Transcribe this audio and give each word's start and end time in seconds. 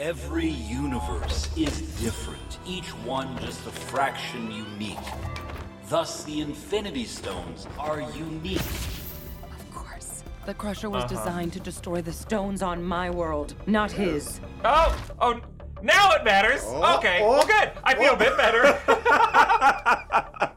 Every 0.00 0.48
universe 0.48 1.48
is 1.58 1.82
different, 2.00 2.58
each 2.64 2.88
one 3.04 3.36
just 3.40 3.66
a 3.66 3.70
fraction 3.70 4.50
unique. 4.50 4.96
Thus, 5.90 6.24
the 6.24 6.40
Infinity 6.40 7.04
Stones 7.04 7.66
are 7.78 8.00
unique. 8.16 8.62
Of 9.42 9.70
course. 9.74 10.24
The 10.46 10.54
Crusher 10.54 10.88
was 10.88 11.04
uh-huh. 11.04 11.22
designed 11.22 11.52
to 11.52 11.60
destroy 11.60 12.00
the 12.00 12.14
stones 12.14 12.62
on 12.62 12.82
my 12.82 13.10
world, 13.10 13.52
not 13.66 13.92
his. 13.92 14.40
Oh, 14.64 14.98
oh, 15.20 15.38
now 15.82 16.12
it 16.12 16.24
matters. 16.24 16.62
Oh, 16.64 16.96
okay, 16.96 17.20
oh, 17.22 17.32
well, 17.32 17.46
good. 17.46 17.70
I 17.84 17.94
feel 17.94 18.12
oh. 18.12 18.14
a 18.14 18.16
bit 18.16 18.38
better. 18.38 18.80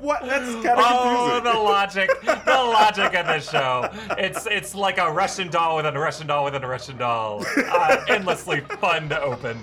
What? 0.00 0.22
That's 0.22 0.52
kind 0.54 0.66
of 0.66 0.78
oh, 0.78 1.40
the 1.42 1.58
logic, 1.58 2.10
the 2.22 2.36
logic 2.46 3.14
of 3.14 3.26
this 3.26 3.50
show. 3.50 3.88
It's 4.18 4.46
it's 4.46 4.74
like 4.74 4.98
a 4.98 5.10
Russian 5.10 5.48
doll 5.48 5.76
within 5.76 5.96
a 5.96 6.00
Russian 6.00 6.26
doll 6.26 6.44
within 6.44 6.62
a 6.62 6.68
Russian 6.68 6.96
doll. 6.96 7.44
Uh, 7.56 8.04
endlessly 8.08 8.60
fun 8.80 9.08
to 9.08 9.20
open. 9.20 9.58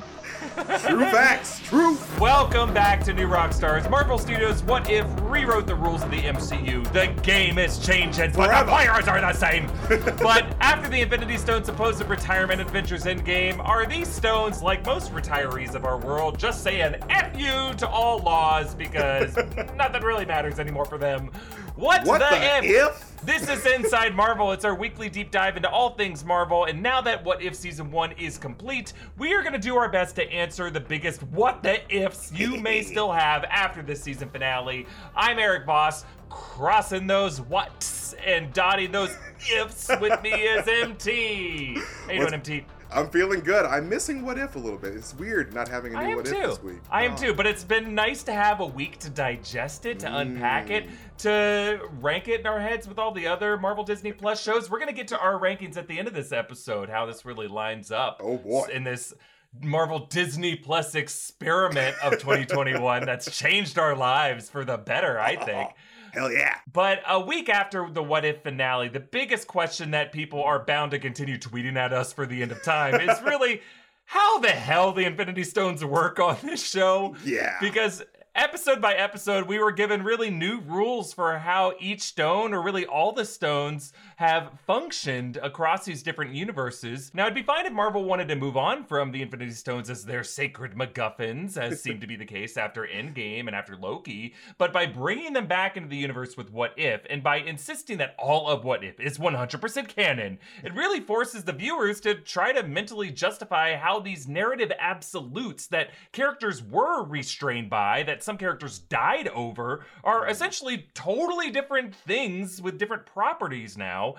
True 0.56 1.06
facts. 1.06 1.60
True. 1.60 1.98
Welcome 2.18 2.74
back 2.74 3.04
to 3.04 3.14
New 3.14 3.28
Rockstars. 3.28 3.90
Marvel 3.90 4.18
Studios 4.18 4.64
What 4.64 4.90
If 4.90 5.06
rewrote 5.24 5.68
the 5.68 5.76
rules 5.76 6.02
of 6.02 6.10
the 6.12 6.22
MCU. 6.22 6.90
The 6.94 7.08
game 7.24 7.58
is 7.58 7.78
changing, 7.80 8.32
but 8.32 8.46
Forever. 8.46 8.66
the 8.66 8.72
players 8.72 9.08
are 9.10 9.20
the 9.20 9.34
same. 9.34 9.68
but 10.22 10.46
after 10.62 10.90
the 10.90 11.02
Infinity 11.02 11.38
Stones' 11.38 11.66
supposed 11.66 12.02
retirement 12.06 12.62
adventures 12.62 13.04
Endgame, 13.04 13.60
are 13.60 13.86
these 13.86 14.08
stones, 14.08 14.62
like 14.62 14.86
most 14.86 15.12
retirees 15.14 15.76
of 15.76 15.84
our 15.84 15.98
world, 15.98 16.40
just 16.40 16.64
saying 16.64 16.96
F 17.10 17.38
you 17.38 17.74
to 17.78 17.88
all 17.88 18.20
laws 18.20 18.74
because 18.74 19.36
nothing 19.76 20.04
really 20.04 20.26
matters 20.26 20.60
anymore 20.60 20.86
for 20.86 20.98
them? 20.98 21.30
What, 21.76 22.06
What 22.06 22.20
the, 22.20 22.38
the 22.38 22.58
if? 22.58 22.64
if? 22.66 23.22
This 23.26 23.50
is 23.50 23.66
Inside 23.66 24.16
Marvel. 24.16 24.52
It's 24.54 24.64
our 24.64 24.76
weekly 24.76 25.10
deep 25.10 25.30
dive 25.30 25.58
into 25.58 25.70
all 25.70 25.90
things 25.90 26.24
Marvel. 26.24 26.66
And 26.66 26.82
now 26.82 27.02
that 27.02 27.24
What 27.26 27.42
If 27.42 27.54
Season 27.54 27.92
1 27.92 28.14
is 28.14 28.38
complete, 28.38 28.94
we 29.18 29.34
are 29.34 29.42
going 29.42 29.54
to 29.54 29.60
do 29.60 29.76
our 29.76 29.90
best 29.90 30.16
to 30.16 30.32
answer 30.32 30.70
the 30.70 30.80
biggest 30.80 31.24
what 31.24 31.64
the 31.64 31.82
ifs 31.94 32.32
you 32.32 32.56
may 32.58 32.82
still 32.82 33.12
have 33.12 33.44
after 33.46 33.82
this 33.82 34.02
season 34.02 34.30
finale. 34.30 34.86
I'm 35.16 35.38
Erik 35.38 35.66
Voss, 35.66 36.06
crossing 36.30 37.08
those 37.08 37.42
whats 37.42 38.14
and 38.26 38.54
dotting 38.54 38.92
those 38.92 39.18
ifs 39.52 39.90
with 40.00 40.22
me 40.22 40.32
is 40.32 40.68
MT. 40.68 41.80
How 42.06 42.14
you 42.14 42.20
doing, 42.22 42.34
MT? 42.36 42.66
I'm 42.92 43.10
feeling 43.10 43.42
good. 43.42 43.66
I'm 43.66 43.90
missing 43.90 44.24
What 44.26 44.38
If 44.38 44.56
a 44.56 44.60
little 44.60 44.78
bit. 44.78 44.94
It's 44.96 45.14
weird 45.16 45.54
not 45.54 45.68
having 45.68 45.96
a 45.96 46.08
new 46.08 46.16
What 46.18 46.28
If 46.28 46.34
this 46.34 46.64
week. 46.64 46.80
I 46.90 47.04
am 47.04 47.14
Oh. 47.14 47.18
too, 47.18 47.34
but 47.34 47.46
it's 47.46 47.64
been 47.64 47.94
nice 47.96 48.24
to 48.24 48.34
have 48.34 48.60
a 48.62 48.66
week 48.66 49.00
to 49.00 49.10
digest 49.10 49.86
it, 49.86 50.00
to 50.00 50.16
unpack 50.18 50.70
it, 50.70 50.88
Mm. 50.88 50.92
to 51.20 51.80
rank 52.00 52.28
it 52.28 52.40
in 52.42 52.48
our 52.48 52.60
heads 52.60 52.88
with 52.88 52.98
all 53.00 53.12
the 53.12 53.28
other 53.28 53.58
Marvel 53.58 53.84
Disney 53.84 54.12
Plus 54.14 54.42
shows. 54.42 54.70
We're 54.70 54.80
gonna 54.80 54.94
get 54.94 55.08
to 55.10 55.20
our 55.20 55.40
rankings 55.40 55.78
at 55.78 55.88
the 55.88 55.98
end 56.00 56.08
of 56.08 56.14
this 56.14 56.32
episode, 56.32 56.90
how 56.90 57.06
this 57.06 57.26
really 57.26 57.48
lines 57.48 57.92
up. 57.92 58.22
Oh, 58.24 58.38
boy. 58.38 58.68
In 58.72 58.84
this 58.84 59.14
Marvel 59.62 60.00
Disney 60.08 60.56
Plus 60.56 60.96
experiment 60.96 61.96
of 62.04 62.14
2021 62.20 63.06
that's 63.06 63.36
changed 63.38 63.78
our 63.80 63.96
lives 63.96 64.50
for 64.50 64.64
the 64.66 64.78
better, 64.78 65.20
I 65.20 65.36
think. 65.38 65.72
Hell 66.16 66.32
yeah. 66.32 66.56
But 66.72 67.02
a 67.08 67.20
week 67.20 67.50
after 67.50 67.90
the 67.92 68.02
What 68.02 68.24
If 68.24 68.44
finale, 68.44 68.88
the 68.88 69.02
biggest 69.02 69.48
question 69.48 69.92
that 69.92 70.14
people 70.14 70.42
are 70.42 70.64
bound 70.64 70.92
to 70.92 71.00
continue 71.00 71.38
tweeting 71.38 71.76
at 71.76 71.92
us 71.92 72.14
for 72.14 72.26
the 72.26 72.42
end 72.42 72.52
of 72.52 72.64
time 72.64 72.96
is 72.96 73.22
really 73.26 73.62
how 74.06 74.40
the 74.40 74.50
hell 74.50 74.94
the 74.94 75.04
Infinity 75.04 75.44
Stones 75.44 75.84
work 75.84 76.20
on 76.20 76.38
this 76.42 76.66
show. 76.66 77.16
Yeah. 77.26 77.58
Because 77.60 78.02
episode 78.36 78.82
by 78.82 78.94
episode, 78.94 79.48
we 79.48 79.60
were 79.60 79.72
given 79.72 80.04
really 80.04 80.30
new 80.30 80.60
rules 80.60 81.14
for 81.14 81.38
how 81.38 81.74
each 81.80 82.02
stone, 82.02 82.54
or 82.54 82.62
really 82.62 82.86
all 82.86 83.14
the 83.14 83.24
stones, 83.24 83.94
have 84.18 84.52
functioned 84.68 85.38
across 85.38 85.86
these 85.86 86.04
different 86.04 86.34
universes. 86.34 87.12
Now, 87.14 87.24
it'd 87.24 87.36
be 87.36 87.44
fine 87.44 87.66
if 87.66 87.72
Marvel 87.72 88.04
wanted 88.04 88.28
to 88.28 88.36
move 88.36 88.58
on 88.58 88.84
from 88.84 89.12
the 89.12 89.22
Infinity 89.22 89.52
Stones 89.52 89.90
as 89.90 90.04
their 90.04 90.24
sacred 90.24 90.74
MacGuffins, 90.74 91.58
as 91.58 91.82
seemed 91.84 92.02
to 92.02 92.08
be 92.08 92.18
the 92.18 92.26
case 92.26 92.58
after 92.58 92.86
Endgame 92.86 93.48
and 93.48 93.56
after 93.56 93.78
Loki, 93.78 94.34
but 94.58 94.74
by 94.74 94.86
bringing 94.86 95.32
them 95.32 95.48
back 95.48 95.78
into 95.78 95.88
the 95.88 95.96
universe 95.96 96.36
with 96.36 96.52
What 96.52 96.74
If, 96.78 97.02
and 97.10 97.24
by 97.24 97.38
insisting 97.38 97.98
that 98.00 98.16
all 98.20 98.50
of 98.50 98.66
What 98.66 98.84
If 98.84 99.00
is 99.00 99.18
100% 99.18 99.88
canon, 99.88 100.40
it 100.64 100.74
really 100.74 101.00
forces 101.00 101.46
the 101.46 101.54
viewers 101.54 102.02
to 102.02 102.16
try 102.16 102.52
to 102.52 102.64
mentally 102.64 103.12
justify 103.12 103.76
how 103.76 104.00
these 104.00 104.28
narrative 104.28 104.74
absolutes 104.78 105.68
that 105.68 105.92
characters 106.12 106.62
were 106.62 107.04
restrained 107.06 107.70
by, 107.70 108.04
that 108.04 108.25
some 108.26 108.38
characters 108.38 108.80
died 108.80 109.28
over, 109.30 109.86
are 110.04 110.28
essentially 110.28 110.88
totally 110.94 111.52
different 111.52 111.96
things 111.96 112.62
with 112.62 112.78
different 112.78 113.06
properties 113.06 113.78
now. 113.78 114.16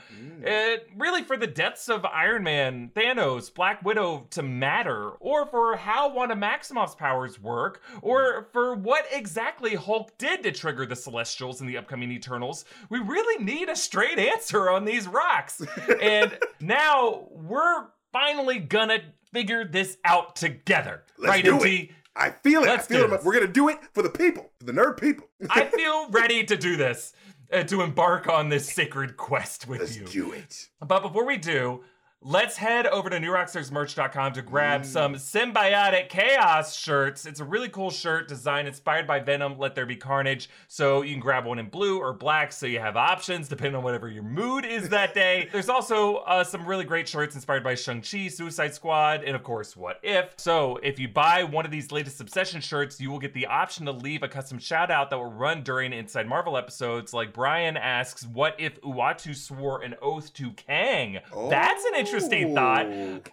Uh, 0.46 0.76
really, 0.96 1.22
for 1.22 1.36
the 1.36 1.46
deaths 1.46 1.88
of 1.88 2.04
Iron 2.04 2.44
Man, 2.44 2.90
Thanos, 2.94 3.52
Black 3.52 3.84
Widow 3.84 4.26
to 4.30 4.42
matter, 4.42 5.10
or 5.20 5.46
for 5.46 5.76
how 5.76 6.08
Wanda 6.08 6.36
Maximoff's 6.36 6.94
powers 6.94 7.40
work, 7.40 7.82
or 8.02 8.48
for 8.52 8.74
what 8.74 9.04
exactly 9.12 9.74
Hulk 9.74 10.16
did 10.18 10.42
to 10.44 10.52
trigger 10.52 10.86
the 10.86 10.96
Celestials 10.96 11.60
in 11.60 11.66
the 11.66 11.76
upcoming 11.76 12.12
Eternals, 12.12 12.64
we 12.88 12.98
really 13.00 13.42
need 13.42 13.68
a 13.68 13.76
straight 13.76 14.18
answer 14.18 14.70
on 14.70 14.84
these 14.84 15.06
rocks. 15.08 15.62
and 16.00 16.38
now 16.60 17.26
we're 17.30 17.86
finally 18.12 18.58
gonna 18.58 19.00
figure 19.32 19.64
this 19.64 19.98
out 20.04 20.36
together. 20.36 21.02
Let's 21.18 21.30
right, 21.30 21.44
do 21.44 21.54
MT? 21.56 21.90
I 22.16 22.30
feel 22.30 22.62
it. 22.62 22.66
Let's 22.66 22.84
I 22.86 22.88
feel 22.88 23.06
do 23.08 23.14
it. 23.14 23.16
this. 23.18 23.24
We're 23.24 23.34
gonna 23.34 23.46
do 23.46 23.68
it 23.68 23.78
for 23.92 24.02
the 24.02 24.10
people, 24.10 24.50
for 24.58 24.64
the 24.64 24.72
nerd 24.72 25.00
people. 25.00 25.28
I 25.50 25.64
feel 25.66 26.08
ready 26.10 26.44
to 26.44 26.56
do 26.56 26.76
this, 26.76 27.12
uh, 27.52 27.62
to 27.64 27.82
embark 27.82 28.28
on 28.28 28.48
this 28.48 28.72
sacred 28.72 29.16
quest 29.16 29.68
with 29.68 29.80
Let's 29.80 29.96
you. 29.96 30.06
do 30.06 30.32
it. 30.32 30.68
But 30.86 31.02
before 31.02 31.26
we 31.26 31.36
do, 31.36 31.82
let's 32.22 32.56
head 32.56 32.86
over 32.86 33.10
to 33.10 33.18
newrockstarsmerch.com 33.18 34.32
to 34.32 34.42
grab 34.42 34.84
some 34.84 35.14
symbiotic 35.14 36.08
chaos 36.08 36.74
shirts. 36.74 37.26
It's 37.26 37.40
a 37.40 37.44
really 37.44 37.68
cool 37.68 37.90
shirt 37.90 38.26
design 38.26 38.66
inspired 38.66 39.06
by 39.06 39.20
Venom, 39.20 39.58
Let 39.58 39.74
There 39.74 39.86
Be 39.86 39.96
Carnage. 39.96 40.48
So 40.66 41.02
you 41.02 41.12
can 41.12 41.20
grab 41.20 41.44
one 41.44 41.58
in 41.58 41.68
blue 41.68 41.98
or 41.98 42.12
black 42.12 42.52
so 42.52 42.66
you 42.66 42.80
have 42.80 42.96
options 42.96 43.48
depending 43.48 43.76
on 43.76 43.84
whatever 43.84 44.08
your 44.08 44.22
mood 44.22 44.64
is 44.64 44.88
that 44.88 45.14
day. 45.14 45.48
There's 45.52 45.68
also 45.68 46.16
uh, 46.16 46.42
some 46.42 46.66
really 46.66 46.84
great 46.84 47.06
shirts 47.08 47.34
inspired 47.34 47.62
by 47.62 47.74
Shang-Chi, 47.74 48.28
Suicide 48.28 48.74
Squad, 48.74 49.22
and 49.22 49.36
of 49.36 49.42
course, 49.42 49.76
What 49.76 50.00
If. 50.02 50.34
So 50.38 50.78
if 50.82 50.98
you 50.98 51.08
buy 51.08 51.44
one 51.44 51.64
of 51.64 51.70
these 51.70 51.92
latest 51.92 52.20
Obsession 52.20 52.60
shirts, 52.60 53.00
you 53.00 53.10
will 53.10 53.18
get 53.18 53.34
the 53.34 53.46
option 53.46 53.84
to 53.86 53.92
leave 53.92 54.22
a 54.22 54.28
custom 54.28 54.58
shout 54.58 54.90
out 54.90 55.10
that 55.10 55.18
will 55.18 55.26
run 55.26 55.62
during 55.62 55.92
Inside 55.92 56.26
Marvel 56.26 56.56
episodes. 56.56 57.12
Like 57.12 57.32
Brian 57.32 57.76
asks, 57.76 58.26
What 58.26 58.56
if 58.58 58.80
Uatu 58.80 59.36
swore 59.36 59.82
an 59.82 59.94
oath 60.00 60.32
to 60.34 60.50
Kang? 60.52 61.18
That's 61.50 61.84
an 61.84 62.05
interesting 62.06 62.54
thought. 62.54 62.86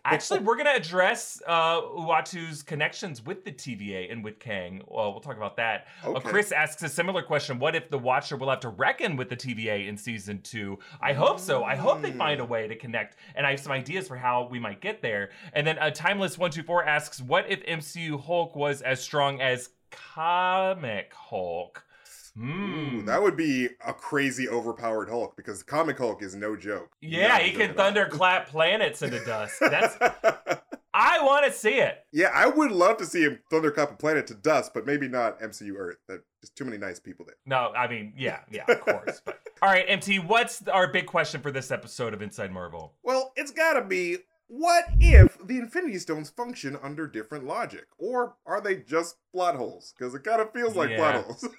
Actually, 0.06 0.39
we're 0.44 0.56
going 0.56 0.66
to 0.66 0.75
address 0.75 1.41
uh, 1.47 1.81
Uatu's 1.81 2.63
connections 2.63 3.23
with 3.23 3.44
the 3.44 3.51
TVA 3.51 4.11
and 4.11 4.23
with 4.23 4.39
Kang. 4.39 4.81
Well, 4.88 5.11
we'll 5.11 5.22
talk 5.22 5.38
about 5.38 5.57
that. 5.57 5.88
Uh, 6.03 6.19
Chris 6.19 6.51
asks 6.51 6.81
a 6.83 6.89
similar 6.89 7.22
question 7.22 7.59
What 7.59 7.75
if 7.75 7.89
the 7.89 7.97
Watcher 7.97 8.38
will 8.38 8.50
have 8.50 8.59
to 8.62 8.69
reckon 8.69 9.16
with 9.16 9.29
the 9.29 9.38
TVA 9.38 9.88
in 9.88 9.97
season 9.97 10.41
two? 10.41 10.79
I 11.01 11.13
hope 11.13 11.39
so. 11.39 11.63
I 11.63 11.75
hope 11.75 12.01
they 12.01 12.12
find 12.12 12.39
a 12.39 12.45
way 12.45 12.67
to 12.67 12.75
connect. 12.75 13.17
And 13.35 13.45
I 13.45 13.51
have 13.51 13.59
some 13.59 13.72
ideas 13.72 14.07
for 14.07 14.16
how 14.16 14.47
we 14.50 14.59
might 14.59 14.81
get 14.81 15.01
there. 15.01 15.29
And 15.53 15.66
then 15.66 15.79
uh, 15.79 15.91
Timeless124 15.91 16.85
asks 16.85 17.22
What 17.22 17.50
if 17.50 17.66
MCU 17.66 18.23
Hulk 18.23 18.56
was 18.56 18.81
as 18.81 19.01
strong 19.01 19.41
as 19.41 19.69
comic 19.91 21.13
Hulk? 21.13 21.83
Hmm. 22.38 22.95
Ooh, 22.99 23.01
that 23.03 23.21
would 23.21 23.38
be 23.38 23.69
a 23.85 23.94
crazy 23.94 24.49
overpowered 24.49 25.09
Hulk 25.09 25.35
because 25.35 25.61
comic 25.63 25.97
Hulk 25.97 26.23
is 26.23 26.35
no 26.35 26.55
joke. 26.55 26.91
yeah, 27.01 27.39
he 27.39 27.51
can 27.51 27.73
thunderclap 27.75 28.47
planets 28.49 29.01
into 29.01 29.23
dust. 29.23 29.55
That's 29.59 29.95
I 30.95 31.23
want 31.23 31.45
to 31.45 31.51
see 31.51 31.79
it. 31.79 32.05
yeah, 32.11 32.29
I 32.33 32.47
would 32.47 32.71
love 32.71 32.97
to 32.97 33.05
see 33.05 33.23
him 33.23 33.39
thunderclap 33.49 33.91
a 33.91 33.95
planet 33.95 34.27
to 34.27 34.35
dust, 34.35 34.73
but 34.75 34.85
maybe 34.85 35.07
not 35.07 35.39
MCU 35.39 35.73
Earth. 35.75 35.97
There's 36.07 36.21
too 36.55 36.66
many 36.66 36.77
nice 36.77 36.99
people 36.99 37.25
there. 37.25 37.35
No, 37.47 37.71
I 37.75 37.88
mean, 37.88 38.13
yeah, 38.16 38.39
yeah, 38.51 38.65
of 38.67 38.81
course. 38.81 39.21
But 39.25 39.39
all 39.61 39.69
right, 39.69 39.85
MT, 39.88 40.19
what's 40.19 40.67
our 40.67 40.88
big 40.88 41.07
question 41.07 41.41
for 41.41 41.51
this 41.51 41.71
episode 41.71 42.13
of 42.13 42.21
Inside 42.21 42.51
Marvel? 42.51 42.94
Well, 43.03 43.31
it's 43.35 43.51
gotta 43.51 43.83
be 43.83 44.17
what 44.47 44.85
if 45.00 45.38
the 45.44 45.57
Infinity 45.57 45.97
Stones 45.97 46.29
function 46.29 46.77
under 46.83 47.07
different 47.07 47.45
logic? 47.45 47.85
Or 47.97 48.35
are 48.45 48.62
they 48.62 48.77
just 48.77 49.15
plot 49.33 49.56
holes? 49.56 49.94
Because 49.97 50.13
it 50.15 50.24
kind 50.24 50.39
of 50.39 50.53
feels 50.53 50.75
like 50.75 50.91
Yeah. 50.91 50.97
plot 50.97 51.15
holes. 51.25 51.47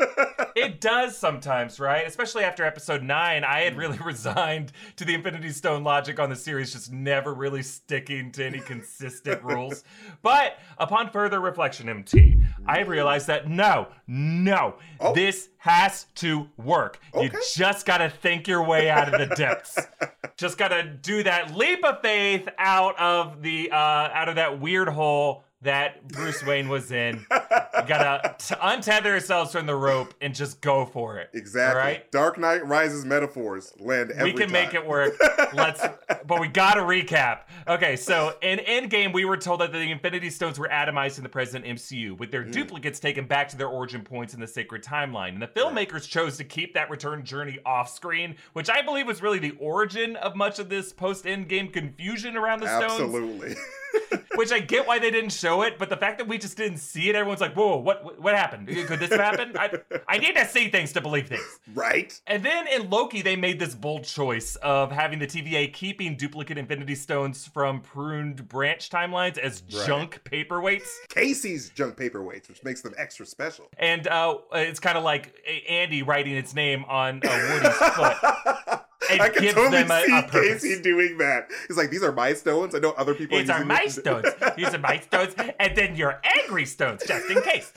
It 0.56 0.80
does 0.80 1.18
sometimes, 1.18 1.80
right? 1.80 2.06
Especially 2.06 2.44
after 2.44 2.64
episode 2.64 3.02
nine, 3.02 3.42
I 3.42 3.62
had 3.62 3.76
really 3.76 3.98
resigned 4.04 4.70
to 4.94 5.04
the 5.04 5.12
Infinity 5.12 5.50
Stone 5.50 5.82
logic 5.82 6.20
on 6.20 6.30
the 6.30 6.36
series, 6.36 6.72
just 6.72 6.92
never 6.92 7.34
really 7.34 7.62
sticking 7.64 8.30
to 8.32 8.44
any 8.46 8.60
consistent 8.60 9.42
rules. 9.42 9.82
But 10.22 10.58
upon 10.78 11.10
further 11.10 11.40
reflection, 11.40 11.88
MT, 11.88 12.40
I 12.68 12.80
realized 12.82 13.26
that 13.26 13.48
no, 13.50 13.88
no, 14.06 14.76
Oh. 15.00 15.12
this 15.12 15.48
has 15.58 16.06
to 16.16 16.48
work. 16.56 17.00
You 17.20 17.30
just 17.56 17.84
gotta 17.84 18.08
think 18.08 18.46
your 18.46 18.62
way 18.62 18.88
out 18.88 19.12
of 19.12 19.28
the 19.28 19.34
depths. 19.34 19.76
just 20.36 20.56
gotta 20.56 20.84
do 20.84 21.24
that 21.24 21.56
leap 21.56 21.84
of 21.84 22.00
faith 22.00 22.48
out 22.58 22.96
of 23.00 23.42
the 23.42 23.70
uh 23.72 23.76
out 23.76 24.28
of 24.28 24.36
that 24.36 24.60
weird 24.60 24.88
hole 24.88 25.42
that 25.64 26.06
Bruce 26.08 26.44
Wayne 26.44 26.68
was 26.68 26.90
in. 26.92 27.26
We 27.30 27.82
gotta 27.88 28.34
t- 28.38 28.54
untether 28.54 29.06
ourselves 29.06 29.52
from 29.52 29.66
the 29.66 29.74
rope 29.74 30.14
and 30.20 30.34
just 30.34 30.60
go 30.60 30.86
for 30.86 31.18
it. 31.18 31.30
Exactly. 31.34 31.80
Right? 31.80 32.10
Dark 32.12 32.38
Knight 32.38 32.66
Rises 32.66 33.04
metaphors 33.04 33.72
land 33.80 34.10
every 34.12 34.32
we 34.32 34.38
can 34.38 34.46
time. 34.48 34.52
make 34.52 34.74
it 34.74 34.86
work. 34.86 35.14
Let's, 35.52 35.82
but 36.26 36.40
we 36.40 36.48
gotta 36.48 36.80
recap. 36.80 37.40
Okay, 37.66 37.96
so 37.96 38.34
in 38.42 38.58
Endgame, 38.60 39.12
we 39.12 39.24
were 39.24 39.36
told 39.36 39.60
that 39.60 39.72
the 39.72 39.90
Infinity 39.90 40.30
Stones 40.30 40.58
were 40.58 40.68
atomized 40.68 41.16
in 41.18 41.22
the 41.24 41.28
present 41.30 41.64
MCU, 41.64 42.16
with 42.18 42.30
their 42.30 42.44
Mm. 42.44 42.52
duplicates 42.52 43.00
taken 43.00 43.26
back 43.26 43.48
to 43.48 43.56
their 43.56 43.68
origin 43.68 44.02
points 44.02 44.34
in 44.34 44.40
the 44.40 44.46
sacred 44.46 44.82
timeline. 44.84 45.30
And 45.30 45.42
the 45.42 45.46
filmmakers 45.48 46.08
chose 46.08 46.36
to 46.36 46.44
keep 46.44 46.74
that 46.74 46.90
return 46.90 47.24
journey 47.24 47.58
off 47.66 47.90
screen, 47.90 48.36
which 48.52 48.68
I 48.70 48.82
believe 48.82 49.06
was 49.06 49.22
really 49.22 49.38
the 49.38 49.56
origin 49.58 50.16
of 50.16 50.36
much 50.36 50.58
of 50.58 50.68
this 50.68 50.92
post 50.92 51.24
Endgame 51.24 51.72
confusion 51.72 52.36
around 52.36 52.60
the 52.60 52.66
stones. 52.66 53.00
Absolutely. 53.00 53.56
Which 54.36 54.50
I 54.50 54.58
get 54.58 54.86
why 54.86 54.98
they 54.98 55.12
didn't 55.12 55.30
show 55.30 55.62
it, 55.62 55.78
but 55.78 55.88
the 55.88 55.96
fact 55.96 56.18
that 56.18 56.26
we 56.26 56.38
just 56.38 56.56
didn't 56.56 56.78
see 56.78 57.08
it, 57.08 57.14
everyone's 57.14 57.40
like, 57.40 57.54
"Whoa, 57.54 57.76
what? 57.76 58.20
What, 58.20 58.34
happened? 58.34 58.66
Could 58.66 58.98
this 58.98 59.10
have 59.10 59.20
happened?" 59.20 59.56
I, 59.56 59.70
I 60.08 60.18
need 60.18 60.34
to 60.34 60.44
see 60.46 60.70
things 60.70 60.92
to 60.94 61.00
believe 61.00 61.28
things. 61.28 61.60
right? 61.72 62.12
And 62.26 62.44
then 62.44 62.66
in 62.66 62.90
Loki, 62.90 63.22
they 63.22 63.36
made 63.36 63.60
this 63.60 63.76
bold 63.76 64.02
choice 64.02 64.56
of 64.56 64.90
having 64.90 65.20
the 65.20 65.28
TVA 65.28 65.72
keeping 65.72 66.16
duplicate 66.16 66.58
Infinity 66.58 66.96
Stones 66.96 67.46
from 67.46 67.80
pruned 67.80 68.48
branch 68.48 68.90
timelines 68.90 69.38
as 69.38 69.62
Right. 69.72 69.86
junk 69.86 70.20
paperweights. 70.24 70.88
Casey's 71.08 71.70
junk 71.70 71.96
paperweights, 71.96 72.48
which 72.48 72.62
makes 72.64 72.82
them 72.82 72.92
extra 72.98 73.24
special. 73.26 73.68
And 73.78 74.08
uh, 74.08 74.38
it's 74.52 74.80
kind 74.80 74.98
of 74.98 75.04
like 75.04 75.32
Andy 75.68 76.02
writing 76.02 76.34
its 76.34 76.54
name 76.54 76.84
on 76.86 77.20
uh, 77.24 77.48
Woody's 77.52 77.76
foot. 77.94 78.80
I 79.10 79.28
can 79.28 79.54
totally 79.54 79.82
a, 79.82 79.88
see 79.88 80.16
a. 80.16 80.22
Casey 80.30 80.82
doing 80.82 81.18
that. 81.18 81.50
He's 81.68 81.76
like, 81.76 81.90
these 81.90 82.02
are 82.02 82.12
my 82.12 82.34
stones. 82.34 82.74
I 82.74 82.78
know 82.78 82.90
other 82.92 83.14
people. 83.14 83.38
These 83.38 83.50
are 83.50 83.64
are 83.64 83.64
my 83.64 83.86
stones. 83.86 84.26
These 84.56 84.74
are 84.74 84.78
my 84.78 84.98
stones, 84.98 85.34
and 85.58 85.76
then 85.76 85.96
your 85.96 86.20
angry 86.38 86.66
stones, 86.66 87.02
just 87.06 87.30
in 87.30 87.40
case. 87.42 87.72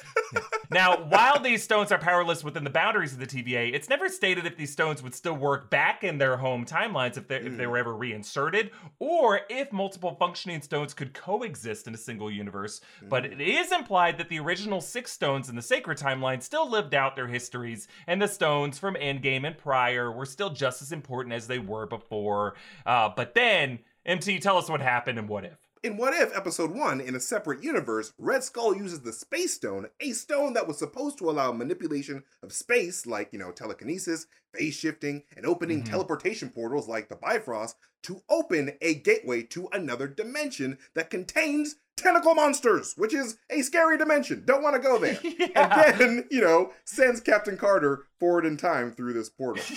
Now, 0.69 1.03
while 1.05 1.39
these 1.39 1.63
stones 1.63 1.91
are 1.91 1.97
powerless 1.97 2.43
within 2.43 2.63
the 2.63 2.69
boundaries 2.69 3.13
of 3.13 3.19
the 3.19 3.27
TVA, 3.27 3.73
it's 3.73 3.89
never 3.89 4.09
stated 4.09 4.45
if 4.45 4.57
these 4.57 4.71
stones 4.71 5.01
would 5.01 5.15
still 5.15 5.35
work 5.35 5.69
back 5.69 6.03
in 6.03 6.17
their 6.17 6.37
home 6.37 6.65
timelines 6.65 7.17
if 7.17 7.27
they 7.27 7.37
if 7.37 7.57
they 7.57 7.63
hmm. 7.63 7.71
were 7.71 7.77
ever 7.77 7.95
reinserted, 7.95 8.71
or 8.99 9.41
if 9.49 9.71
multiple 9.71 10.15
functioning 10.19 10.61
stones 10.61 10.93
could 10.93 11.13
coexist 11.13 11.87
in 11.87 11.93
a 11.93 11.97
single 11.97 12.29
universe. 12.29 12.81
But 13.07 13.25
hmm. 13.25 13.33
it 13.33 13.41
is 13.41 13.71
implied 13.71 14.17
that 14.17 14.29
the 14.29 14.39
original 14.39 14.81
six 14.81 15.11
stones 15.11 15.49
in 15.49 15.55
the 15.55 15.61
sacred 15.61 15.97
timeline 15.97 16.41
still 16.41 16.69
lived 16.69 16.93
out 16.93 17.15
their 17.15 17.27
histories, 17.27 17.87
and 18.07 18.21
the 18.21 18.27
stones 18.27 18.77
from 18.77 18.95
Endgame 18.95 19.45
and 19.45 19.57
prior 19.57 20.11
were 20.11 20.25
still 20.25 20.49
just 20.49 20.81
as 20.81 20.91
important 20.91 21.16
as 21.33 21.47
they 21.47 21.59
were 21.59 21.85
before. 21.85 22.55
Uh, 22.85 23.09
but 23.15 23.33
then, 23.33 23.79
MT, 24.05 24.39
tell 24.39 24.57
us 24.57 24.69
what 24.69 24.81
happened 24.81 25.17
and 25.19 25.27
what 25.29 25.45
if. 25.45 25.57
In 25.83 25.95
What 25.95 26.13
If 26.15 26.35
Episode 26.35 26.71
1, 26.71 26.99
in 27.01 27.15
a 27.15 27.19
separate 27.19 27.63
universe, 27.63 28.11
Red 28.17 28.43
Skull 28.43 28.75
uses 28.75 29.01
the 29.01 29.13
Space 29.13 29.53
Stone, 29.53 29.87
a 30.01 30.11
stone 30.11 30.53
that 30.53 30.67
was 30.67 30.79
supposed 30.79 31.19
to 31.19 31.29
allow 31.29 31.51
manipulation 31.51 32.23
of 32.41 32.51
space, 32.51 33.05
like, 33.05 33.29
you 33.31 33.37
know, 33.37 33.51
telekinesis, 33.51 34.25
phase 34.53 34.73
shifting, 34.73 35.23
and 35.35 35.45
opening 35.45 35.83
Mhm. 35.83 35.89
teleportation 35.89 36.49
portals 36.49 36.87
like 36.87 37.09
the 37.09 37.15
Bifrost, 37.15 37.75
to 38.03 38.23
open 38.27 38.71
a 38.81 38.95
gateway 38.95 39.43
to 39.43 39.69
another 39.71 40.07
dimension 40.07 40.79
that 40.95 41.11
contains 41.11 41.75
tentacle 41.95 42.33
monsters, 42.33 42.93
which 42.97 43.13
is 43.13 43.37
a 43.51 43.61
scary 43.61 43.97
dimension. 43.99 44.43
Don't 44.45 44.63
want 44.63 44.75
to 44.75 44.81
go 44.81 44.97
there. 44.99 45.19
Yeah. 45.23 45.91
And 45.91 45.99
then, 45.99 46.27
you 46.31 46.41
know, 46.41 46.73
sends 46.85 47.21
Captain 47.21 47.55
Carter 47.55 48.07
forward 48.19 48.45
in 48.47 48.57
time 48.57 48.91
through 48.93 49.13
this 49.13 49.29
portal. 49.29 49.63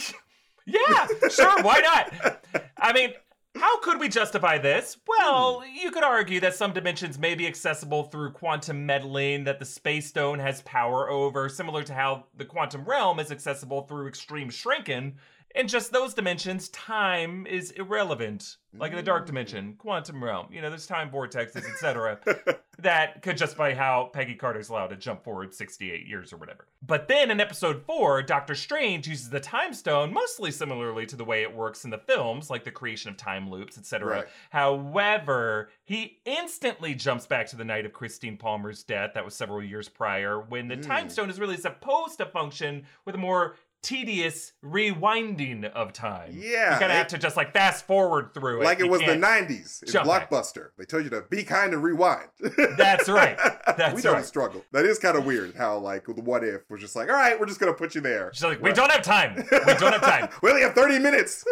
Yeah, 0.73 1.29
sure, 1.29 1.63
why 1.63 1.81
not? 1.81 2.45
I 2.77 2.93
mean, 2.93 3.13
how 3.57 3.81
could 3.81 3.99
we 3.99 4.09
justify 4.09 4.59
this? 4.59 4.97
Well, 5.07 5.63
you 5.67 5.91
could 5.91 6.05
argue 6.05 6.41
that 6.41 6.55
some 6.55 6.73
dimensions 6.73 7.19
may 7.19 7.35
be 7.35 7.47
accessible 7.47 8.05
through 8.05 8.33
quantum 8.33 8.87
meddling 8.87 9.45
that 9.45 9.59
the 9.59 9.65
space 9.65 10.07
stone 10.07 10.39
has 10.39 10.63
power 10.63 11.11
over, 11.11 11.49
similar 11.49 11.83
to 11.85 11.95
how 11.95 12.27
the 12.37 12.45
quantum 12.45 12.85
realm 12.85 13.19
is 13.19 13.33
accessible 13.33 13.83
through 13.83 14.07
extreme 14.07 14.51
shrinking. 14.51 15.17
In 15.55 15.67
just 15.67 15.91
those 15.93 16.15
dimensions, 16.15 16.69
time 16.69 17.45
is 17.47 17.73
irrelevant. 17.73 18.57
Like 18.73 18.93
in 18.93 18.97
the 18.97 19.03
dark 19.03 19.27
dimension, 19.27 19.75
quantum 19.79 20.23
realm, 20.23 20.47
you 20.53 20.63
know, 20.63 20.69
there's 20.69 20.87
time 20.87 21.11
vortexes, 21.11 21.69
etc. 21.69 22.21
that 22.79 23.21
could 23.21 23.37
justify 23.37 23.75
how 23.75 24.11
Peggy 24.13 24.37
Carter's 24.37 24.69
allowed 24.69 24.89
to 24.91 24.97
jump 24.97 25.25
forward 25.25 25.53
68 25.53 26.07
years 26.07 26.33
or 26.33 26.37
whatever. 26.37 26.69
But 26.87 27.09
then 27.09 27.33
in 27.33 27.41
episode 27.41 27.83
4, 27.85 28.23
Doctor 28.23 28.55
Strange 28.55 29.09
uses 29.09 29.29
the 29.29 29.41
time 29.41 29.75
stone 29.75 30.13
mostly 30.15 30.53
similarly 30.53 31.05
to 31.07 31.17
the 31.17 31.25
way 31.25 31.43
it 31.43 31.53
works 31.53 31.85
in 31.85 31.91
the 31.91 31.99
films, 31.99 32.49
like 32.49 32.63
the 32.63 32.71
creation 32.71 33.11
of 33.11 33.17
time 33.17 33.51
loops, 33.51 33.77
etc. 33.77 34.09
Right. 34.09 34.27
However, 34.51 35.71
he 35.85 36.21
instantly 36.25 36.95
jumps 36.95 37.27
back 37.27 37.49
to 37.49 37.57
the 37.57 37.65
night 37.65 37.87
of 37.87 37.93
Christine 37.93 38.37
Palmer's 38.37 38.85
death, 38.85 39.11
that 39.15 39.25
was 39.25 39.35
several 39.35 39.63
years 39.65 39.89
prior, 39.89 40.41
when 40.41 40.69
the 40.69 40.77
time 40.77 41.09
Mm. 41.09 41.11
stone 41.11 41.31
is 41.31 41.41
really 41.41 41.57
supposed 41.57 42.19
to 42.19 42.27
function 42.27 42.87
with 43.05 43.17
a 43.17 43.19
more 43.19 43.57
tedious 43.83 44.53
rewinding 44.65 45.65
of 45.73 45.93
time. 45.93 46.33
Yeah, 46.35 46.75
You 46.75 46.81
gotta 46.81 46.93
it- 46.95 46.97
have 46.97 47.07
to 47.09 47.19
just 47.19 47.37
like 47.37 47.53
fast 47.53 47.87
forward 47.87 48.35
through 48.35 48.61
it. 48.61 48.65
like 48.65 48.81
it 48.81 48.85
You 48.87 48.91
was 48.91 49.01
the 49.01 49.17
90s 49.17 49.83
in 49.83 49.93
jump 49.93 50.07
back. 50.09 50.31
Blockbuster. 50.31 50.69
They 50.79 50.85
told 50.85 51.05
you 51.05 51.11
to 51.11 51.23
be 51.31 51.43
kind 51.45 51.73
and 51.73 51.83
rewind. 51.83 52.29
That's 52.77 53.09
right. 53.09 53.39
That's 53.77 53.95
we 53.95 54.03
don't 54.03 54.15
right. 54.15 54.25
struggle. 54.25 54.65
That 54.73 54.85
is 54.85 54.99
kind 54.99 55.17
of 55.17 55.25
weird 55.25 55.55
how, 55.57 55.79
like, 55.79 56.05
the 56.07 56.13
what 56.21 56.45
if 56.45 56.69
was 56.71 56.81
just 56.81 56.95
like, 56.97 57.09
all 57.09 57.15
right, 57.15 57.39
we're 57.39 57.47
just 57.47 57.61
going 57.61 57.73
to 57.73 57.79
put 57.79 57.95
you 57.95 58.01
there. 58.01 58.31
She's 58.35 58.45
like, 58.45 58.61
we 58.63 58.73
don't 58.73 58.91
have 58.91 59.03
time. 59.03 59.37
We 59.37 59.59
don't 59.75 59.93
have 59.93 60.03
time. 60.03 60.29
we 60.43 60.51
only 60.51 60.63
have 60.63 60.75
30 60.75 60.99
minutes. 60.99 61.45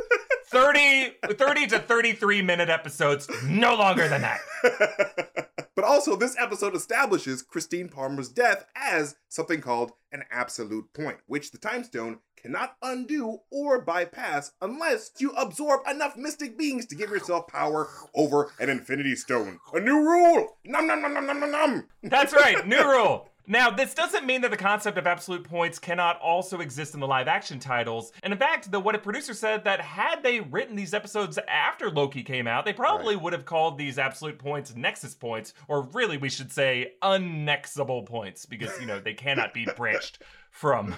30, 0.47 1.13
30 1.33 1.67
to 1.69 1.79
33 1.79 2.43
minute 2.43 2.69
episodes, 2.69 3.29
no 3.45 3.75
longer 3.75 4.09
than 4.09 4.23
that. 4.23 4.41
But 5.79 5.85
also, 5.85 6.17
this 6.17 6.35
episode 6.37 6.75
establishes 6.75 7.41
Christine 7.41 7.89
Palmer's 7.89 8.31
death 8.31 8.65
as 8.75 9.15
something 9.29 9.61
called 9.61 9.93
an 10.11 10.25
absolute 10.29 10.93
point, 10.93 11.19
which 11.29 11.53
the 11.53 11.59
time 11.59 11.85
stone 11.85 12.19
cannot 12.37 12.75
undo 12.83 13.43
or 13.53 13.81
bypass 13.81 14.51
unless 14.61 15.13
you 15.21 15.31
absorb 15.37 15.87
enough 15.89 16.17
mystic 16.17 16.59
beings 16.59 16.85
to 16.87 16.97
give 16.97 17.11
yourself 17.11 17.47
power 17.47 17.89
over 18.13 18.51
an 18.59 18.69
infinity 18.69 19.15
stone. 19.15 19.61
A 19.73 19.79
new 19.79 20.01
rule! 20.01 20.57
Num 20.65 20.89
num 20.89 21.01
num 21.01 21.15
num 21.15 21.27
num 21.27 21.39
num 21.39 21.53
num! 21.53 21.85
That's 22.03 22.33
right, 22.33 22.67
new 22.67 22.83
rule. 22.83 23.29
Now, 23.50 23.71
this 23.71 23.95
doesn't 23.95 24.27
mean 24.27 24.43
that 24.43 24.50
the 24.50 24.59
concept 24.59 24.99
of 24.99 25.06
absolute 25.06 25.43
points 25.43 25.79
cannot 25.79 26.21
also 26.21 26.61
exist 26.61 26.93
in 26.93 27.00
the 27.00 27.06
live 27.06 27.29
action 27.29 27.59
titles. 27.59 28.12
And 28.23 28.31
in 28.31 28.39
fact, 28.39 28.71
the 28.71 28.79
What 28.79 28.95
If 28.95 29.03
producer 29.03 29.33
said 29.33 29.65
that 29.65 29.81
had 29.81 30.23
they 30.23 30.41
written 30.41 30.77
these 30.77 30.93
episodes 30.93 31.39
after 31.49 31.91
Loki 31.91 32.23
came 32.23 32.47
out, 32.47 32.67
they 32.67 32.75
probably 32.75 33.17
would 33.17 33.33
have 33.33 33.47
called 33.47 33.79
these 33.79 33.99
absolute 33.99 34.39
points 34.39 34.77
Nexus 34.77 35.15
points, 35.15 35.55
or 35.67 35.81
really 35.95 36.19
we 36.19 36.29
should 36.29 36.53
say 36.53 36.93
unnexable 37.00 38.05
points, 38.05 38.45
because, 38.45 38.79
you 38.83 38.87
know, 38.87 39.00
they 39.00 39.15
cannot 39.15 39.55
be 39.55 39.67
branched 39.77 40.19
from. 40.50 40.95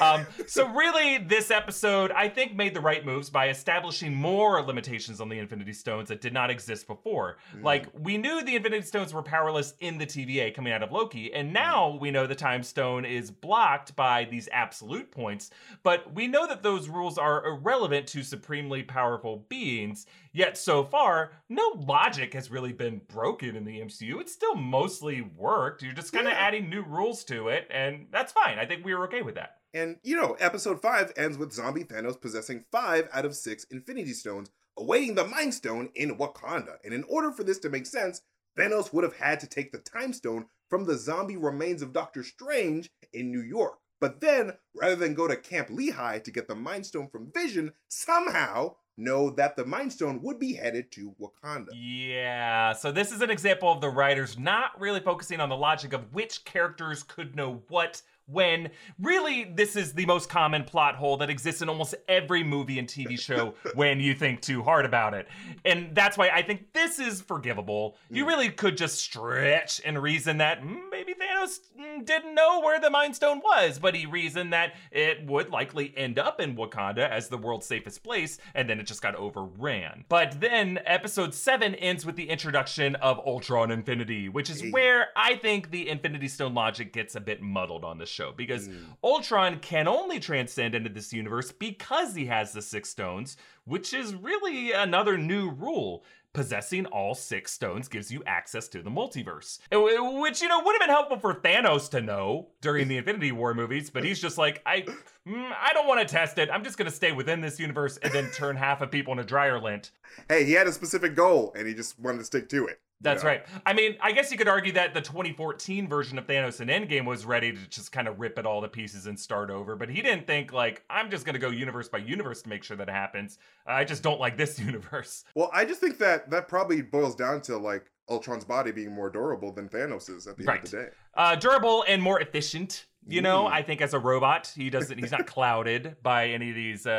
Um, 0.00 0.26
so 0.46 0.68
really, 0.68 1.18
this 1.18 1.50
episode, 1.50 2.12
I 2.12 2.28
think, 2.28 2.54
made 2.54 2.74
the 2.74 2.80
right 2.80 3.04
moves 3.04 3.28
by 3.28 3.48
establishing 3.48 4.14
more 4.14 4.62
limitations 4.62 5.20
on 5.20 5.28
the 5.28 5.38
Infinity 5.38 5.72
Stones 5.72 6.08
that 6.08 6.20
did 6.20 6.32
not 6.32 6.48
exist 6.50 6.86
before. 6.86 7.38
Like, 7.60 7.86
we 7.98 8.16
knew 8.18 8.42
the 8.42 8.54
Infinity 8.56 8.86
Stones 8.86 9.12
were 9.12 9.22
powerless 9.22 9.74
in 9.80 9.98
the 9.98 10.06
TVA 10.06 10.54
coming 10.54 10.72
out 10.72 10.82
of 10.82 10.92
Loki, 10.92 11.32
and 11.34 11.52
now 11.52 11.96
we 12.00 12.10
know 12.10 12.26
the 12.26 12.34
Time 12.36 12.62
Stone 12.62 13.04
is 13.04 13.30
blocked 13.30 13.96
by 13.96 14.26
these 14.30 14.48
absolute 14.52 15.10
points, 15.10 15.50
but 15.82 16.12
we 16.14 16.26
know 16.28 16.46
that 16.46 16.62
those 16.62 16.88
rules 16.88 17.18
are 17.18 17.44
irrelevant 17.46 18.06
to 18.08 18.22
supremely 18.22 18.82
powerful 18.82 19.44
beings. 19.48 20.06
Yet 20.32 20.56
so 20.56 20.84
far, 20.84 21.32
no 21.48 21.72
logic 21.76 22.34
has 22.34 22.52
really 22.52 22.72
been 22.72 23.00
broken 23.08 23.56
in 23.56 23.64
the 23.64 23.80
MCU. 23.80 24.20
It's 24.20 24.32
still 24.32 24.54
mostly 24.54 25.22
worked. 25.22 25.82
You're 25.82 25.92
just 25.92 26.12
kind 26.12 26.28
of 26.28 26.32
Yeah. 26.34 26.38
adding 26.38 26.70
new 26.70 26.82
rules 26.82 27.24
to 27.24 27.48
it, 27.48 27.66
and 27.68 28.06
that's 28.12 28.30
fine. 28.32 28.56
I 28.60 28.64
think 28.64 28.84
we 28.84 28.89
were 28.94 29.06
okay 29.06 29.22
with 29.22 29.34
that. 29.36 29.56
And, 29.72 29.96
you 30.02 30.16
know, 30.16 30.36
episode 30.40 30.82
5 30.82 31.12
ends 31.16 31.38
with 31.38 31.52
zombie 31.52 31.84
Thanos 31.84 32.20
possessing 32.20 32.64
5 32.72 33.08
out 33.12 33.24
of 33.24 33.36
6 33.36 33.64
Infinity 33.70 34.12
Stones, 34.12 34.50
awaiting 34.76 35.14
the 35.14 35.26
Mind 35.26 35.54
Stone 35.54 35.90
in 35.94 36.16
Wakanda. 36.16 36.76
And 36.84 36.92
in 36.92 37.04
order 37.04 37.30
for 37.30 37.44
this 37.44 37.58
to 37.60 37.70
make 37.70 37.86
sense, 37.86 38.22
Thanos 38.58 38.92
would 38.92 39.04
have 39.04 39.16
had 39.16 39.38
to 39.40 39.46
take 39.46 39.70
the 39.70 39.78
Time 39.78 40.12
Stone 40.12 40.46
from 40.68 40.84
the 40.84 40.98
zombie 40.98 41.36
remains 41.36 41.82
of 41.82 41.92
Doctor 41.92 42.22
Strange 42.22 42.90
in 43.12 43.30
New 43.30 43.42
York. 43.42 43.78
But 44.00 44.20
then, 44.20 44.54
rather 44.74 44.96
than 44.96 45.14
go 45.14 45.28
to 45.28 45.36
Camp 45.36 45.68
Lehigh 45.70 46.20
to 46.20 46.30
get 46.30 46.48
the 46.48 46.54
Mind 46.54 46.86
Stone 46.86 47.08
from 47.10 47.30
Vision, 47.32 47.72
somehow 47.88 48.76
know 48.96 49.30
that 49.30 49.56
the 49.56 49.64
Mind 49.64 49.92
Stone 49.92 50.20
would 50.22 50.38
be 50.38 50.54
headed 50.54 50.90
to 50.92 51.14
Wakanda. 51.20 51.68
Yeah, 51.74 52.72
so 52.72 52.92
this 52.92 53.12
is 53.12 53.20
an 53.20 53.30
example 53.30 53.70
of 53.70 53.80
the 53.80 53.88
writers 53.88 54.38
not 54.38 54.78
really 54.80 55.00
focusing 55.00 55.40
on 55.40 55.48
the 55.48 55.56
logic 55.56 55.92
of 55.92 56.12
which 56.12 56.44
characters 56.44 57.02
could 57.02 57.36
know 57.36 57.62
what 57.68 58.02
when. 58.30 58.70
Really, 59.00 59.44
this 59.44 59.76
is 59.76 59.92
the 59.92 60.06
most 60.06 60.28
common 60.28 60.64
plot 60.64 60.96
hole 60.96 61.16
that 61.18 61.30
exists 61.30 61.62
in 61.62 61.68
almost 61.68 61.94
every 62.08 62.42
movie 62.42 62.78
and 62.78 62.88
TV 62.88 63.18
show 63.18 63.54
when 63.74 64.00
you 64.00 64.14
think 64.14 64.40
too 64.40 64.62
hard 64.62 64.84
about 64.84 65.14
it. 65.14 65.28
And 65.64 65.94
that's 65.94 66.16
why 66.16 66.30
I 66.30 66.42
think 66.42 66.72
this 66.72 66.98
is 66.98 67.20
forgivable. 67.20 67.96
You 68.10 68.26
really 68.26 68.50
could 68.50 68.76
just 68.76 68.98
stretch 68.98 69.80
and 69.84 70.00
reason 70.00 70.38
that 70.38 70.62
mm, 70.62 70.78
maybe 70.90 71.14
Thanos 71.40 71.60
mm, 71.78 72.04
didn't 72.04 72.34
know 72.34 72.60
where 72.60 72.80
the 72.80 72.90
Mind 72.90 73.16
Stone 73.16 73.40
was, 73.42 73.78
but 73.78 73.94
he 73.94 74.06
reasoned 74.06 74.52
that 74.52 74.74
it 74.90 75.26
would 75.26 75.50
likely 75.50 75.92
end 75.96 76.18
up 76.18 76.40
in 76.40 76.56
Wakanda 76.56 77.08
as 77.08 77.28
the 77.28 77.38
world's 77.38 77.66
safest 77.66 78.02
place, 78.02 78.38
and 78.54 78.68
then 78.68 78.80
it 78.80 78.86
just 78.86 79.02
got 79.02 79.14
overran. 79.14 80.04
But 80.08 80.40
then 80.40 80.80
episode 80.84 81.34
7 81.34 81.74
ends 81.76 82.04
with 82.06 82.16
the 82.16 82.28
introduction 82.28 82.94
of 82.96 83.18
Ultron 83.20 83.70
Infinity, 83.70 84.28
which 84.28 84.50
is 84.50 84.62
where 84.70 85.08
I 85.16 85.36
think 85.36 85.70
the 85.70 85.88
Infinity 85.88 86.28
Stone 86.28 86.54
logic 86.54 86.92
gets 86.92 87.14
a 87.14 87.20
bit 87.20 87.40
muddled 87.42 87.84
on 87.84 87.98
the 87.98 88.06
show 88.06 88.32
because 88.36 88.68
Mm. 88.70 88.96
Ultron 89.02 89.58
can 89.60 89.88
only 89.88 90.20
transcend 90.20 90.74
into 90.74 90.90
this 90.90 91.12
universe 91.12 91.50
because 91.50 92.14
he 92.14 92.26
has 92.26 92.52
the 92.52 92.60
six 92.60 92.90
stones, 92.90 93.36
which 93.64 93.94
is 93.94 94.14
really 94.14 94.72
another 94.72 95.16
new 95.16 95.50
rule. 95.50 96.04
Possessing 96.32 96.86
all 96.86 97.16
six 97.16 97.52
stones 97.52 97.88
gives 97.88 98.12
you 98.12 98.22
access 98.24 98.68
to 98.68 98.82
the 98.82 98.90
multiverse. 98.90 99.58
Which, 99.72 100.40
you 100.40 100.46
know, 100.46 100.62
would 100.62 100.72
have 100.74 100.80
been 100.80 100.94
helpful 100.94 101.18
for 101.18 101.34
Thanos 101.34 101.90
to 101.90 102.00
know 102.00 102.50
during 102.60 102.86
the 102.86 102.98
Infinity 102.98 103.32
War 103.32 103.52
movies, 103.52 103.90
but 103.90 104.04
he's 104.04 104.20
just 104.20 104.38
like, 104.38 104.62
I 104.64 104.82
mm, 105.26 105.52
I 105.60 105.72
don't 105.72 105.88
want 105.88 106.06
to 106.06 106.06
test 106.06 106.38
it. 106.38 106.48
I'm 106.52 106.62
just 106.62 106.78
going 106.78 106.88
to 106.88 106.94
stay 106.94 107.10
within 107.10 107.40
this 107.40 107.58
universe 107.58 107.96
and 107.96 108.12
then 108.12 108.30
turn 108.30 108.54
half 108.54 108.80
of 108.80 108.92
people 108.92 109.12
into 109.12 109.24
dryer 109.24 109.60
lint. 109.60 109.90
Hey, 110.28 110.44
he 110.44 110.52
had 110.52 110.68
a 110.68 110.72
specific 110.72 111.16
goal 111.16 111.52
and 111.56 111.66
he 111.66 111.74
just 111.74 111.98
wanted 111.98 112.18
to 112.18 112.24
stick 112.24 112.48
to 112.50 112.66
it. 112.66 112.80
That's 113.02 113.22
know? 113.22 113.30
right. 113.30 113.46
I 113.64 113.72
mean, 113.72 113.96
I 114.00 114.12
guess 114.12 114.30
you 114.30 114.36
could 114.36 114.48
argue 114.48 114.72
that 114.72 114.92
the 114.92 115.00
2014 115.00 115.88
version 115.88 116.18
of 116.18 116.26
Thanos 116.26 116.60
in 116.60 116.68
Endgame 116.68 117.06
was 117.06 117.24
ready 117.24 117.52
to 117.52 117.58
just 117.68 117.92
kind 117.92 118.06
of 118.06 118.20
rip 118.20 118.38
it 118.38 118.44
all 118.44 118.60
to 118.60 118.68
pieces 118.68 119.06
and 119.06 119.18
start 119.18 119.50
over, 119.50 119.74
but 119.74 119.88
he 119.88 120.02
didn't 120.02 120.26
think 120.26 120.52
like 120.52 120.84
I'm 120.90 121.10
just 121.10 121.24
going 121.24 121.34
to 121.34 121.38
go 121.40 121.48
universe 121.50 121.88
by 121.88 121.98
universe 121.98 122.42
to 122.42 122.48
make 122.48 122.62
sure 122.62 122.76
that 122.76 122.90
happens. 122.90 123.38
I 123.66 123.84
just 123.84 124.02
don't 124.02 124.20
like 124.20 124.36
this 124.36 124.58
universe. 124.60 125.24
Well, 125.34 125.50
I 125.54 125.64
just 125.64 125.80
think 125.80 125.98
that 125.98 126.30
that 126.30 126.48
probably 126.48 126.82
boils 126.82 127.14
down 127.14 127.40
to 127.42 127.56
like 127.56 127.90
Ultron's 128.10 128.44
body 128.44 128.72
being 128.72 128.92
more 128.92 129.08
durable 129.08 129.52
than 129.52 129.68
Thanos's 129.68 130.26
at 130.26 130.36
the 130.36 130.44
Right. 130.44 130.58
end 130.58 130.64
of 130.66 130.70
the 130.70 130.76
day. 130.76 130.88
Uh, 131.14 131.36
durable 131.36 131.84
and 131.88 132.02
more 132.02 132.20
efficient. 132.20 132.86
You 133.06 133.22
know, 133.22 133.44
Mm. 133.44 133.52
I 133.52 133.62
think 133.62 133.80
as 133.80 133.94
a 133.94 133.98
robot, 133.98 134.52
he 134.54 134.68
doesn't. 134.68 134.98
He's 134.98 135.10
not 135.10 135.26
clouded 135.26 135.96
by 136.02 136.28
any 136.28 136.50
of 136.50 136.54
these 136.54 136.86
uh, 136.86 136.90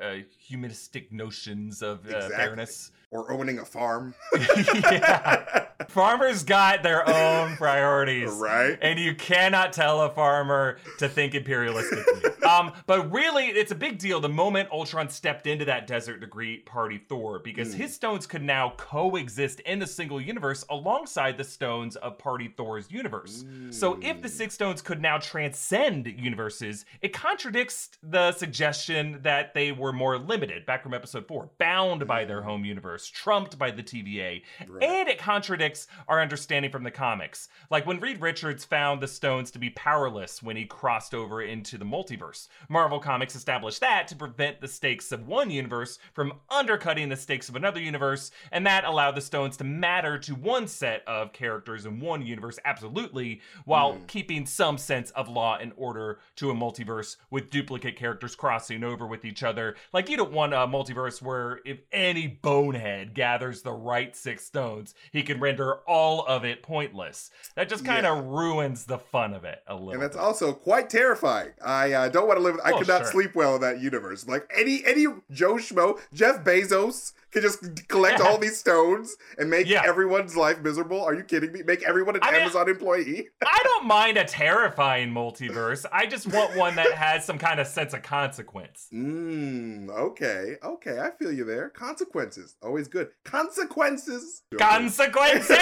uh, 0.00 0.04
uh, 0.04 0.14
humanistic 0.38 1.10
notions 1.12 1.82
of 1.82 2.06
uh, 2.06 2.16
Exactly. 2.16 2.36
fairness. 2.36 2.92
Or 3.10 3.32
owning 3.32 3.58
a 3.58 3.64
farm. 3.64 4.14
yeah. 4.36 5.68
Farmers 5.88 6.44
got 6.44 6.82
their 6.82 7.08
own 7.08 7.56
priorities. 7.56 8.30
Right? 8.32 8.78
And 8.82 8.98
you 8.98 9.14
cannot 9.14 9.72
tell 9.72 10.02
a 10.02 10.10
farmer 10.10 10.78
to 10.98 11.08
think 11.08 11.32
imperialistically. 11.32 12.42
um, 12.44 12.72
but 12.86 13.10
really, 13.10 13.46
it's 13.46 13.72
a 13.72 13.76
big 13.76 13.98
deal 13.98 14.20
the 14.20 14.28
moment 14.28 14.68
Ultron 14.70 15.08
stepped 15.08 15.46
into 15.46 15.64
that 15.64 15.86
desert 15.86 16.20
to 16.20 16.26
greet 16.26 16.66
Party 16.66 17.00
Thor, 17.08 17.38
because 17.38 17.72
hmm. 17.72 17.80
his 17.80 17.94
stones 17.94 18.26
could 18.26 18.42
now 18.42 18.74
coexist 18.76 19.60
in 19.60 19.78
the 19.78 19.86
single 19.86 20.20
universe 20.20 20.64
alongside 20.68 21.38
the 21.38 21.44
stones 21.44 21.96
of 21.96 22.18
Party 22.18 22.52
Thor's 22.56 22.90
universe. 22.90 23.44
So 23.70 23.98
if 24.02 24.20
the 24.20 24.28
hmm. 24.28 24.34
six 24.34 24.54
stones 24.54 24.82
could 24.82 25.00
now 25.00 25.18
transcend 25.18 26.06
universes, 26.06 26.84
it 27.00 27.12
contradicts 27.12 27.90
the 28.02 28.32
suggestion 28.32 29.20
that 29.22 29.54
they 29.54 29.72
were 29.72 29.92
more 29.92 30.18
limited 30.18 30.66
back 30.66 30.82
from 30.82 30.92
episode 30.92 31.26
four, 31.26 31.50
bound 31.58 32.06
by 32.06 32.24
their 32.24 32.40
hmm. 32.40 32.48
home 32.48 32.64
universe, 32.64 32.97
trumped 33.06 33.58
by 33.58 33.70
the 33.70 33.82
TVA, 33.82 34.42
Right. 34.66 34.82
and 34.82 35.08
it 35.08 35.18
contradicts 35.18 35.86
our 36.08 36.20
understanding 36.20 36.70
from 36.70 36.82
the 36.82 36.90
comics. 36.90 37.48
Like 37.70 37.86
when 37.86 38.00
Reed 38.00 38.20
Richards 38.20 38.64
found 38.64 39.00
the 39.00 39.08
stones 39.08 39.50
to 39.52 39.58
be 39.58 39.70
powerless 39.70 40.42
when 40.42 40.56
he 40.56 40.64
crossed 40.64 41.14
over 41.14 41.42
into 41.42 41.78
the 41.78 41.84
multiverse. 41.84 42.48
Marvel 42.68 43.00
Comics 43.00 43.34
established 43.34 43.80
that 43.80 44.08
to 44.08 44.16
prevent 44.16 44.60
the 44.60 44.68
stakes 44.68 45.12
of 45.12 45.26
one 45.26 45.50
universe 45.50 45.98
from 46.14 46.32
undercutting 46.50 47.08
the 47.08 47.16
stakes 47.16 47.48
of 47.48 47.56
another 47.56 47.80
universe, 47.80 48.30
and 48.50 48.66
that 48.66 48.84
allowed 48.84 49.14
the 49.14 49.20
stones 49.20 49.56
to 49.56 49.64
matter 49.64 50.18
to 50.18 50.34
one 50.34 50.66
set 50.66 51.02
of 51.06 51.32
characters 51.32 51.86
in 51.86 52.00
one 52.00 52.24
universe, 52.24 52.58
absolutely, 52.64 53.40
while 53.64 53.94
hmm. 53.94 54.04
keeping 54.06 54.46
some 54.46 54.78
sense 54.78 55.10
of 55.12 55.28
law 55.28 55.56
and 55.60 55.72
order 55.76 56.18
to 56.36 56.50
a 56.50 56.54
multiverse 56.54 57.16
with 57.30 57.50
duplicate 57.50 57.96
characters 57.96 58.34
crossing 58.34 58.82
over 58.84 59.06
with 59.06 59.24
each 59.24 59.42
other. 59.42 59.76
Like, 59.92 60.08
you 60.08 60.16
don't 60.16 60.32
want 60.32 60.54
a 60.54 60.58
multiverse 60.58 61.20
where 61.20 61.60
if 61.64 61.78
any 61.92 62.26
bonehead 62.26 62.87
gathers 63.14 63.62
the 63.62 63.72
right 63.72 64.14
six 64.16 64.44
stones, 64.44 64.94
he 65.12 65.22
can 65.22 65.40
render 65.40 65.76
all 65.86 66.24
of 66.26 66.44
it 66.44 66.62
pointless. 66.62 67.30
That 67.54 67.68
just 67.68 67.84
kind 67.84 68.06
of 68.06 68.24
ruins 68.24 68.84
the 68.84 68.98
fun 68.98 69.34
of 69.34 69.44
it 69.44 69.62
a 69.66 69.74
little. 69.74 69.92
And 69.92 70.02
that's 70.02 70.16
bit. 70.16 70.22
also 70.22 70.52
quite 70.52 70.90
terrifying. 70.90 71.50
I 71.64 71.92
uh, 71.92 72.08
don't 72.08 72.26
want 72.26 72.38
to 72.38 72.42
live. 72.42 72.58
I 72.64 72.72
Oh, 72.72 72.78
could 72.78 72.88
not 72.88 73.02
sure. 73.02 73.12
sleep 73.12 73.34
well 73.34 73.54
in 73.56 73.60
that 73.62 73.80
universe. 73.80 74.26
Like 74.26 74.50
any 74.56 74.82
any 74.86 75.06
Joe 75.30 75.54
Schmo, 75.54 75.98
Jeff 76.12 76.44
Bezos 76.44 77.12
could 77.30 77.42
just 77.42 77.88
collect 77.88 78.20
all 78.20 78.38
these 78.44 78.58
stones 78.58 79.16
and 79.36 79.50
make 79.50 79.68
Yeah. 79.68 79.82
everyone's 79.86 80.36
life 80.36 80.60
miserable. 80.62 81.02
Are 81.04 81.14
you 81.14 81.22
kidding 81.22 81.52
me? 81.52 81.62
Make 81.62 81.82
everyone 81.82 82.16
an 82.16 82.22
I 82.22 82.32
mean, 82.32 82.40
Amazon 82.42 82.68
employee. 82.68 83.28
I 83.44 83.60
don't 83.64 83.86
mind 83.86 84.16
a 84.16 84.24
terrifying 84.24 85.10
multiverse. 85.12 85.84
I 85.92 86.06
just 86.06 86.26
want 86.26 86.56
one 86.56 86.76
that 86.76 86.92
has 86.92 87.24
some 87.24 87.38
kind 87.38 87.60
of 87.60 87.66
sense 87.66 87.92
of 87.94 88.02
consequence. 88.02 88.88
Mmm. 88.92 89.88
Okay. 89.90 90.54
Okay. 90.62 90.98
I 90.98 91.10
feel 91.18 91.32
you 91.32 91.44
there. 91.44 91.68
Consequences. 91.70 92.56
Always 92.62 92.88
good. 92.88 93.08
Consequences. 93.24 94.42
Consequences! 94.58 95.48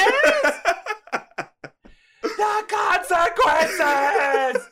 the 2.23 2.65
consequences! 2.69 4.69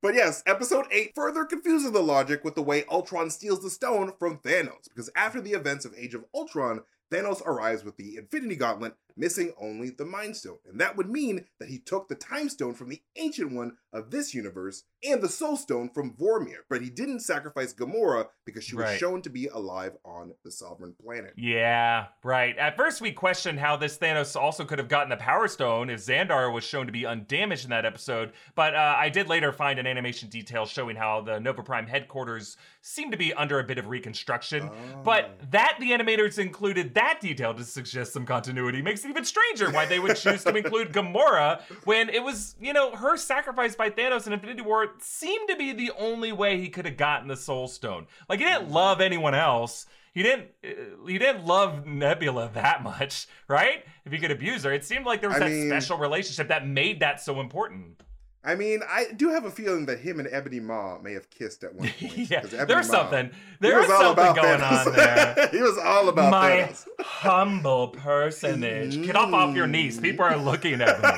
But 0.00 0.14
yes, 0.14 0.44
episode 0.46 0.86
8 0.92 1.12
further 1.16 1.44
confuses 1.44 1.90
the 1.90 2.02
logic 2.02 2.44
with 2.44 2.54
the 2.54 2.62
way 2.62 2.84
Ultron 2.88 3.30
steals 3.30 3.62
the 3.62 3.70
stone 3.70 4.12
from 4.16 4.38
Thanos, 4.38 4.84
because 4.88 5.10
after 5.16 5.40
the 5.40 5.54
events 5.54 5.84
of 5.84 5.92
Age 5.96 6.14
of 6.14 6.24
Ultron, 6.32 6.82
Thanos 7.10 7.44
arrives 7.44 7.84
with 7.84 7.96
the 7.96 8.16
Infinity 8.16 8.54
Gauntlet, 8.54 8.94
missing 9.16 9.52
only 9.60 9.90
the 9.90 10.04
Mind 10.04 10.36
Stone. 10.36 10.58
And 10.68 10.80
that 10.80 10.96
would 10.96 11.10
mean 11.10 11.46
that 11.58 11.68
he 11.68 11.78
took 11.78 12.06
the 12.06 12.14
Time 12.14 12.48
Stone 12.48 12.74
from 12.74 12.90
the 12.90 13.02
Ancient 13.16 13.50
One 13.50 13.76
of 13.92 14.10
this 14.12 14.34
universe 14.34 14.84
and 15.04 15.22
the 15.22 15.28
Soul 15.28 15.56
Stone 15.56 15.90
from 15.94 16.12
Vormir, 16.14 16.58
but 16.68 16.82
he 16.82 16.90
didn't 16.90 17.20
sacrifice 17.20 17.72
Gamora 17.72 18.26
because 18.44 18.64
she 18.64 18.74
was 18.74 18.84
Right. 18.84 18.98
shown 18.98 19.22
to 19.22 19.30
be 19.30 19.46
alive 19.46 19.92
on 20.04 20.32
the 20.44 20.50
Sovereign 20.50 20.94
Planet. 21.02 21.34
Yeah, 21.36 22.06
right. 22.24 22.56
At 22.58 22.76
first, 22.76 23.00
we 23.00 23.12
questioned 23.12 23.60
how 23.60 23.76
this 23.76 23.96
Thanos 23.98 24.34
also 24.34 24.64
could 24.64 24.78
have 24.78 24.88
gotten 24.88 25.08
the 25.10 25.16
Power 25.16 25.46
Stone 25.48 25.90
if 25.90 26.00
Xandar 26.00 26.52
was 26.52 26.64
shown 26.64 26.86
to 26.86 26.92
be 26.92 27.06
undamaged 27.06 27.64
in 27.64 27.70
that 27.70 27.84
episode. 27.84 28.32
But 28.54 28.74
uh, 28.74 28.94
I 28.98 29.08
did 29.08 29.28
later 29.28 29.52
find 29.52 29.78
an 29.78 29.86
animation 29.86 30.28
detail 30.28 30.66
showing 30.66 30.96
how 30.96 31.20
the 31.20 31.38
Nova 31.38 31.62
Prime 31.62 31.86
headquarters 31.86 32.56
seemed 32.80 33.12
to 33.12 33.18
be 33.18 33.32
under 33.34 33.58
a 33.60 33.64
bit 33.64 33.78
of 33.78 33.86
reconstruction. 33.88 34.70
But 35.04 35.38
that 35.50 35.76
the 35.80 35.90
animators 35.90 36.38
included 36.38 36.94
that 36.94 37.18
detail 37.20 37.54
to 37.54 37.64
suggest 37.64 38.12
some 38.12 38.26
continuity 38.26 38.82
makes 38.82 39.04
it 39.04 39.08
even 39.10 39.24
stranger 39.24 39.70
why 39.70 39.86
they 39.86 39.98
would 39.98 40.16
choose 40.16 40.42
to 40.44 40.54
include 40.56 40.92
Gamora 40.92 41.60
when 41.84 42.08
it 42.08 42.22
was, 42.22 42.56
you 42.60 42.72
know, 42.72 42.94
her 42.96 43.16
sacrifice 43.16 43.74
by 43.76 43.90
Thanos 43.90 44.26
in 44.26 44.32
Infinity 44.32 44.62
War 44.62 44.87
seemed 44.98 45.48
to 45.48 45.56
be 45.56 45.72
the 45.72 45.92
only 45.98 46.32
way 46.32 46.58
he 46.60 46.68
could 46.68 46.84
have 46.84 46.96
gotten 46.96 47.28
the 47.28 47.36
Soul 47.36 47.68
Stone. 47.68 48.06
Like 48.28 48.38
he 48.40 48.44
didn't 48.44 48.70
love 48.70 49.00
anyone 49.00 49.34
else. 49.34 49.86
He 50.14 50.22
didn't. 50.22 50.48
Uh, 50.64 51.06
he 51.06 51.18
didn't 51.18 51.44
love 51.46 51.86
Nebula 51.86 52.50
that 52.54 52.82
much, 52.82 53.26
right? 53.48 53.84
If 54.04 54.12
he 54.12 54.18
could 54.18 54.30
abuse 54.30 54.64
her, 54.64 54.72
it 54.72 54.84
seemed 54.84 55.06
like 55.06 55.20
there 55.20 55.30
was 55.30 55.36
I 55.36 55.48
that 55.48 55.50
mean- 55.50 55.68
special 55.68 55.98
relationship 55.98 56.48
that 56.48 56.66
made 56.66 57.00
that 57.00 57.20
so 57.20 57.40
important. 57.40 58.02
I 58.44 58.54
mean, 58.54 58.80
I 58.88 59.06
do 59.14 59.30
have 59.30 59.44
a 59.44 59.50
feeling 59.50 59.86
that 59.86 59.98
him 59.98 60.20
and 60.20 60.28
Ebony 60.30 60.60
Maw 60.60 60.98
may 61.00 61.12
have 61.14 61.28
kissed 61.28 61.64
at 61.64 61.74
one 61.74 61.88
point. 62.00 62.30
yeah, 62.30 62.38
Ebony 62.38 62.64
there's 62.66 62.86
Maw, 62.88 62.94
something. 62.94 63.26
he 63.26 63.32
There's 63.60 63.82
was 63.88 63.90
all 63.90 64.00
something 64.14 64.24
about 64.24 64.36
going 64.36 64.60
Thanos. 64.60 64.86
on 64.86 64.92
there. 64.94 65.48
he 65.52 65.60
was 65.60 65.76
all 65.78 66.08
about 66.08 66.30
My 66.30 66.50
Thanos. 66.50 66.86
humble 67.00 67.88
personage. 67.88 69.02
Get 69.04 69.16
off 69.16 69.32
off 69.34 69.54
your 69.56 69.66
knees. 69.66 69.98
Mm. 69.98 70.02
People 70.02 70.24
are 70.24 70.36
looking 70.36 70.80
at 70.80 71.02
me. 71.02 71.08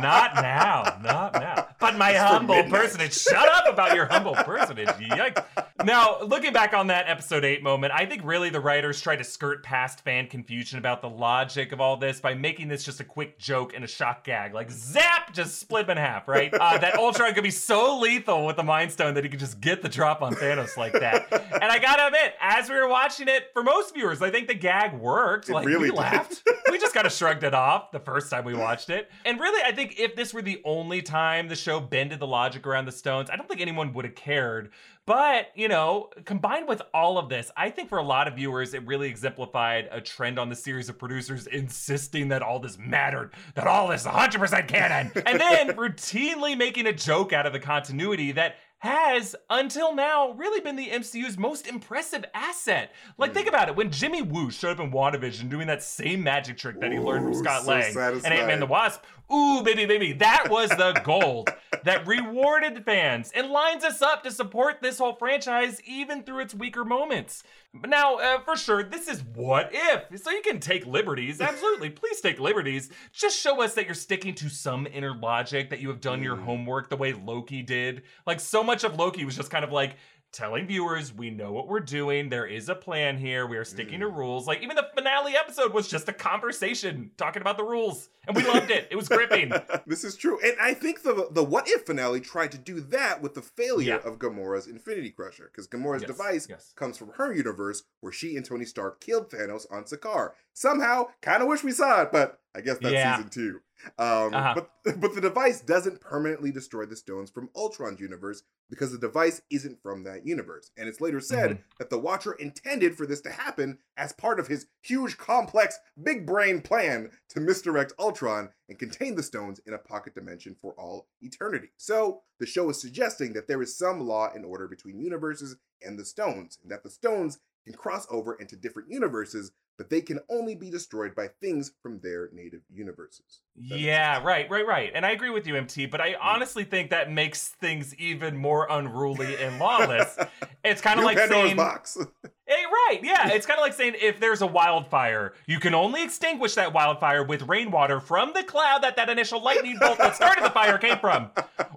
Not 0.00 0.34
now. 0.36 0.98
Not 1.02 1.34
now. 1.34 1.68
But 1.78 1.96
my 1.96 2.12
for 2.12 2.18
humble 2.18 2.62
personage. 2.64 3.14
Shut 3.14 3.48
up 3.48 3.72
about 3.72 3.94
your 3.94 4.06
humble 4.06 4.34
personage. 4.34 4.88
Yikes. 4.88 5.44
Now, 5.84 6.20
looking 6.22 6.52
back 6.52 6.74
on 6.74 6.88
that 6.88 7.08
episode 7.08 7.44
8 7.44 7.62
moment, 7.62 7.92
I 7.94 8.06
think 8.06 8.22
really 8.24 8.50
the 8.50 8.60
writers 8.60 9.00
tried 9.00 9.16
to 9.16 9.24
skirt 9.24 9.62
past 9.64 10.02
fan 10.04 10.28
confusion 10.28 10.78
about 10.78 11.02
the 11.02 11.08
logic 11.08 11.72
of 11.72 11.80
all 11.80 11.96
this 11.96 12.20
by 12.20 12.34
making 12.34 12.68
this 12.68 12.84
just 12.84 13.00
a 13.00 13.04
quick 13.04 13.38
joke 13.38 13.72
and 13.74 13.84
a 13.84 13.88
shock 13.88 14.24
gag. 14.24 14.54
Like, 14.54 14.70
zap! 14.70 15.32
Just 15.34 15.58
split 15.58 15.88
in 15.88 15.96
half, 15.96 16.28
right? 16.28 16.31
Uh, 16.32 16.78
that 16.78 16.94
Ultron 16.96 17.34
could 17.34 17.44
be 17.44 17.50
so 17.50 17.98
lethal 17.98 18.46
with 18.46 18.56
the 18.56 18.62
Mind 18.62 18.90
Stone 18.92 19.14
that 19.14 19.24
he 19.24 19.30
could 19.30 19.40
just 19.40 19.60
get 19.60 19.82
the 19.82 19.88
drop 19.88 20.22
on 20.22 20.34
Thanos 20.34 20.76
like 20.76 20.92
that. 20.92 21.26
And 21.32 21.64
I 21.64 21.78
gotta 21.78 22.06
admit, 22.06 22.34
as 22.40 22.68
we 22.68 22.76
were 22.76 22.88
watching 22.88 23.28
it, 23.28 23.50
for 23.52 23.62
most 23.62 23.94
viewers, 23.94 24.22
I 24.22 24.30
think 24.30 24.48
the 24.48 24.54
gag 24.54 24.94
worked. 24.94 25.48
It 25.48 25.54
like, 25.54 25.66
really 25.66 25.82
we 25.82 25.90
did. 25.90 25.98
laughed. 25.98 26.42
we 26.70 26.78
just 26.78 26.94
kind 26.94 27.06
of 27.06 27.12
shrugged 27.12 27.44
it 27.44 27.54
off 27.54 27.90
the 27.92 28.00
first 28.00 28.30
time 28.30 28.44
we 28.44 28.54
watched 28.54 28.90
it. 28.90 29.10
And 29.24 29.38
really, 29.38 29.62
I 29.62 29.72
think 29.72 29.98
if 29.98 30.16
this 30.16 30.32
were 30.32 30.42
the 30.42 30.60
only 30.64 31.02
time 31.02 31.48
the 31.48 31.56
show 31.56 31.80
bended 31.80 32.20
the 32.20 32.26
logic 32.26 32.66
around 32.66 32.86
the 32.86 32.92
stones, 32.92 33.30
I 33.30 33.36
don't 33.36 33.48
think 33.48 33.60
anyone 33.60 33.92
would 33.92 34.04
have 34.04 34.14
cared. 34.14 34.70
But, 35.04 35.48
you 35.56 35.66
know, 35.66 36.10
combined 36.24 36.68
with 36.68 36.80
all 36.94 37.18
of 37.18 37.28
this, 37.28 37.50
I 37.56 37.70
think 37.70 37.88
for 37.88 37.98
a 37.98 38.04
lot 38.04 38.28
of 38.28 38.36
viewers, 38.36 38.72
it 38.72 38.86
really 38.86 39.08
exemplified 39.08 39.88
a 39.90 40.00
trend 40.00 40.38
on 40.38 40.48
the 40.48 40.54
series 40.54 40.88
of 40.88 40.96
producers 40.96 41.48
insisting 41.48 42.28
that 42.28 42.40
all 42.40 42.60
this 42.60 42.78
mattered, 42.78 43.32
that 43.56 43.66
all 43.66 43.88
this 43.88 44.06
100% 44.06 44.68
canon, 44.68 45.10
and 45.26 45.40
then 45.40 45.70
routinely 45.70 46.56
making 46.56 46.86
a 46.86 46.92
joke 46.92 47.32
out 47.32 47.46
of 47.46 47.52
the 47.52 47.58
continuity 47.58 48.30
that 48.32 48.56
has 48.82 49.36
until 49.48 49.94
now 49.94 50.32
really 50.32 50.60
been 50.60 50.74
the 50.74 50.88
MCU's 50.88 51.38
most 51.38 51.68
impressive 51.68 52.24
asset. 52.34 52.92
Like, 53.16 53.32
think 53.32 53.46
hmm. 53.46 53.54
about 53.54 53.68
it. 53.68 53.76
When 53.76 53.92
Jimmy 53.92 54.22
Woo 54.22 54.50
showed 54.50 54.80
up 54.80 54.80
in 54.80 54.90
WandaVision 54.90 55.48
doing 55.48 55.68
that 55.68 55.84
same 55.84 56.24
magic 56.24 56.58
trick 56.58 56.80
that 56.80 56.90
he 56.90 56.98
learned 56.98 57.26
from 57.26 57.34
Scott 57.34 57.62
so 57.62 57.70
Lang 57.70 57.84
and 57.84 57.94
satisfying. 57.94 58.38
Ant 58.40 58.48
Man 58.48 58.58
the 58.58 58.66
Wasp, 58.66 59.04
ooh, 59.32 59.62
baby, 59.62 59.86
baby, 59.86 60.12
that 60.14 60.48
was 60.50 60.68
the 60.70 61.00
gold 61.04 61.48
that 61.84 62.04
rewarded 62.08 62.84
fans 62.84 63.30
and 63.36 63.50
lines 63.50 63.84
us 63.84 64.02
up 64.02 64.24
to 64.24 64.32
support 64.32 64.82
this 64.82 64.98
whole 64.98 65.14
franchise 65.14 65.80
even 65.86 66.24
through 66.24 66.40
its 66.40 66.52
weaker 66.52 66.84
moments. 66.84 67.44
But 67.74 67.88
now, 67.88 68.16
uh, 68.16 68.40
for 68.40 68.54
sure, 68.56 68.82
this 68.82 69.08
is 69.08 69.22
what 69.34 69.70
if. 69.72 70.20
So 70.22 70.30
you 70.30 70.42
can 70.42 70.60
take 70.60 70.86
liberties. 70.86 71.40
Absolutely. 71.40 71.88
Please 71.90 72.20
take 72.20 72.38
liberties. 72.38 72.90
Just 73.12 73.38
show 73.38 73.62
us 73.62 73.74
that 73.74 73.86
you're 73.86 73.94
sticking 73.94 74.34
to 74.36 74.50
some 74.50 74.86
inner 74.86 75.14
logic, 75.14 75.70
that 75.70 75.80
you 75.80 75.88
have 75.88 76.00
done 76.00 76.22
your 76.22 76.36
homework 76.36 76.90
the 76.90 76.96
way 76.96 77.14
Loki 77.14 77.62
did. 77.62 78.02
Like, 78.26 78.40
so 78.40 78.62
much 78.62 78.84
of 78.84 78.96
Loki 78.96 79.24
was 79.24 79.36
just 79.36 79.50
kind 79.50 79.64
of 79.64 79.72
like, 79.72 79.96
telling 80.32 80.66
viewers 80.66 81.12
we 81.14 81.30
know 81.30 81.52
what 81.52 81.68
we're 81.68 81.80
doing 81.80 82.28
there 82.28 82.46
is 82.46 82.68
a 82.68 82.74
plan 82.74 83.18
here 83.18 83.46
we 83.46 83.56
are 83.56 83.64
sticking 83.64 84.00
to 84.00 84.06
mm. 84.06 84.16
rules 84.16 84.46
like 84.46 84.62
even 84.62 84.74
the 84.74 84.88
finale 84.94 85.36
episode 85.36 85.72
was 85.74 85.88
just 85.88 86.08
a 86.08 86.12
conversation 86.12 87.10
talking 87.16 87.42
about 87.42 87.56
the 87.56 87.64
rules 87.64 88.08
and 88.26 88.34
we 88.36 88.42
loved 88.44 88.70
it 88.70 88.88
it 88.90 88.96
was 88.96 89.08
gripping 89.08 89.52
this 89.86 90.04
is 90.04 90.16
true. 90.16 90.38
And 90.42 90.54
I 90.60 90.74
think 90.74 91.02
the 91.02 91.28
the 91.30 91.42
what 91.44 91.68
if 91.68 91.86
finale 91.86 92.20
tried 92.20 92.52
to 92.52 92.58
do 92.58 92.80
that 92.80 93.20
with 93.20 93.34
the 93.34 93.42
failure 93.42 94.00
Yeah. 94.02 94.10
of 94.10 94.18
Gamora's 94.18 94.66
Infinity 94.66 95.10
Crusher. 95.10 95.50
Because 95.52 95.66
Gamora's 95.68 96.02
Yes, 96.02 96.08
device 96.10 96.46
yes. 96.48 96.72
comes 96.76 96.96
from 96.96 97.10
her 97.16 97.32
universe 97.32 97.82
where 98.00 98.12
she 98.12 98.36
and 98.36 98.44
Tony 98.44 98.64
Stark 98.64 99.00
killed 99.00 99.30
Thanos 99.30 99.66
on 99.70 99.84
Sakaar. 99.84 100.30
Somehow, 100.54 101.06
kind 101.20 101.42
of 101.42 101.48
wish 101.48 101.62
we 101.64 101.72
saw 101.72 102.02
it, 102.02 102.12
but 102.12 102.40
I 102.54 102.60
guess 102.60 102.78
that's 102.78 102.92
Yeah. 102.92 103.16
season 103.16 103.30
two. 103.30 103.60
Um, 103.98 104.34
Uh-huh. 104.34 104.54
but 104.54 104.70
but 105.00 105.14
the 105.14 105.20
device 105.20 105.60
doesn't 105.60 106.00
permanently 106.00 106.50
destroy 106.50 106.86
the 106.86 106.96
stones 106.96 107.30
from 107.30 107.50
Ultron's 107.54 108.00
universe 108.00 108.42
because 108.70 108.90
the 108.90 108.98
device 108.98 109.42
isn't 109.50 109.80
from 109.82 110.02
that 110.04 110.26
universe. 110.26 110.70
And 110.76 110.88
it's 110.88 111.00
later 111.00 111.20
said 111.20 111.50
Mm-hmm. 111.50 111.62
that 111.78 111.90
the 111.90 111.98
Watcher 111.98 112.32
intended 112.32 112.96
for 112.96 113.06
this 113.06 113.20
to 113.22 113.30
happen 113.30 113.78
as 113.96 114.12
part 114.12 114.40
of 114.40 114.48
his 114.48 114.66
huge, 114.82 115.18
complex, 115.18 115.78
big 116.02 116.26
brain 116.26 116.60
plan 116.62 117.10
to 117.30 117.40
misdirect 117.40 117.92
Ultron 117.98 118.50
and 118.68 118.78
contain 118.78 119.14
the 119.14 119.22
stones 119.22 119.60
in 119.66 119.74
a 119.74 119.78
pocket 119.78 120.14
dimension 120.14 120.56
for 120.60 120.72
all 120.78 121.06
eternity. 121.20 121.68
So 121.76 122.22
the 122.40 122.46
show 122.46 122.70
is 122.70 122.80
suggesting 122.80 123.34
that 123.34 123.46
there 123.46 123.62
is 123.62 123.76
some 123.76 124.00
law 124.00 124.30
and 124.34 124.44
order 124.44 124.66
between 124.66 124.98
universes 124.98 125.56
and 125.84 125.98
the 125.98 126.04
stones, 126.04 126.58
and 126.62 126.70
that 126.70 126.82
the 126.82 126.90
stones 126.90 127.38
can 127.64 127.74
cross 127.74 128.06
over 128.10 128.34
into 128.34 128.56
different 128.56 128.90
universes, 128.90 129.52
but 129.78 129.90
they 129.90 130.00
can 130.00 130.20
only 130.28 130.54
be 130.54 130.70
destroyed 130.70 131.14
by 131.14 131.28
things 131.40 131.72
from 131.82 132.00
their 132.02 132.28
native 132.32 132.60
universes. 132.72 133.40
Yeah 133.54 134.22
right 134.22 134.48
right 134.50 134.66
right 134.66 134.92
and 134.94 135.04
i 135.04 135.10
agree 135.10 135.30
with 135.30 135.46
you 135.46 135.54
mt 135.54 135.90
but 135.90 136.00
i 136.00 136.14
honestly 136.20 136.64
think 136.64 136.90
that 136.90 137.10
makes 137.10 137.48
things 137.48 137.94
even 137.96 138.36
more 138.36 138.66
unruly 138.70 139.36
and 139.36 139.58
lawless 139.58 140.16
it's 140.64 140.80
kind 140.80 140.98
of 140.98 141.04
like 141.04 141.16
Pandora's 141.16 141.44
saying 141.44 141.56
box. 141.56 141.98
Hey, 142.46 142.64
right, 142.72 143.00
yeah. 143.02 143.30
It's 143.30 143.46
kind 143.46 143.58
of 143.58 143.62
like 143.62 143.72
saying 143.72 143.94
if 144.00 144.20
there's 144.20 144.42
a 144.42 144.46
wildfire, 144.46 145.34
you 145.46 145.58
can 145.58 145.74
only 145.74 146.02
extinguish 146.02 146.54
that 146.54 146.72
wildfire 146.72 147.24
with 147.24 147.42
rainwater 147.42 148.00
from 148.00 148.32
the 148.34 148.44
cloud 148.44 148.82
that 148.82 148.96
that 148.96 149.08
initial 149.08 149.42
lightning 149.42 149.76
bolt 149.80 149.98
that 149.98 150.14
started 150.16 150.44
the 150.44 150.50
fire 150.50 150.78
came 150.78 150.98
from, 150.98 151.30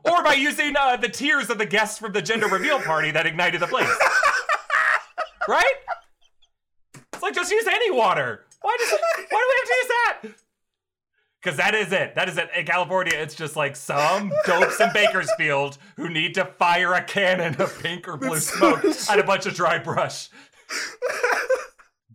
or 0.03 0.23
by 0.23 0.33
using 0.33 0.75
uh, 0.77 0.97
the 0.97 1.09
tears 1.09 1.49
of 1.49 1.57
the 1.57 1.65
guests 1.65 1.97
from 1.97 2.13
the 2.13 2.21
gender 2.21 2.47
reveal 2.47 2.79
party 2.79 3.11
that 3.11 3.25
ignited 3.25 3.61
the 3.61 3.67
flames. 3.67 3.89
Right? 5.47 5.75
It's 7.13 7.23
like 7.23 7.33
just 7.33 7.51
use 7.51 7.67
any 7.67 7.91
water. 7.91 8.45
Why 8.61 8.75
does 8.79 8.91
why 8.91 8.99
do 9.17 9.23
we 9.29 9.55
have 9.59 9.67
to 9.67 9.75
use 9.75 9.87
that? 9.87 10.45
Because 11.41 11.57
that 11.57 11.75
is 11.75 11.91
it. 11.93 12.15
That 12.15 12.27
is 12.27 12.39
it. 12.39 12.49
In 12.57 12.65
California, 12.65 13.13
it's 13.15 13.35
just 13.35 13.55
like 13.55 13.75
some 13.75 14.33
dopes 14.47 14.79
in 14.79 14.89
Bakersfield 14.93 15.77
who 15.95 16.09
need 16.09 16.33
to 16.33 16.45
fire 16.45 16.93
a 16.93 17.03
cannon 17.03 17.61
of 17.61 17.77
pink 17.83 18.07
or 18.07 18.17
blue 18.17 18.39
smoke 18.39 18.83
at 18.83 19.19
a 19.19 19.23
bunch 19.23 19.45
of 19.45 19.53
dry 19.53 19.77
brush. 19.77 20.29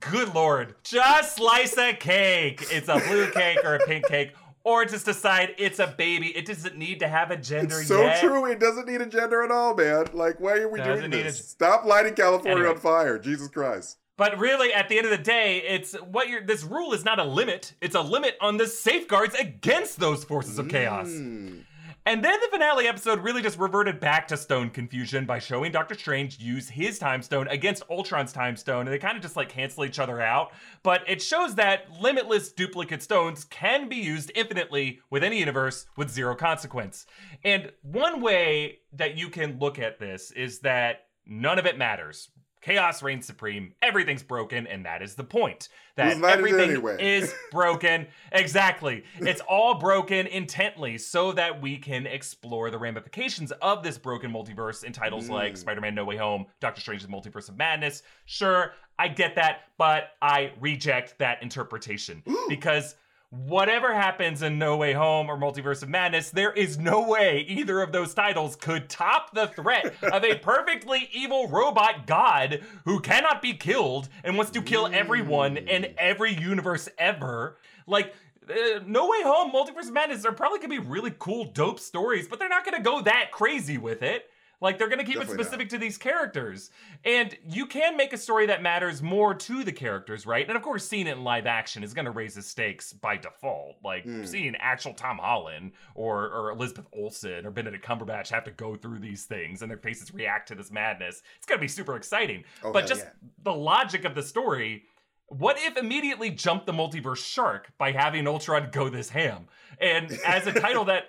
Good 0.01 0.35
lord. 0.35 0.75
Just 0.83 1.37
slice 1.37 1.79
a 1.79 1.93
cake. 1.93 2.67
It's 2.71 2.89
a 2.89 2.99
blue 3.07 3.31
cake 3.31 3.59
or 3.63 3.77
a 3.77 3.87
pink 3.87 4.07
cake. 4.09 4.33
Or 4.63 4.85
just 4.85 5.07
decide 5.07 5.55
it's 5.57 5.79
a 5.79 5.87
baby. 5.87 6.37
It 6.37 6.45
doesn't 6.47 6.77
need 6.77 7.01
to 7.01 7.09
have 7.09 7.31
a 7.31 7.37
gender 7.37 7.79
It's 7.79 7.89
so 7.89 8.03
yet. 8.03 8.21
true. 8.21 8.45
It 8.45 8.61
doesn't 8.61 8.87
need 8.87 9.01
a 9.01 9.07
gender 9.07 9.43
at 9.43 9.51
all, 9.51 9.75
man. 9.75 10.07
Like, 10.13 10.39
why 10.39 10.59
are 10.59 10.69
we 10.69 10.79
Doesn't 10.81 11.11
doing 11.11 11.25
this? 11.25 11.41
a- 11.41 11.43
Stop 11.45 11.85
lighting 11.87 12.15
California 12.15 12.59
Anyway. 12.65 12.75
on 12.75 12.79
fire. 12.81 13.19
Jesus 13.19 13.49
Christ. 13.49 13.97
But 14.19 14.39
really, 14.39 14.71
at 14.75 14.91
the 14.91 14.99
end 14.99 15.07
of 15.07 15.13
the 15.13 15.17
day, 15.23 15.63
it's 15.67 15.95
what 15.95 16.29
you're. 16.29 16.43
This 16.43 16.63
rule 16.63 16.93
is 16.93 17.07
not 17.07 17.19
a 17.19 17.25
limit. 17.25 17.73
It's 17.81 17.95
a 17.95 18.03
limit 18.03 18.37
on 18.43 18.59
the 18.59 18.67
safeguards 18.67 19.35
against 19.35 19.99
those 19.99 20.25
forces 20.25 20.59
of 20.59 20.69
chaos. 20.69 21.09
Mm. 21.09 21.65
And 22.07 22.25
then 22.25 22.41
the 22.41 22.49
finale 22.51 22.87
episode 22.87 23.21
really 23.21 23.43
just 23.43 23.59
reverted 23.59 24.01
back 24.01 24.27
to 24.29 24.37
stone 24.37 24.71
confusion 24.71 25.27
by 25.27 25.39
showing 25.39 25.71
Doctor 25.71 25.95
Strange 25.95 26.39
use 26.39 26.69
his 26.69 26.99
time 26.99 27.21
stone 27.21 27.47
against 27.49 27.83
Ultron's 27.91 28.33
time 28.33 28.57
stone, 28.57 28.87
and 28.87 28.89
they 28.89 28.99
kind 28.99 29.17
of 29.17 29.23
just 29.23 29.37
like 29.37 29.51
cancel 29.51 29.85
each 29.85 29.99
other 29.99 30.21
out. 30.21 30.53
But 30.83 31.03
it 31.07 31.21
shows 31.21 31.57
that 31.57 31.91
limitless 32.01 32.53
duplicate 32.53 33.03
stones 33.03 33.45
can 33.45 33.89
be 33.89 33.97
used 33.97 34.33
infinitely 34.35 35.01
with 35.11 35.23
any 35.23 35.39
universe 35.39 35.87
with 35.97 36.11
zero 36.11 36.35
consequence. 36.35 37.05
And 37.45 37.71
one 37.83 38.23
way 38.23 38.79
that 38.95 39.19
you 39.19 39.29
can 39.29 39.59
look 39.59 39.79
at 39.79 39.99
this 39.99 40.31
is 40.31 40.61
that 40.61 41.07
none 41.27 41.59
of 41.59 41.67
it 41.67 41.77
matters. 41.77 42.31
Chaos 42.61 43.03
reigns 43.03 43.27
supreme. 43.27 43.73
Everything's 43.81 44.23
broken, 44.23 44.67
and 44.67 44.85
that 44.85 45.01
is 45.03 45.15
the 45.15 45.25
point. 45.25 45.69
That 45.97 46.13
Whose 46.13 46.21
line 46.23 46.31
is 46.33 46.35
it 46.35 46.39
everything 46.39 46.71
anyway? 46.71 46.97
is 47.19 47.35
broken. 47.51 48.07
Exactly. 48.33 49.05
It's 49.21 49.41
all 49.49 49.75
broken 49.79 50.27
intently 50.27 50.99
so 50.99 51.33
that 51.33 51.61
we 51.63 51.79
can 51.79 52.07
explore 52.07 52.71
the 52.71 52.79
ramifications 52.79 53.51
of 53.63 53.83
this 53.83 53.97
broken 53.99 54.31
multiverse 54.33 54.85
in 54.85 54.93
titles 54.93 55.27
Hmm. 55.27 55.33
like 55.33 55.57
Spider 55.57 55.81
Man 55.81 55.95
No 55.95 56.05
Way 56.05 56.17
Home, 56.17 56.47
Doctor 56.61 56.81
Strange's 56.81 57.07
Multiverse 57.09 57.49
of 57.49 57.57
Madness. 57.57 58.03
Sure, 58.27 58.73
I 58.99 59.09
get 59.09 59.35
that, 59.37 59.63
but 59.79 60.11
I 60.21 60.53
reject 60.61 61.19
that 61.19 61.43
interpretation 61.43 62.23
because. 62.49 62.97
Whatever 63.31 63.95
happens 63.95 64.43
in 64.43 64.59
No 64.59 64.77
Way 64.77 64.93
Home 64.93 65.31
or 65.31 65.39
Multiverse 65.39 65.85
of 65.85 65.89
Madness, 65.89 66.31
there 66.31 66.53
is 66.53 66.79
no 66.79 67.07
way 67.07 67.45
either 67.49 67.81
of 67.81 67.93
those 67.93 68.13
titles 68.13 68.57
could 68.57 68.89
top 68.89 69.33
the 69.33 69.47
threat 69.47 69.95
of 70.03 70.25
a 70.25 70.35
perfectly 70.35 71.09
evil 71.13 71.47
robot 71.47 72.09
god 72.09 72.61
who 72.85 72.99
cannot 72.99 73.41
be 73.41 73.55
killed 73.55 74.09
and 74.25 74.37
wants 74.37 74.51
to 74.51 74.61
kill 74.61 74.89
everyone 74.93 75.57
in 75.57 75.95
every 75.97 76.35
universe 76.35 76.89
ever. 76.99 77.57
Like, 77.87 78.17
uh, 78.49 78.81
No 78.85 79.07
Way 79.07 79.23
Home, 79.23 79.53
Multiverse 79.53 79.87
of 79.87 79.93
Madness 79.93 80.25
are 80.25 80.33
probably 80.33 80.59
gonna 80.59 80.81
be 80.81 80.81
really 80.81 81.15
cool, 81.17 81.45
dope 81.45 81.79
stories, 81.79 82.27
but 82.27 82.41
they're 82.41 82.49
not 82.49 82.65
gonna 82.65 82.83
go 82.83 83.01
that 83.03 83.31
crazy 83.31 83.79
with 83.79 84.03
it. 84.03 84.29
Like, 84.61 84.79
they're 84.79 84.89
gonna 84.89 85.05
keep 85.05 85.15
Definitely 85.15 85.35
it 85.35 85.37
not. 85.39 85.45
specific 85.47 85.69
to 85.71 85.79
these 85.79 85.97
characters. 85.97 86.71
And 87.05 87.37
you 87.49 87.67
can 87.67 87.97
make 87.97 88.13
a 88.13 88.19
story 88.19 88.47
that 88.47 88.63
matters 88.63 89.01
more 89.03 89.35
to 89.35 89.65
the 89.65 89.73
characters, 89.73 90.27
right? 90.27 90.47
And 90.47 90.57
of 90.57 90.63
course, 90.63 90.87
seeing 90.87 91.07
it 91.07 91.13
in 91.17 91.25
live 91.25 91.47
action 91.47 91.83
is 91.83 91.95
gonna 91.95 92.11
raise 92.11 92.35
the 92.35 92.43
stakes 92.43 92.93
by 92.93 93.17
default. 93.17 93.77
Like, 93.83 94.05
Mm. 94.05 94.27
seeing 94.27 94.55
actual 94.57 94.93
Tom 94.95 95.19
Holland 95.19 95.73
or, 95.95 96.29
or 96.29 96.51
Elizabeth 96.51 96.87
Olsen 96.93 97.47
or 97.47 97.51
Benedict 97.51 97.85
Cumberbatch 97.85 98.29
have 98.29 98.45
to 98.45 98.51
go 98.51 98.77
through 98.77 98.99
these 98.99 99.25
things 99.25 99.63
and 99.63 99.71
their 99.71 99.79
faces 99.79 100.13
react 100.13 100.49
to 100.49 100.55
this 100.55 100.71
madness, 100.71 101.23
it's 101.37 101.47
gonna 101.47 101.61
be 101.61 101.69
super 101.69 101.97
exciting. 101.97 102.45
Oh, 102.63 102.73
but 102.73 102.87
just 102.87 103.05
yeah. 103.05 103.11
the 103.43 103.55
logic 103.55 104.05
of 104.05 104.15
the 104.15 104.23
story 104.23 104.85
what 105.33 105.57
if 105.61 105.77
immediately 105.77 106.29
jump 106.31 106.67
the 106.67 106.73
multiverse 106.73 107.25
shark 107.25 107.71
by 107.79 107.93
having 107.93 108.27
Ultron 108.27 108.69
go 108.73 108.89
this 108.89 109.11
ham? 109.11 109.47
And 109.81 110.11
as 110.27 110.49
a 110.49 110.53
title 110.53 110.85
that 110.87 111.05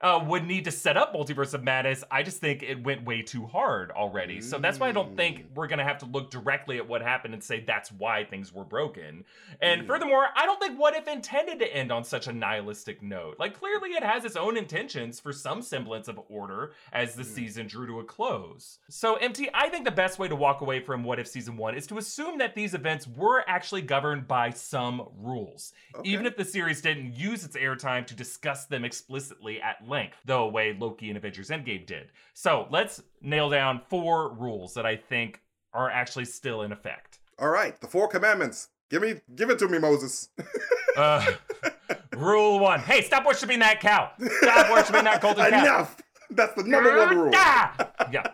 uh, 0.00 0.22
would 0.26 0.46
need 0.46 0.64
to 0.64 0.70
set 0.70 0.96
up 0.96 1.14
Multiverse 1.14 1.54
of 1.54 1.62
Madness, 1.62 2.04
I 2.10 2.22
just 2.22 2.38
think 2.38 2.62
it 2.62 2.82
went 2.82 3.04
way 3.04 3.22
too 3.22 3.46
hard 3.46 3.90
already. 3.92 4.40
So 4.40 4.58
that's 4.58 4.78
why 4.78 4.88
I 4.88 4.92
don't 4.92 5.16
think 5.16 5.38
mm. 5.38 5.44
we're 5.54 5.66
going 5.66 5.78
to 5.78 5.84
have 5.84 5.98
to 5.98 6.06
look 6.06 6.30
directly 6.30 6.76
at 6.78 6.86
what 6.86 7.00
happened 7.00 7.32
and 7.32 7.42
say 7.42 7.60
that's 7.60 7.90
why 7.92 8.24
things 8.24 8.52
were 8.52 8.64
broken. 8.64 9.24
And 9.62 9.82
mm. 9.82 9.86
furthermore, 9.86 10.26
I 10.36 10.44
don't 10.44 10.60
think 10.60 10.78
What 10.78 10.94
If 10.94 11.08
intended 11.08 11.58
to 11.60 11.74
end 11.74 11.90
on 11.92 12.04
such 12.04 12.26
a 12.26 12.32
nihilistic 12.32 13.02
note. 13.02 13.36
Like, 13.38 13.58
clearly 13.58 13.90
it 13.90 14.02
has 14.02 14.24
its 14.24 14.36
own 14.36 14.56
intentions 14.56 15.20
for 15.20 15.32
some 15.32 15.62
semblance 15.62 16.08
of 16.08 16.20
order 16.28 16.72
as 16.92 17.14
the 17.14 17.22
mm. 17.22 17.26
season 17.26 17.66
drew 17.66 17.86
to 17.86 18.00
a 18.00 18.04
close. 18.04 18.78
So, 18.90 19.14
MT, 19.14 19.50
I 19.54 19.68
think 19.68 19.84
the 19.84 19.90
best 19.90 20.18
way 20.18 20.28
to 20.28 20.36
walk 20.36 20.60
away 20.60 20.80
from 20.80 21.04
What 21.04 21.18
If 21.18 21.28
Season 21.28 21.56
1 21.56 21.76
is 21.76 21.86
to 21.86 21.98
assume 21.98 22.38
that 22.38 22.54
these 22.54 22.74
events 22.74 23.06
were 23.06 23.44
actually 23.48 23.82
governed 23.82 24.28
by 24.28 24.50
some 24.50 25.08
rules, 25.18 25.72
even 26.02 26.26
if 26.26 26.36
the 26.36 26.44
series 26.44 26.82
didn't 26.82 27.16
use 27.16 27.44
its 27.44 27.56
airtime 27.56 28.06
to 28.06 28.14
discuss 28.14 28.66
them 28.66 28.84
explicitly 28.84 29.60
at 29.62 29.76
length, 29.88 30.16
the 30.24 30.44
way 30.44 30.76
Loki 30.78 31.08
and 31.08 31.16
Avengers 31.16 31.48
Endgame 31.50 31.86
did. 31.86 32.10
So, 32.32 32.66
let's 32.70 33.02
nail 33.20 33.50
down 33.50 33.80
four 33.88 34.32
rules 34.34 34.74
that 34.74 34.86
I 34.86 34.96
think 34.96 35.40
are 35.72 35.90
actually 35.90 36.24
still 36.26 36.62
in 36.62 36.72
effect. 36.72 37.18
All 37.38 37.48
right, 37.50 37.80
the 37.80 37.86
four 37.86 38.08
commandments. 38.08 38.68
Give 38.90 39.02
me, 39.02 39.14
give 39.34 39.50
it 39.50 39.58
to 39.60 39.68
me, 39.68 39.78
Moses. 39.78 40.28
Uh, 40.96 41.32
rule 42.16 42.60
one. 42.60 42.78
Hey, 42.78 43.02
stop 43.02 43.26
worshiping 43.26 43.58
that 43.58 43.80
cow. 43.80 44.12
Stop 44.42 44.70
worshiping 44.70 45.04
that 45.04 45.20
golden 45.20 45.44
cow. 45.50 45.58
Enough. 45.64 46.00
That's 46.30 46.54
the 46.54 46.62
number 46.68 46.96
one 46.96 47.16
rule. 47.16 47.30
Ah! 47.34 47.90
Yeah. 48.12 48.26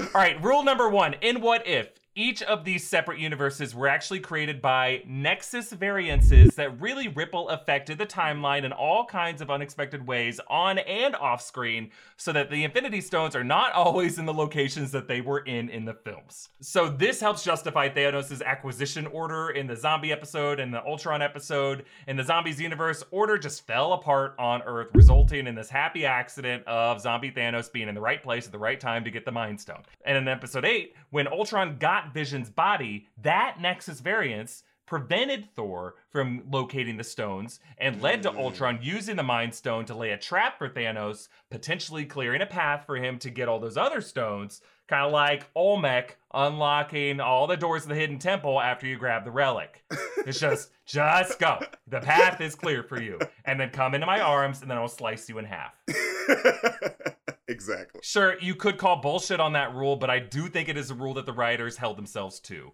All 0.00 0.06
right, 0.14 0.42
rule 0.42 0.64
number 0.64 0.88
one. 0.88 1.14
In 1.20 1.40
What 1.40 1.66
If, 1.66 1.90
each 2.18 2.42
of 2.42 2.64
these 2.64 2.84
separate 2.84 3.20
universes 3.20 3.76
were 3.76 3.86
actually 3.86 4.18
created 4.18 4.60
by 4.60 5.00
nexus 5.06 5.70
variances 5.70 6.56
that 6.56 6.80
really 6.80 7.06
ripple 7.06 7.48
affected 7.48 7.96
the 7.96 8.04
timeline 8.04 8.64
in 8.64 8.72
all 8.72 9.04
kinds 9.04 9.40
of 9.40 9.52
unexpected 9.52 10.04
ways 10.04 10.40
on 10.50 10.78
and 10.78 11.14
off 11.14 11.40
screen, 11.40 11.92
so 12.16 12.32
that 12.32 12.50
the 12.50 12.64
Infinity 12.64 13.00
Stones 13.00 13.36
are 13.36 13.44
not 13.44 13.72
always 13.72 14.18
in 14.18 14.26
the 14.26 14.34
locations 14.34 14.90
that 14.90 15.06
they 15.06 15.20
were 15.20 15.38
in 15.40 15.68
in 15.68 15.84
the 15.84 15.94
films. 15.94 16.48
So 16.60 16.90
this 16.90 17.20
helps 17.20 17.44
justify 17.44 17.88
Thanos' 17.88 18.42
acquisition 18.42 19.06
order 19.06 19.50
in 19.50 19.68
the 19.68 19.76
zombie 19.76 20.10
episode 20.10 20.58
and 20.58 20.74
the 20.74 20.84
Ultron 20.84 21.22
episode. 21.22 21.84
In 22.08 22.16
the 22.16 22.24
zombies 22.24 22.60
universe, 22.60 23.04
order 23.12 23.38
just 23.38 23.64
fell 23.64 23.92
apart 23.92 24.34
on 24.40 24.62
Earth, 24.62 24.88
resulting 24.92 25.46
in 25.46 25.54
this 25.54 25.70
happy 25.70 26.04
accident 26.04 26.66
of 26.66 27.00
zombie 27.00 27.30
Thanos 27.30 27.70
being 27.70 27.88
in 27.88 27.94
the 27.94 28.00
right 28.00 28.20
place 28.24 28.46
at 28.46 28.50
the 28.50 28.58
right 28.58 28.80
time 28.80 29.04
to 29.04 29.10
get 29.12 29.24
the 29.24 29.30
Mind 29.30 29.60
Stone. 29.60 29.84
And 30.04 30.18
in 30.18 30.26
episode 30.26 30.64
8, 30.64 30.96
when 31.10 31.28
Ultron 31.28 31.76
got 31.78 32.07
Vision's 32.12 32.50
body, 32.50 33.08
that 33.22 33.56
Nexus 33.60 34.00
variance 34.00 34.62
prevented 34.88 35.46
Thor 35.54 35.96
from 36.10 36.42
locating 36.50 36.96
the 36.96 37.04
stones 37.04 37.60
and 37.76 38.00
led 38.00 38.22
to 38.22 38.30
mm. 38.30 38.38
Ultron 38.38 38.78
using 38.80 39.16
the 39.16 39.22
Mind 39.22 39.54
Stone 39.54 39.84
to 39.84 39.94
lay 39.94 40.12
a 40.12 40.16
trap 40.16 40.56
for 40.56 40.66
Thanos, 40.68 41.28
potentially 41.50 42.06
clearing 42.06 42.40
a 42.40 42.46
path 42.46 42.84
for 42.86 42.96
him 42.96 43.18
to 43.18 43.28
get 43.28 43.48
all 43.48 43.60
those 43.60 43.76
other 43.76 44.00
stones, 44.00 44.62
kind 44.88 45.04
of 45.04 45.12
like 45.12 45.46
Olmec 45.54 46.16
unlocking 46.32 47.20
all 47.20 47.46
the 47.46 47.56
doors 47.56 47.82
of 47.82 47.90
the 47.90 47.94
hidden 47.94 48.18
temple 48.18 48.58
after 48.58 48.86
you 48.86 48.96
grab 48.96 49.26
the 49.26 49.30
relic. 49.30 49.84
It's 50.26 50.40
just, 50.40 50.70
just 50.86 51.38
go. 51.38 51.58
The 51.86 52.00
path 52.00 52.40
is 52.40 52.54
clear 52.54 52.82
for 52.82 53.00
you. 53.00 53.18
And 53.44 53.60
then 53.60 53.68
come 53.68 53.94
into 53.94 54.06
my 54.06 54.20
arms, 54.20 54.62
and 54.62 54.70
then 54.70 54.78
I'll 54.78 54.88
slice 54.88 55.28
you 55.28 55.36
in 55.36 55.44
half. 55.44 55.74
exactly. 57.48 58.00
Sure, 58.02 58.38
you 58.40 58.54
could 58.54 58.78
call 58.78 59.00
bullshit 59.00 59.40
on 59.40 59.52
that 59.54 59.74
rule, 59.74 59.96
but 59.96 60.10
I 60.10 60.18
do 60.18 60.48
think 60.48 60.68
it 60.68 60.76
is 60.76 60.90
a 60.90 60.94
rule 60.94 61.14
that 61.14 61.26
the 61.26 61.32
writers 61.32 61.76
held 61.76 61.96
themselves 61.98 62.40
to. 62.40 62.72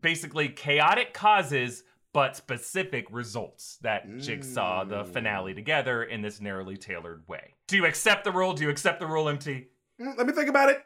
Basically, 0.00 0.48
chaotic 0.48 1.12
causes, 1.12 1.82
but 2.12 2.36
specific 2.36 3.06
results 3.10 3.78
that 3.82 4.18
jigsaw 4.18 4.84
the 4.84 5.04
finale 5.04 5.52
together 5.52 6.04
in 6.04 6.22
this 6.22 6.40
narrowly 6.40 6.76
tailored 6.76 7.24
way. 7.26 7.54
Do 7.66 7.76
you 7.76 7.86
accept 7.86 8.22
the 8.24 8.30
rule? 8.30 8.52
Do 8.52 8.62
you 8.62 8.70
accept 8.70 9.00
the 9.00 9.06
rule, 9.06 9.28
MT? 9.28 9.66
Mm, 10.00 10.16
Let 10.16 10.26
me 10.26 10.32
think 10.32 10.48
about 10.48 10.68
it. 10.70 10.82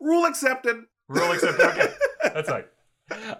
Rule 0.00 0.24
accepted. 0.24 0.76
Rule 1.08 1.30
accepted. 1.32 1.64
Okay, 1.66 1.86
that's 2.34 2.48
right. 2.50 2.66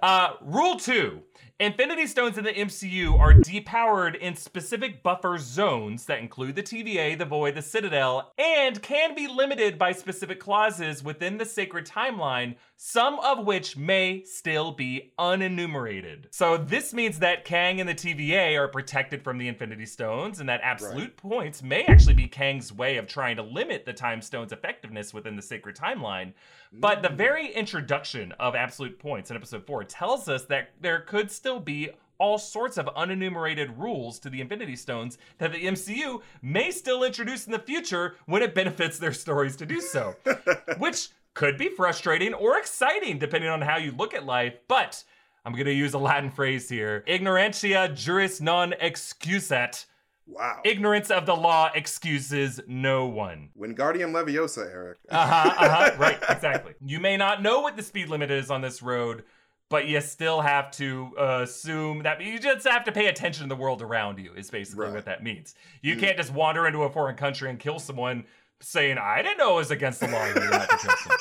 Uh, 0.02 0.34
rule 0.42 0.76
two 0.76 1.22
Infinity 1.60 2.08
Stones 2.08 2.36
in 2.36 2.42
the 2.42 2.52
MCU 2.52 3.16
are 3.16 3.32
depowered 3.32 4.16
in 4.16 4.34
specific 4.34 5.04
buffer 5.04 5.38
zones 5.38 6.06
that 6.06 6.18
include 6.18 6.56
the 6.56 6.64
TVA, 6.64 7.16
the 7.16 7.24
Void, 7.24 7.54
the 7.54 7.62
Citadel, 7.62 8.32
and 8.36 8.82
can 8.82 9.14
be 9.14 9.28
limited 9.28 9.78
by 9.78 9.92
specific 9.92 10.40
clauses 10.40 11.04
within 11.04 11.38
the 11.38 11.44
sacred 11.44 11.86
timeline, 11.86 12.56
some 12.76 13.20
of 13.20 13.46
which 13.46 13.76
may 13.76 14.24
still 14.24 14.72
be 14.72 15.12
unenumerated. 15.16 16.24
So, 16.32 16.56
this 16.56 16.92
means 16.92 17.20
that 17.20 17.44
Kang 17.44 17.78
and 17.78 17.88
the 17.88 17.94
TVA 17.94 18.58
are 18.58 18.66
protected 18.66 19.22
from 19.22 19.38
the 19.38 19.46
Infinity 19.46 19.86
Stones, 19.86 20.40
and 20.40 20.48
that 20.48 20.60
absolute 20.64 21.16
points 21.16 21.62
may 21.62 21.84
actually 21.84 22.14
be 22.14 22.26
Kang's 22.26 22.72
way 22.72 22.96
of 22.96 23.06
trying 23.06 23.36
to 23.36 23.42
limit 23.42 23.84
the 23.84 23.92
Time 23.92 24.22
Stone's 24.22 24.50
effectiveness 24.50 25.14
within 25.14 25.36
the 25.36 25.42
sacred 25.42 25.76
timeline. 25.76 26.32
But 26.80 27.02
the 27.02 27.08
very 27.08 27.52
introduction 27.52 28.32
of 28.32 28.54
absolute 28.54 28.98
points 28.98 29.30
in 29.30 29.36
episode 29.36 29.66
4 29.66 29.84
tells 29.84 30.28
us 30.28 30.44
that 30.46 30.70
there 30.80 31.00
could 31.00 31.30
still 31.30 31.60
be 31.60 31.90
all 32.18 32.38
sorts 32.38 32.78
of 32.78 32.86
unenumerated 32.86 33.76
rules 33.78 34.18
to 34.20 34.30
the 34.30 34.40
Infinity 34.40 34.76
Stones 34.76 35.18
that 35.38 35.52
the 35.52 35.64
MCU 35.64 36.22
may 36.42 36.70
still 36.70 37.04
introduce 37.04 37.46
in 37.46 37.52
the 37.52 37.58
future 37.58 38.16
when 38.26 38.42
it 38.42 38.54
benefits 38.54 38.98
their 38.98 39.12
stories 39.12 39.56
to 39.56 39.66
do 39.66 39.80
so. 39.80 40.14
Which 40.78 41.08
could 41.34 41.58
be 41.58 41.68
frustrating 41.68 42.34
or 42.34 42.58
exciting 42.58 43.18
depending 43.18 43.50
on 43.50 43.60
how 43.60 43.76
you 43.76 43.92
look 43.92 44.14
at 44.14 44.24
life, 44.24 44.54
but 44.68 45.02
I'm 45.44 45.52
going 45.52 45.66
to 45.66 45.72
use 45.72 45.94
a 45.94 45.98
Latin 45.98 46.30
phrase 46.30 46.68
here. 46.68 47.04
Ignorantia 47.06 47.94
juris 47.94 48.40
non 48.40 48.72
excusat. 48.80 49.84
Wow. 50.26 50.60
Ignorance 50.64 51.10
of 51.10 51.26
the 51.26 51.36
law 51.36 51.70
excuses 51.74 52.60
no 52.66 53.06
one. 53.06 53.50
Wingardium 53.58 54.12
Leviosa, 54.12 54.70
Erik. 54.72 54.98
Uh 55.10 55.26
huh. 55.26 55.54
Uh 55.58 55.68
huh. 55.68 55.90
right. 55.98 56.18
Exactly. 56.30 56.74
You 56.84 56.98
may 57.00 57.16
not 57.16 57.42
know 57.42 57.60
what 57.60 57.76
the 57.76 57.82
speed 57.82 58.08
limit 58.08 58.30
is 58.30 58.50
on 58.50 58.62
this 58.62 58.80
road, 58.82 59.24
but 59.68 59.86
you 59.86 60.00
still 60.00 60.40
have 60.40 60.70
to 60.72 61.10
uh, 61.18 61.40
assume 61.42 62.04
that 62.04 62.22
you 62.22 62.38
just 62.38 62.66
have 62.66 62.84
to 62.84 62.92
pay 62.92 63.06
attention 63.06 63.44
to 63.44 63.48
the 63.54 63.60
world 63.60 63.82
around 63.82 64.18
you. 64.18 64.32
Is 64.34 64.50
basically 64.50 64.86
Right. 64.86 64.94
what 64.94 65.04
that 65.04 65.22
means. 65.22 65.54
You 65.82 65.96
can't 65.96 66.16
just 66.16 66.32
wander 66.32 66.66
into 66.66 66.82
a 66.84 66.90
foreign 66.90 67.16
country 67.16 67.50
and 67.50 67.58
kill 67.58 67.78
someone 67.78 68.24
saying, 68.60 68.96
"I 68.98 69.20
didn't 69.22 69.36
know 69.38 69.52
it 69.52 69.56
was 69.56 69.70
against 69.70 70.00
the 70.00 70.08
law." 70.08 70.24
You're 70.34 70.50
not 70.50 70.70
to 70.70 70.76
kill 70.78 70.96
someone. 70.96 71.18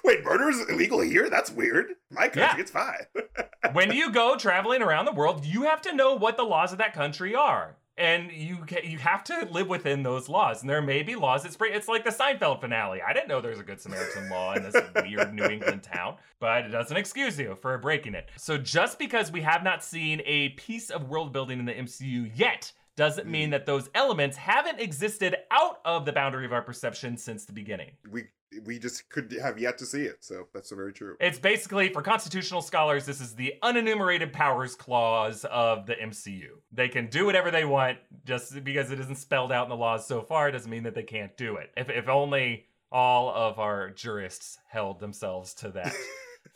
Wait, 0.04 0.24
murder 0.24 0.48
is 0.48 0.68
illegal 0.68 1.00
here? 1.00 1.28
That's 1.28 1.50
weird. 1.50 1.94
My 2.10 2.28
country, 2.28 2.42
Yeah. 2.42 2.56
it's 2.58 2.70
fine. 2.70 3.06
when 3.72 3.92
you 3.92 4.10
go 4.10 4.36
traveling 4.36 4.82
around 4.82 5.04
the 5.04 5.12
world, 5.12 5.44
you 5.44 5.62
have 5.64 5.82
to 5.82 5.94
know 5.94 6.14
what 6.14 6.36
the 6.36 6.44
laws 6.44 6.72
of 6.72 6.78
that 6.78 6.92
country 6.94 7.34
are. 7.34 7.76
And 7.96 8.30
you 8.30 8.64
you 8.84 8.98
have 8.98 9.24
to 9.24 9.48
live 9.50 9.68
within 9.68 10.04
those 10.04 10.28
laws. 10.28 10.60
And 10.60 10.70
there 10.70 10.80
may 10.80 11.02
be 11.02 11.16
laws 11.16 11.42
that 11.42 11.52
spring. 11.52 11.72
It's 11.74 11.88
like 11.88 12.04
the 12.04 12.10
Seinfeld 12.10 12.60
finale. 12.60 13.02
I 13.02 13.12
didn't 13.12 13.26
know 13.26 13.40
there's 13.40 13.58
a 13.58 13.64
Good 13.64 13.80
Samaritan 13.80 14.30
law 14.30 14.54
in 14.54 14.62
this 14.62 14.76
weird 15.02 15.34
New 15.34 15.46
England 15.46 15.82
town, 15.82 16.14
but 16.38 16.64
it 16.64 16.68
doesn't 16.68 16.96
excuse 16.96 17.36
you 17.40 17.56
for 17.60 17.76
breaking 17.76 18.14
it. 18.14 18.28
So 18.36 18.56
just 18.56 19.00
because 19.00 19.32
we 19.32 19.40
have 19.40 19.64
not 19.64 19.82
seen 19.82 20.22
a 20.26 20.50
piece 20.50 20.90
of 20.90 21.08
world 21.08 21.32
building 21.32 21.58
in 21.58 21.64
the 21.64 21.72
MCU 21.72 22.30
yet 22.36 22.70
doesn't 22.98 23.28
mean 23.28 23.48
mm. 23.48 23.52
that 23.52 23.64
those 23.64 23.88
elements 23.94 24.36
haven't 24.36 24.80
existed 24.80 25.36
out 25.50 25.80
of 25.84 26.04
the 26.04 26.12
boundary 26.12 26.44
of 26.44 26.52
our 26.52 26.62
perception 26.62 27.16
since 27.16 27.44
the 27.44 27.52
beginning. 27.52 27.90
we 28.10 28.24
we 28.64 28.78
just 28.78 29.08
could 29.10 29.32
have 29.40 29.58
yet 29.58 29.78
to 29.78 29.86
see 29.86 30.02
it, 30.02 30.24
so 30.24 30.48
that's 30.54 30.70
very 30.70 30.92
true. 30.92 31.16
It's 31.20 31.38
basically, 31.38 31.92
for 31.92 32.02
constitutional 32.02 32.62
scholars, 32.62 33.06
this 33.06 33.20
is 33.20 33.34
the 33.34 33.54
unenumerated 33.62 34.32
powers 34.32 34.74
clause 34.74 35.44
of 35.44 35.86
the 35.86 35.94
MCU. 35.94 36.48
They 36.72 36.88
can 36.88 37.08
do 37.08 37.26
whatever 37.26 37.50
they 37.50 37.64
want, 37.64 37.98
just 38.24 38.64
because 38.64 38.90
it 38.90 39.00
isn't 39.00 39.16
spelled 39.16 39.52
out 39.52 39.64
in 39.64 39.70
the 39.70 39.76
laws 39.76 40.06
so 40.06 40.22
far, 40.22 40.50
doesn't 40.50 40.70
mean 40.70 40.84
that 40.84 40.94
they 40.94 41.02
can't 41.02 41.36
do 41.36 41.56
it. 41.56 41.70
If, 41.76 41.90
if 41.90 42.08
only 42.08 42.66
all 42.90 43.30
of 43.30 43.58
our 43.58 43.90
jurists 43.90 44.58
held 44.68 44.98
themselves 45.00 45.54
to 45.54 45.70
that 45.72 45.94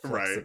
Right. 0.03 0.43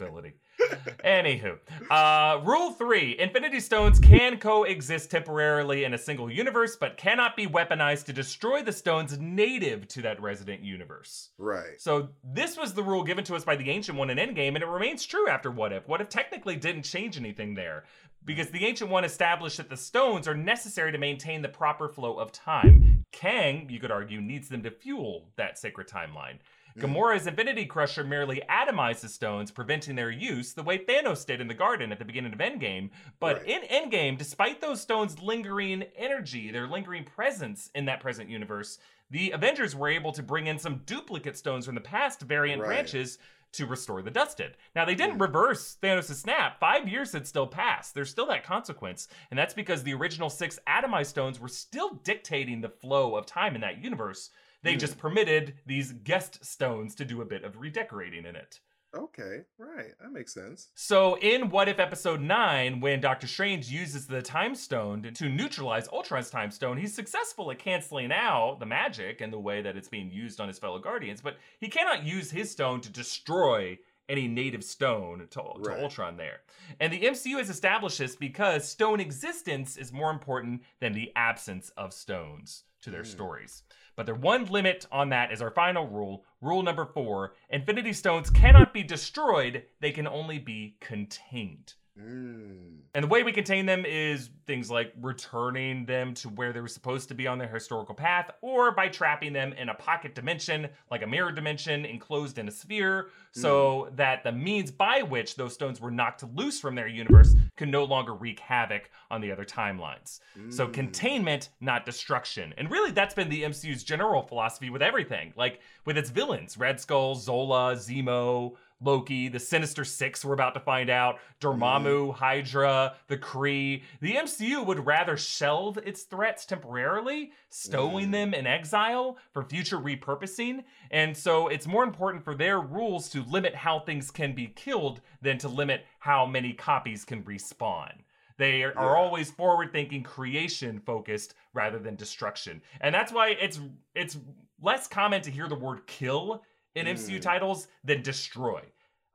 Anywho, 1.05 1.59
uh, 1.91 2.41
rule 2.45 2.73
three 2.73 3.19
Infinity 3.19 3.61
Stones 3.61 3.99
can 3.99 4.39
coexist 4.39 5.11
temporarily 5.11 5.85
in 5.85 5.95
a 5.95 5.99
single 5.99 6.31
universe, 6.31 6.77
but 6.77 6.97
cannot 6.97 7.37
be 7.37 7.47
weaponized 7.47 8.05
to 8.07 8.13
destroy 8.13 8.63
the 8.63 8.73
stones 8.73 9.19
native 9.19 9.89
to 9.89 10.03
that 10.03 10.21
resident 10.21 10.63
universe. 10.63 11.31
Right. 11.39 11.81
So 11.81 12.11
this 12.23 12.57
was 12.57 12.75
the 12.75 12.83
rule 12.83 13.05
given 13.05 13.25
to 13.25 13.35
us 13.35 13.45
by 13.45 13.57
the 13.57 13.71
Ancient 13.71 13.99
One 13.99 14.11
in 14.11 14.19
Endgame, 14.19 14.55
and 14.55 14.63
it 14.63 14.69
remains 14.69 15.05
true 15.05 15.29
after 15.29 15.51
What 15.51 15.73
If. 15.73 15.89
What 15.89 16.01
If 16.01 16.09
technically 16.09 16.57
didn't 16.57 16.83
change 16.83 17.17
anything 17.17 17.55
there, 17.55 17.85
because 18.25 18.51
the 18.51 18.67
Ancient 18.67 18.91
One 18.91 19.05
established 19.05 19.57
that 19.57 19.71
the 19.71 19.77
stones 19.77 20.29
are 20.29 20.35
necessary 20.35 20.93
to 20.93 20.99
maintain 20.99 21.43
the 21.43 21.49
proper 21.49 21.89
flow 21.89 22.19
of 22.19 22.33
time. 22.33 23.05
Kang, 23.13 23.69
you 23.71 23.81
could 23.81 23.91
argue, 23.91 24.21
needs 24.21 24.49
them 24.49 24.63
to 24.63 24.71
fuel 24.71 25.31
that 25.37 25.59
sacred 25.59 25.89
timeline. 25.89 26.39
Mm-hmm. 26.79 26.95
Gamora's 26.95 27.27
Infinity 27.27 27.67
Crusher 27.67 28.05
merely 28.05 28.43
atomizes 28.49 29.11
stones, 29.11 29.51
preventing 29.51 29.97
their 29.97 30.11
use, 30.11 30.53
the 30.53 30.63
way 30.63 30.79
Thanos 30.79 31.27
did 31.27 31.41
in 31.41 31.49
the 31.49 31.55
garden 31.55 31.93
at 31.93 31.99
the 31.99 32.05
beginning 32.05 32.33
of 32.33 32.39
Endgame. 32.39 32.91
But 33.21 33.39
Right. 33.39 33.49
in 33.49 33.63
Endgame, 33.63 34.19
despite 34.19 34.61
those 34.61 34.81
stones' 34.81 35.21
lingering 35.21 35.85
energy, 35.97 36.51
their 36.51 36.67
lingering 36.67 37.05
presence 37.05 37.71
in 37.75 37.85
that 37.87 38.01
present 38.01 38.29
universe, 38.31 38.79
the 39.11 39.31
Avengers 39.31 39.75
were 39.75 39.89
able 39.89 40.13
to 40.13 40.23
bring 40.23 40.47
in 40.47 40.59
some 40.59 40.83
duplicate 40.85 41.37
stones 41.37 41.67
from 41.67 41.75
the 41.75 41.81
past 41.81 42.21
variant 42.21 42.61
Right. 42.61 42.69
branches 42.69 43.19
to 43.53 43.67
restore 43.67 44.03
the 44.03 44.11
dusted. 44.11 44.57
Now, 44.77 44.85
they 44.85 44.95
didn't 44.95 45.17
mm. 45.17 45.23
reverse 45.23 45.79
Thanos' 45.83 46.15
snap. 46.15 46.61
Five 46.61 46.87
years 46.87 47.13
had 47.13 47.27
still 47.27 47.47
passed. 47.47 47.95
There's 47.95 48.11
still 48.11 48.27
that 48.27 48.45
consequence. 48.45 49.09
And 49.31 49.39
that's 49.39 49.55
because 49.55 49.83
the 49.83 49.95
original 49.95 50.29
six 50.29 50.59
atomized 50.69 51.07
stones 51.07 51.41
were 51.41 51.49
still 51.49 51.95
dictating 52.05 52.61
the 52.61 52.69
flow 52.69 53.17
of 53.17 53.25
time 53.25 53.55
in 53.55 53.63
that 53.63 53.83
universe. 53.83 54.31
They 54.63 54.75
hmm. 54.75 54.79
just 54.79 54.99
permitted 54.99 55.55
these 55.67 55.93
guest 55.93 56.45
stones 56.45 56.95
to 56.97 57.05
do 57.05 57.23
a 57.23 57.27
bit 57.27 57.45
of 57.45 57.61
redecorating 57.61 58.25
in 58.25 58.37
it. 58.37 58.61
Okay. 58.97 59.43
Right. 59.59 59.93
That 60.01 60.13
makes 60.13 60.33
sense. 60.33 60.69
So, 60.75 61.19
in 61.19 61.51
What 61.51 61.69
If 61.69 61.79
Episode 61.79 62.23
9, 62.23 62.81
when 62.81 63.01
Doctor 63.01 63.27
Strange 63.27 63.69
uses 63.69 64.07
the 64.07 64.23
Time 64.23 64.55
Stone 64.55 65.11
to 65.15 65.29
neutralize 65.29 65.89
Ultron's 65.93 66.31
Time 66.31 66.51
Stone, 66.51 66.79
he's 66.79 66.95
successful 66.95 67.51
at 67.51 67.59
canceling 67.59 68.11
out 68.11 68.59
the 68.61 68.67
magic 68.67 69.21
and 69.21 69.31
the 69.31 69.39
way 69.39 69.61
that 69.61 69.77
it's 69.77 69.89
being 69.89 70.11
used 70.11 70.41
on 70.41 70.49
his 70.49 70.59
fellow 70.59 70.79
Guardians, 70.79 71.21
but 71.21 71.37
he 71.61 71.69
cannot 71.69 72.05
use 72.05 72.31
his 72.31 72.51
stone 72.51 72.81
to 72.81 72.89
destroy 72.89 73.79
any 74.09 74.27
native 74.27 74.65
stone 74.65 75.19
to, 75.31 75.43
to 75.63 75.83
Ultron 75.83 76.17
there. 76.17 76.41
And 76.81 76.91
the 76.91 77.03
MCU 77.03 77.37
has 77.37 77.51
established 77.51 77.99
this 77.99 78.17
because 78.17 78.67
stone 78.67 79.01
existence 79.01 79.77
is 79.77 79.93
more 79.93 80.11
important 80.11 80.63
than 80.81 80.95
the 80.95 81.13
absence 81.15 81.71
of 81.77 81.93
stones 81.93 82.65
to 82.83 82.91
their 82.91 83.03
mm. 83.03 83.07
stories. 83.07 83.63
But 83.97 84.07
their 84.07 84.15
one 84.15 84.47
limit 84.47 84.87
on 84.93 85.09
that 85.09 85.33
is 85.33 85.43
our 85.43 85.51
final 85.51 85.89
rule, 85.89 86.25
rule 86.41 86.63
number 86.63 86.87
four 86.87 87.35
Infinity 87.51 87.93
Stones 87.93 88.31
cannot 88.31 88.73
be 88.73 88.83
destroyed, 88.83 89.65
they 89.81 89.91
can 89.91 90.07
only 90.07 90.39
be 90.39 90.77
contained. 90.81 91.75
Mm. 92.01 92.77
And 92.95 93.05
the 93.05 93.09
way 93.09 93.23
we 93.23 93.33
contain 93.33 93.67
them 93.67 93.85
is 93.85 94.31
things 94.47 94.71
like 94.71 94.93
returning 95.01 95.85
them 95.85 96.15
to 96.15 96.29
where 96.31 96.53
they 96.53 96.61
were 96.61 96.67
supposed 96.69 97.09
to 97.09 97.15
be 97.15 97.27
on 97.27 97.39
their 97.39 97.49
historical 97.49 97.95
path, 97.95 98.31
or 98.41 98.73
by 98.73 98.89
trapping 98.89 99.33
them 99.33 99.53
in 99.53 99.69
a 99.69 99.75
pocket 99.75 100.15
dimension, 100.15 100.69
like 100.91 101.03
a 101.03 101.07
mirror 101.07 101.31
dimension 101.31 101.85
enclosed 101.85 102.39
in 102.39 102.49
a 102.49 102.51
sphere, 102.51 103.11
so 103.33 103.91
that 103.95 104.25
the 104.25 104.33
means 104.33 104.71
by 104.71 105.03
which 105.03 105.37
those 105.37 105.53
stones 105.53 105.81
were 105.81 105.91
knocked 105.91 106.25
loose 106.35 106.59
from 106.59 106.75
their 106.75 106.89
universe 106.89 107.37
can 107.57 107.71
no 107.71 107.85
longer 107.85 108.15
wreak 108.15 108.41
havoc 108.41 108.91
on 109.11 109.21
the 109.21 109.31
other 109.31 109.45
timelines. 109.45 110.21
So 110.49 110.67
Mm. 110.67 110.73
containment, 110.73 111.51
not 111.61 111.85
destruction. 111.85 112.55
And 112.57 112.71
really, 112.71 112.91
that's 112.91 113.15
been 113.15 113.29
the 113.29 113.45
MCU's 113.45 113.85
general 113.85 114.23
philosophy 114.23 114.71
with 114.71 114.83
everything. 114.83 115.35
Like 115.37 115.61
with 115.85 115.99
its 115.99 116.11
villains, 116.11 116.57
Red 116.57 116.81
Skull, 116.81 117.15
Zola, 117.17 117.75
Zemo, 117.77 118.57
Loki, 118.81 119.29
the 119.29 119.41
Sinister 119.41 119.85
Six, 119.85 120.25
we're 120.25 120.35
about 120.35 120.55
to 120.55 120.61
find 120.61 120.89
out, 120.91 121.19
Dormammu, 121.41 122.15
Hydra, 122.15 122.95
the 123.09 123.17
Kree. 123.17 123.83
The 124.01 124.15
MCU 124.15 124.65
would 124.65 124.87
rather 124.87 125.17
shelve 125.17 125.79
its 125.79 126.03
threats 126.05 126.47
temporarily, 126.47 127.33
stowing 127.51 128.09
Mm. 128.09 128.13
them 128.13 128.35
in 128.35 128.47
exile 128.47 129.19
for 129.33 129.43
future 129.43 129.79
repurposing. 129.79 130.65
And 130.91 131.17
so 131.17 131.49
it's 131.49 131.67
more 131.67 131.83
important 131.85 132.23
for 132.25 132.35
their 132.35 132.61
rules 132.61 133.09
to 133.11 133.23
limit 133.25 133.55
how 133.55 133.81
things 133.81 134.11
can 134.11 134.33
be 134.35 134.47
killed 134.49 135.01
than 135.23 135.39
to 135.39 135.49
limit 135.49 135.85
how 135.99 136.25
many 136.27 136.53
copies 136.53 137.05
can 137.05 137.25
respawn. 137.25 137.93
They 138.37 138.63
are, 138.63 138.79
are 138.79 138.95
Yeah. 138.95 139.03
always 139.03 139.33
forward 139.33 139.73
thinking, 139.73 140.05
creation 140.05 140.79
focused 140.79 141.35
rather 141.55 141.81
than 141.81 141.97
destruction. 141.97 142.63
And 142.81 142.95
that's 142.95 143.11
why 143.13 143.31
it's 143.31 143.59
it's 143.97 144.17
less 144.61 144.87
common 144.87 145.21
to 145.23 145.31
hear 145.31 145.49
the 145.49 145.55
word 145.57 145.87
kill 145.89 146.45
in 146.79 146.87
MCU 146.87 147.19
Mm. 147.19 147.23
titles 147.23 147.69
than 147.85 148.03
destroy. 148.03 148.63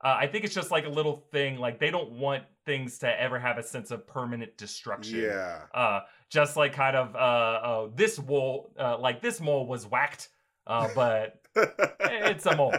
Uh, 0.02 0.16
I 0.20 0.26
think 0.26 0.44
it's 0.44 0.54
just 0.54 0.70
like 0.70 0.84
a 0.84 0.88
little 0.90 1.24
thing, 1.32 1.56
like 1.58 1.78
they 1.78 1.90
don't 1.90 2.12
want 2.12 2.44
things 2.66 2.98
to 2.98 3.20
ever 3.20 3.38
have 3.38 3.56
a 3.58 3.62
sense 3.62 3.90
of 3.90 4.06
permanent 4.06 4.56
destruction. 4.58 5.18
Yeah. 5.20 5.62
Uh, 5.72 6.00
just 6.28 6.56
like 6.56 6.72
kind 6.74 6.96
of 6.96 7.14
uh, 7.14 7.18
uh 7.18 7.88
this 7.94 8.20
mole, 8.20 8.72
uh, 8.78 8.98
like 8.98 9.22
this 9.22 9.40
mole 9.40 9.66
was 9.66 9.86
whacked, 9.86 10.28
uh, 10.66 10.88
but 10.94 11.40
it's 12.00 12.44
a 12.46 12.54
mole. 12.56 12.74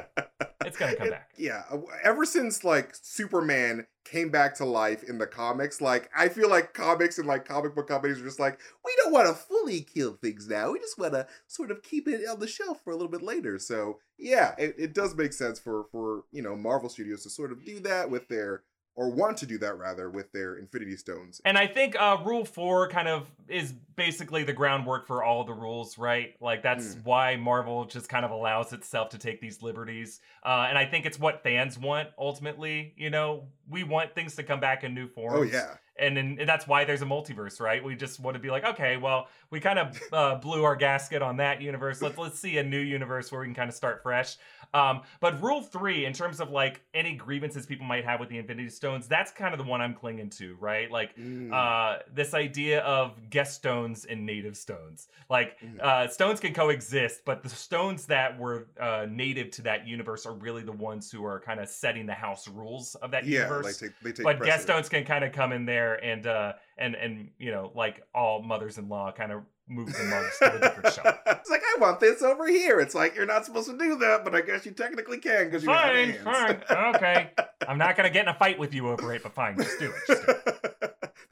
It's 0.65 0.77
gonna 0.77 0.95
come 0.95 1.07
It- 1.07 1.11
back. 1.11 1.31
Yeah, 1.37 1.63
ever 2.03 2.25
since 2.25 2.63
like 2.63 2.93
Superman 2.93 3.87
came 4.05 4.29
back 4.29 4.55
to 4.55 4.65
life 4.65 5.03
in 5.03 5.17
the 5.17 5.27
comics, 5.27 5.81
like 5.81 6.09
I 6.15 6.29
feel 6.29 6.49
like 6.49 6.73
comics 6.73 7.17
and 7.17 7.27
like 7.27 7.45
comic 7.45 7.75
book 7.75 7.87
companies 7.87 8.21
are 8.21 8.23
just 8.23 8.39
like, 8.39 8.59
we 8.85 8.93
don't 9.03 9.11
want 9.11 9.27
to 9.27 9.33
fully 9.33 9.81
kill 9.81 10.13
things 10.13 10.47
now. 10.47 10.71
We 10.71 10.79
just 10.79 10.97
want 10.97 11.13
to 11.13 11.27
sort 11.47 11.71
of 11.71 11.81
keep 11.83 12.07
it 12.07 12.21
on 12.29 12.39
the 12.39 12.47
shelf 12.47 12.81
for 12.83 12.91
a 12.91 12.95
little 12.95 13.11
bit 13.11 13.23
later. 13.23 13.59
So 13.59 13.99
yeah, 14.17 14.53
it, 14.57 14.75
it 14.77 14.93
does 14.93 15.15
make 15.15 15.33
sense 15.33 15.59
for 15.59 15.85
for 15.91 16.23
you 16.31 16.41
know 16.41 16.55
Marvel 16.55 16.87
Studios 16.89 17.23
to 17.23 17.29
sort 17.29 17.51
of 17.51 17.65
do 17.65 17.79
that 17.81 18.09
with 18.09 18.27
their 18.29 18.61
or 18.97 19.09
want 19.09 19.35
to 19.35 19.45
do 19.45 19.57
that 19.57 19.77
rather 19.77 20.09
with 20.09 20.31
their 20.31 20.55
Infinity 20.55 20.95
Stones. 20.95 21.41
And 21.43 21.57
I 21.57 21.67
think 21.67 21.99
uh, 21.99 22.17
Rule 22.23 22.45
Four 22.45 22.87
kind 22.87 23.09
of 23.09 23.27
is 23.49 23.73
basically 23.97 24.45
the 24.45 24.53
groundwork 24.53 25.05
for 25.05 25.21
all 25.21 25.43
the 25.43 25.51
rules, 25.53 25.97
right? 25.97 26.33
Like 26.39 26.63
that's 26.63 26.93
Hmm. 26.93 26.99
why 27.03 27.35
Marvel 27.35 27.83
just 27.83 28.07
kind 28.07 28.23
of 28.23 28.31
allows 28.31 28.71
itself 28.71 29.09
to 29.09 29.17
take 29.17 29.41
these 29.41 29.61
liberties. 29.61 30.21
Uh, 30.45 30.67
and 30.69 30.77
I 30.77 30.85
think 30.85 31.05
it's 31.05 31.19
what 31.19 31.43
fans 31.43 31.77
want 31.77 32.07
ultimately. 32.17 32.93
You 32.95 33.09
know, 33.09 33.49
we 33.69 33.83
want 33.83 34.13
things 34.13 34.35
to 34.35 34.43
come 34.43 34.59
back 34.59 34.83
in 34.83 34.93
new 34.93 35.07
forms. 35.07 35.37
Oh 35.39 35.43
yeah, 35.43 35.77
and, 35.97 36.17
then 36.17 36.37
and 36.39 36.47
that's 36.49 36.67
why 36.67 36.83
there's 36.83 37.01
a 37.01 37.05
multiverse, 37.05 37.59
right? 37.59 37.83
We 37.83 37.95
just 37.95 38.19
want 38.19 38.35
to 38.35 38.39
be 38.39 38.49
like, 38.49 38.65
okay, 38.65 38.97
well, 38.97 39.27
we 39.49 39.59
kind 39.59 39.79
of 39.79 40.01
uh, 40.11 40.35
blew 40.35 40.63
our 40.63 40.75
gasket 40.75 41.21
on 41.21 41.37
that 41.37 41.61
universe. 41.61 42.01
Let's 42.01 42.17
let's 42.17 42.39
see 42.39 42.57
a 42.57 42.63
new 42.63 42.79
universe 42.79 43.31
where 43.31 43.41
we 43.41 43.47
can 43.47 43.55
kind 43.55 43.69
of 43.69 43.75
start 43.75 44.03
fresh. 44.03 44.37
Um, 44.73 45.03
but 45.21 45.41
rule 45.41 45.61
three, 45.61 46.05
in 46.05 46.11
terms 46.11 46.41
of 46.41 46.49
like 46.49 46.81
any 46.93 47.15
grievances 47.15 47.65
people 47.65 47.85
might 47.85 48.03
have 48.03 48.19
with 48.19 48.27
the 48.27 48.37
Infinity 48.37 48.69
Stones, 48.69 49.07
that's 49.07 49.31
kind 49.31 49.53
of 49.53 49.57
the 49.57 49.63
one 49.65 49.79
I'm 49.79 49.93
clinging 49.93 50.29
to, 50.31 50.55
right? 50.59 50.91
Like 50.91 51.15
Mm. 51.15 51.53
uh, 51.53 51.99
this 52.13 52.33
idea 52.33 52.81
of 52.81 53.29
guest 53.29 53.55
stones 53.55 54.03
and 54.05 54.25
native 54.25 54.57
stones. 54.57 55.07
Like 55.29 55.57
Mhm. 55.61 55.79
uh, 55.81 56.07
stones 56.09 56.41
can 56.41 56.53
coexist, 56.53 57.23
but 57.25 57.41
the 57.41 57.47
stones 57.49 58.05
that 58.07 58.37
were 58.37 58.67
uh, 58.79 59.07
native 59.09 59.49
to 59.51 59.61
that 59.63 59.87
universe 59.87 60.25
are 60.25 60.33
really 60.33 60.63
the 60.63 60.71
ones 60.73 61.09
who 61.09 61.23
are 61.25 61.39
kind 61.39 61.59
of 61.61 61.69
setting 61.69 62.05
the 62.05 62.13
house 62.13 62.47
rules 62.49 62.95
of 62.95 63.11
that 63.11 63.23
yeah, 63.25 63.41
universe 63.43 63.54
like 63.63 63.77
take, 63.77 63.91
they 64.01 64.11
take 64.11 64.23
but 64.23 64.37
guest 64.37 64.39
precedent. 64.39 64.63
stones 64.63 64.89
can 64.89 65.05
kind 65.05 65.23
of 65.23 65.31
come 65.31 65.51
in 65.51 65.65
there 65.65 66.03
and 66.03 66.27
uh 66.27 66.53
and 66.77 66.95
and 66.95 67.29
you 67.39 67.51
know 67.51 67.71
like 67.75 68.03
all 68.13 68.41
mothers-in-law 68.41 69.11
kind 69.13 69.31
of 69.31 69.41
move 69.67 69.91
the 69.91 70.03
mugs 70.03 70.37
to 70.37 70.55
a 70.55 70.59
different 70.59 70.93
shop. 70.93 71.23
it's 71.25 71.49
like 71.49 71.63
I 71.75 71.79
want 71.79 71.99
this 71.99 72.21
over 72.21 72.47
here. 72.47 72.79
It's 72.79 72.93
like 72.93 73.15
you're 73.15 73.25
not 73.25 73.45
supposed 73.45 73.67
to 73.67 73.75
do 73.75 73.97
that, 73.97 74.23
but 74.23 74.35
I 74.35 74.41
guess 74.41 74.63
you 74.63 74.73
technically 74.73 75.17
can 75.17 75.45
because 75.45 75.63
you 75.63 75.69
have 75.69 75.91
fine 75.91 76.09
hands. 76.11 76.23
fine 76.23 76.95
okay 76.95 77.31
i'm 77.67 77.77
not 77.77 77.95
gonna 77.95 78.09
get 78.09 78.23
in 78.23 78.29
a 78.29 78.33
fight 78.33 78.59
with 78.59 78.73
you 78.73 78.87
over 78.89 79.13
it 79.13 79.23
but 79.23 79.33
fine 79.33 79.57
just 79.57 79.79
do 79.79 79.87
it, 79.89 79.95
just 80.07 80.25
do 80.25 80.33
it. 80.45 80.54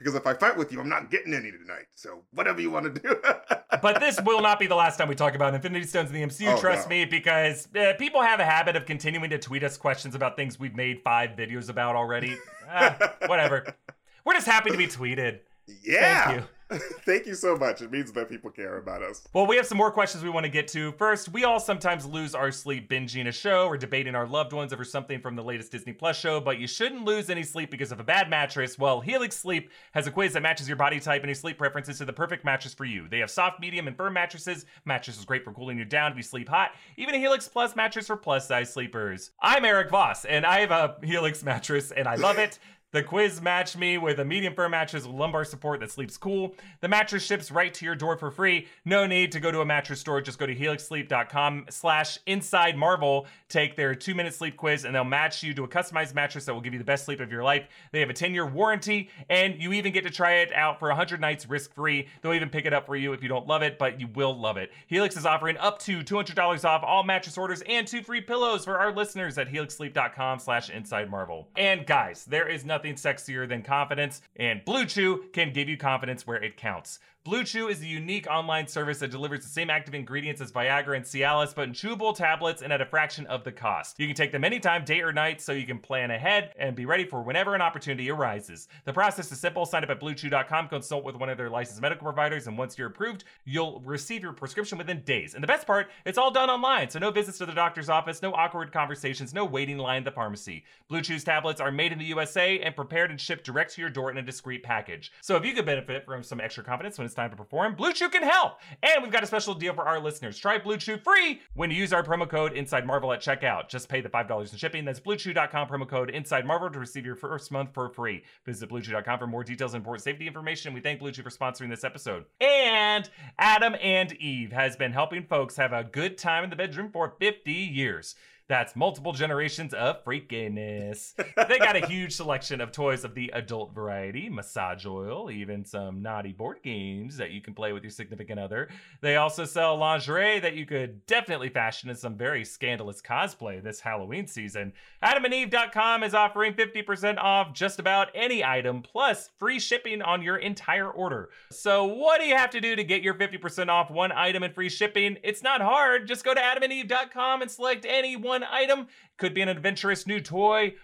Because 0.04 0.14
if 0.14 0.26
I 0.26 0.34
fight 0.34 0.54
with 0.58 0.70
you, 0.70 0.80
I'm 0.80 0.88
not 0.88 1.10
getting 1.10 1.32
any 1.32 1.50
tonight. 1.50 1.86
So 1.94 2.24
whatever 2.32 2.60
you 2.60 2.70
want 2.70 2.94
to 2.94 3.00
do. 3.00 3.16
but 3.82 4.00
this 4.00 4.20
will 4.20 4.42
not 4.42 4.58
be 4.60 4.66
the 4.66 4.74
last 4.74 4.98
time 4.98 5.08
we 5.08 5.14
talk 5.14 5.34
about 5.34 5.54
infinity 5.54 5.86
stones 5.86 6.10
in 6.10 6.14
the 6.14 6.22
mcu 6.22 6.52
Oh, 6.54 6.60
trust 6.60 6.88
no. 6.90 6.94
me 6.94 7.04
because 7.06 7.68
uh, 7.74 7.94
people 7.98 8.20
have 8.20 8.38
a 8.38 8.44
habit 8.44 8.76
of 8.76 8.84
continuing 8.84 9.30
to 9.30 9.38
tweet 9.38 9.64
us 9.64 9.78
questions 9.78 10.14
about 10.14 10.36
things 10.36 10.60
we've 10.60 10.76
made 10.76 11.00
five 11.02 11.30
videos 11.30 11.70
about 11.70 11.96
already 11.96 12.36
Ah, 12.70 12.96
whatever 13.26 13.74
we're 14.26 14.34
just 14.34 14.46
happy 14.46 14.70
to 14.70 14.76
be 14.76 14.86
tweeted 14.86 15.40
yeah. 15.82 16.24
Thank 16.26 16.40
you. 16.40 16.46
Thank 17.04 17.26
you 17.26 17.34
so 17.34 17.56
much. 17.56 17.82
It 17.82 17.90
means 17.90 18.12
that 18.12 18.28
people 18.28 18.50
care 18.50 18.78
about 18.78 19.02
us. 19.02 19.26
Well, 19.32 19.46
we 19.46 19.56
have 19.56 19.66
some 19.66 19.78
more 19.78 19.90
questions 19.90 20.24
we 20.24 20.30
want 20.30 20.44
to 20.44 20.50
get 20.50 20.68
to. 20.68 20.92
First, 20.92 21.28
we 21.30 21.44
all 21.44 21.60
sometimes 21.60 22.06
lose 22.06 22.34
our 22.34 22.50
sleep 22.50 22.88
binging 22.88 23.28
a 23.28 23.32
show 23.32 23.66
or 23.66 23.76
debating 23.76 24.14
our 24.14 24.26
loved 24.26 24.52
ones 24.52 24.72
over 24.72 24.84
something 24.84 25.20
from 25.20 25.36
the 25.36 25.42
latest 25.42 25.72
Disney 25.72 25.92
Plus 25.92 26.18
show, 26.18 26.40
but 26.40 26.58
you 26.58 26.66
shouldn't 26.66 27.04
lose 27.04 27.30
any 27.30 27.42
sleep 27.42 27.70
because 27.70 27.92
of 27.92 28.00
a 28.00 28.04
bad 28.04 28.28
mattress. 28.28 28.78
Well, 28.78 29.00
Helix 29.00 29.36
Sleep 29.36 29.70
has 29.92 30.06
a 30.06 30.10
quiz 30.10 30.32
that 30.32 30.42
matches 30.42 30.68
your 30.68 30.76
body 30.76 31.00
type 31.00 31.22
and 31.22 31.28
your 31.28 31.34
sleep 31.34 31.58
preferences 31.58 31.98
to 31.98 32.04
the 32.04 32.12
perfect 32.12 32.44
mattress 32.44 32.74
for 32.74 32.84
you. 32.84 33.08
They 33.08 33.18
have 33.18 33.30
soft, 33.30 33.60
medium, 33.60 33.88
and 33.88 33.96
firm 33.96 34.14
mattresses. 34.14 34.66
Mattress 34.84 35.18
is 35.18 35.24
great 35.24 35.44
for 35.44 35.52
cooling 35.52 35.78
you 35.78 35.84
down 35.84 36.12
if 36.12 36.16
you 36.16 36.22
sleep 36.22 36.48
hot. 36.48 36.72
Even 36.96 37.14
a 37.14 37.18
Helix 37.18 37.48
Plus 37.48 37.76
mattress 37.76 38.06
for 38.06 38.16
plus 38.16 38.48
size 38.48 38.72
sleepers. 38.72 39.30
I'm 39.40 39.64
Erik 39.64 39.90
Voss, 39.90 40.24
and 40.24 40.44
I 40.44 40.60
have 40.60 40.70
a 40.70 40.96
Helix 41.02 41.42
mattress, 41.42 41.90
and 41.90 42.08
I 42.08 42.16
love 42.16 42.38
it. 42.38 42.58
The 42.94 43.02
quiz 43.02 43.42
matched 43.42 43.76
me 43.76 43.98
with 43.98 44.20
a 44.20 44.24
medium 44.24 44.54
firm 44.54 44.70
mattress 44.70 45.04
with 45.04 45.16
lumbar 45.16 45.44
support 45.44 45.80
that 45.80 45.90
sleeps 45.90 46.16
cool. 46.16 46.54
The 46.80 46.86
mattress 46.86 47.24
ships 47.24 47.50
right 47.50 47.74
to 47.74 47.84
your 47.84 47.96
door 47.96 48.16
for 48.16 48.30
free. 48.30 48.68
No 48.84 49.04
need 49.04 49.32
to 49.32 49.40
go 49.40 49.50
to 49.50 49.62
a 49.62 49.64
mattress 49.64 49.98
store. 49.98 50.20
Just 50.20 50.38
go 50.38 50.46
to 50.46 50.54
helixsleep.com 50.54 51.64
slash 51.70 52.20
inside 52.26 52.76
marvel. 52.76 53.26
Take 53.48 53.74
their 53.74 53.96
two 53.96 54.14
minute 54.14 54.32
sleep 54.32 54.56
quiz 54.56 54.84
and 54.84 54.94
they'll 54.94 55.02
match 55.02 55.42
you 55.42 55.52
to 55.54 55.64
a 55.64 55.68
customized 55.68 56.14
mattress 56.14 56.44
that 56.44 56.54
will 56.54 56.60
give 56.60 56.72
you 56.72 56.78
the 56.78 56.84
best 56.84 57.04
sleep 57.04 57.18
of 57.18 57.32
your 57.32 57.42
life. 57.42 57.66
They 57.90 57.98
have 57.98 58.10
a 58.10 58.14
10 58.14 58.32
year 58.32 58.46
warranty 58.46 59.10
and 59.28 59.60
you 59.60 59.72
even 59.72 59.92
get 59.92 60.04
to 60.04 60.10
try 60.10 60.34
it 60.34 60.52
out 60.52 60.78
for 60.78 60.86
100 60.86 61.20
nights 61.20 61.48
risk 61.48 61.74
free. 61.74 62.06
They'll 62.22 62.34
even 62.34 62.48
pick 62.48 62.64
it 62.64 62.72
up 62.72 62.86
for 62.86 62.94
you 62.94 63.12
if 63.12 63.24
you 63.24 63.28
don't 63.28 63.48
love 63.48 63.62
it, 63.62 63.76
but 63.76 63.98
you 63.98 64.06
will 64.14 64.38
love 64.38 64.56
it. 64.56 64.70
Helix 64.86 65.16
is 65.16 65.26
offering 65.26 65.56
up 65.56 65.80
to 65.80 66.04
$200 66.04 66.64
off 66.64 66.84
all 66.84 67.02
mattress 67.02 67.36
orders 67.36 67.60
and 67.66 67.88
two 67.88 68.04
free 68.04 68.20
pillows 68.20 68.64
for 68.64 68.78
our 68.78 68.94
listeners 68.94 69.36
at 69.36 69.52
helixsleep.com 69.52 70.38
slash 70.38 70.70
inside 70.70 71.10
marvel. 71.10 71.48
And 71.56 71.84
guys, 71.84 72.24
there 72.24 72.48
is 72.48 72.64
nothing 72.64 72.83
sexier 72.92 73.48
than 73.48 73.62
confidence, 73.62 74.22
and 74.36 74.64
Blue 74.64 74.84
Chew 74.86 75.24
can 75.32 75.52
give 75.52 75.68
you 75.68 75.76
confidence 75.76 76.26
where 76.26 76.42
it 76.42 76.56
counts. 76.56 76.98
Blue 77.24 77.42
Chew 77.42 77.68
is 77.68 77.80
a 77.80 77.86
unique 77.86 78.26
online 78.26 78.66
service 78.66 78.98
that 78.98 79.10
delivers 79.10 79.40
the 79.40 79.48
same 79.48 79.70
active 79.70 79.94
ingredients 79.94 80.42
as 80.42 80.52
Viagra 80.52 80.94
and 80.94 81.06
Cialis, 81.06 81.54
but 81.54 81.66
in 81.66 81.72
chewable 81.72 82.14
tablets 82.14 82.60
and 82.60 82.70
at 82.70 82.82
a 82.82 82.84
fraction 82.84 83.24
of 83.28 83.44
the 83.44 83.50
cost. 83.50 83.98
You 83.98 84.06
can 84.06 84.14
take 84.14 84.30
them 84.30 84.44
anytime, 84.44 84.84
day 84.84 85.00
or 85.00 85.10
night, 85.10 85.40
so 85.40 85.52
you 85.52 85.66
can 85.66 85.78
plan 85.78 86.10
ahead 86.10 86.52
and 86.58 86.76
be 86.76 86.84
ready 86.84 87.06
for 87.06 87.22
whenever 87.22 87.54
an 87.54 87.62
opportunity 87.62 88.10
arises. 88.10 88.68
The 88.84 88.92
process 88.92 89.32
is 89.32 89.40
simple. 89.40 89.64
Sign 89.64 89.82
up 89.82 89.88
at 89.88 90.00
bluechew.com, 90.00 90.68
consult 90.68 91.02
with 91.02 91.16
one 91.16 91.30
of 91.30 91.38
their 91.38 91.48
licensed 91.48 91.80
medical 91.80 92.04
providers, 92.04 92.46
and 92.46 92.58
once 92.58 92.76
you're 92.76 92.88
approved, 92.88 93.24
you'll 93.46 93.80
receive 93.86 94.22
your 94.22 94.34
prescription 94.34 94.76
within 94.76 95.00
days. 95.00 95.32
And 95.32 95.42
the 95.42 95.48
best 95.48 95.66
part, 95.66 95.88
it's 96.04 96.18
all 96.18 96.30
done 96.30 96.50
online, 96.50 96.90
so 96.90 96.98
no 96.98 97.10
visits 97.10 97.38
to 97.38 97.46
the 97.46 97.52
doctor's 97.52 97.88
office, 97.88 98.20
no 98.20 98.34
awkward 98.34 98.70
conversations, 98.70 99.32
no 99.32 99.46
waiting 99.46 99.78
line 99.78 100.00
at 100.00 100.04
the 100.04 100.10
pharmacy. 100.10 100.62
Blue 100.88 101.00
Chew's 101.00 101.24
tablets 101.24 101.62
are 101.62 101.72
made 101.72 101.90
in 101.90 101.98
the 101.98 102.04
USA 102.04 102.58
and 102.60 102.76
prepared 102.76 103.10
and 103.10 103.18
shipped 103.18 103.44
direct 103.44 103.72
to 103.72 103.80
your 103.80 103.88
door 103.88 104.10
in 104.10 104.18
a 104.18 104.22
discreet 104.22 104.62
package. 104.62 105.10
So 105.22 105.36
if 105.36 105.46
you 105.46 105.54
could 105.54 105.64
benefit 105.64 106.04
from 106.04 106.22
some 106.22 106.38
extra 106.38 106.62
confidence 106.62 106.98
when 106.98 107.06
it's 107.06 107.13
time 107.14 107.30
to 107.30 107.36
perform, 107.36 107.74
Blue 107.74 107.92
Chew 107.92 108.08
can 108.08 108.22
help. 108.22 108.60
And 108.82 109.02
we've 109.02 109.12
got 109.12 109.22
a 109.22 109.26
special 109.26 109.54
deal 109.54 109.74
for 109.74 109.84
our 109.84 110.00
listeners. 110.00 110.38
Try 110.38 110.58
Blue 110.58 110.76
Chew 110.76 110.98
free 110.98 111.40
when 111.54 111.70
you 111.70 111.76
use 111.76 111.92
our 111.92 112.02
promo 112.02 112.28
code 112.28 112.52
Inside 112.52 112.86
Marvel 112.86 113.12
at 113.12 113.20
checkout. 113.20 113.68
Just 113.68 113.88
pay 113.88 114.00
the 114.00 114.08
$5 114.08 114.52
in 114.52 114.58
shipping. 114.58 114.84
That's 114.84 115.00
bluechew.com 115.00 115.68
promo 115.68 115.88
code 115.88 116.10
Inside 116.10 116.46
Marvel 116.46 116.70
to 116.70 116.78
receive 116.78 117.06
your 117.06 117.16
first 117.16 117.50
month 117.50 117.72
for 117.72 117.88
free. 117.88 118.24
Visit 118.44 118.68
bluechew.com 118.68 119.18
for 119.18 119.26
more 119.26 119.44
details 119.44 119.74
and 119.74 119.80
important 119.80 120.04
safety 120.04 120.26
information. 120.26 120.74
We 120.74 120.80
thank 120.80 121.00
Blue 121.00 121.12
Chew 121.12 121.22
for 121.22 121.30
sponsoring 121.30 121.70
this 121.70 121.84
episode. 121.84 122.24
And 122.40 123.08
Adam 123.38 123.74
and 123.80 124.12
Eve 124.14 124.52
has 124.52 124.76
been 124.76 124.92
helping 124.92 125.24
folks 125.24 125.56
have 125.56 125.72
a 125.72 125.84
good 125.84 126.18
time 126.18 126.44
in 126.44 126.50
the 126.50 126.56
bedroom 126.56 126.90
for 126.92 127.14
50 127.18 127.52
years. 127.52 128.14
That's 128.46 128.76
multiple 128.76 129.12
generations 129.12 129.72
of 129.72 130.04
freakiness. 130.04 131.14
they 131.48 131.58
got 131.58 131.76
a 131.76 131.86
huge 131.86 132.12
selection 132.12 132.60
of 132.60 132.72
toys 132.72 133.02
of 133.02 133.14
the 133.14 133.30
adult 133.32 133.74
variety, 133.74 134.28
massage 134.28 134.84
oil, 134.84 135.30
even 135.30 135.64
some 135.64 136.02
naughty 136.02 136.32
board 136.32 136.58
games 136.62 137.16
that 137.16 137.30
you 137.30 137.40
can 137.40 137.54
play 137.54 137.72
with 137.72 137.82
your 137.82 137.90
significant 137.90 138.38
other. 138.38 138.68
They 139.00 139.16
also 139.16 139.46
sell 139.46 139.76
lingerie 139.76 140.40
that 140.40 140.56
you 140.56 140.66
could 140.66 141.06
definitely 141.06 141.48
fashion 141.48 141.88
in 141.88 141.96
some 141.96 142.18
very 142.18 142.44
scandalous 142.44 143.00
cosplay 143.00 143.62
this 143.62 143.80
Halloween 143.80 144.26
season. 144.26 144.74
AdamandEve.com 145.02 146.02
is 146.02 146.12
offering 146.12 146.52
50% 146.52 147.16
off 147.16 147.54
just 147.54 147.78
about 147.78 148.08
any 148.14 148.44
item, 148.44 148.82
plus 148.82 149.30
free 149.38 149.58
shipping 149.58 150.02
on 150.02 150.22
your 150.22 150.36
entire 150.36 150.90
order. 150.90 151.30
So, 151.50 151.86
what 151.86 152.20
do 152.20 152.26
you 152.26 152.36
have 152.36 152.50
to 152.50 152.60
do 152.60 152.76
to 152.76 152.84
get 152.84 153.02
your 153.02 153.14
50% 153.14 153.68
off 153.68 153.90
one 153.90 154.12
item 154.12 154.42
and 154.42 154.54
free 154.54 154.68
shipping? 154.68 155.16
It's 155.22 155.42
not 155.42 155.62
hard. 155.62 156.06
Just 156.06 156.24
go 156.24 156.34
to 156.34 156.40
AdamandEve.com 156.40 157.40
and 157.40 157.50
select 157.50 157.86
any 157.88 158.16
one 158.16 158.33
item. 158.42 158.88
Could 159.18 159.34
be 159.34 159.42
an 159.42 159.48
adventurous 159.48 160.06
new 160.06 160.20
toy 160.20 160.74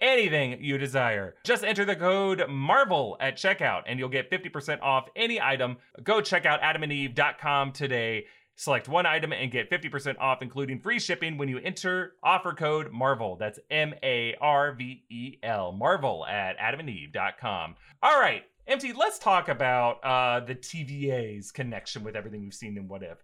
anything 0.00 0.62
you 0.62 0.78
desire. 0.78 1.34
Just 1.44 1.64
enter 1.64 1.84
the 1.84 1.96
code 1.96 2.42
MARVEL 2.48 3.16
at 3.20 3.36
checkout 3.36 3.82
and 3.86 3.98
you'll 3.98 4.08
get 4.08 4.30
50% 4.30 4.80
off 4.80 5.08
any 5.14 5.40
item. 5.40 5.76
Go 6.02 6.20
check 6.20 6.46
out 6.46 6.62
adamandeve.com 6.62 7.72
today. 7.72 8.26
Select 8.56 8.88
one 8.88 9.06
item 9.06 9.32
and 9.32 9.50
get 9.50 9.70
50% 9.70 10.16
off, 10.18 10.42
including 10.42 10.80
free 10.80 10.98
shipping 10.98 11.38
when 11.38 11.48
you 11.48 11.58
enter 11.58 12.14
offer 12.22 12.52
code 12.52 12.92
MARVEL. 12.92 13.36
That's 13.38 13.58
M 13.70 13.94
A 14.02 14.34
R 14.38 14.74
V 14.74 15.02
E 15.08 15.38
L. 15.42 15.72
MARVEL 15.72 16.26
at 16.26 16.58
adamandeve.com. 16.58 17.76
All 18.02 18.20
right, 18.20 18.42
MT, 18.66 18.92
let's 18.92 19.18
talk 19.18 19.48
about 19.48 20.04
uh, 20.04 20.40
the 20.40 20.54
TVA's 20.54 21.50
connection 21.50 22.04
with 22.04 22.14
everything 22.14 22.42
we've 22.42 22.52
seen 22.52 22.76
in 22.76 22.86
What 22.86 23.02
If. 23.02 23.22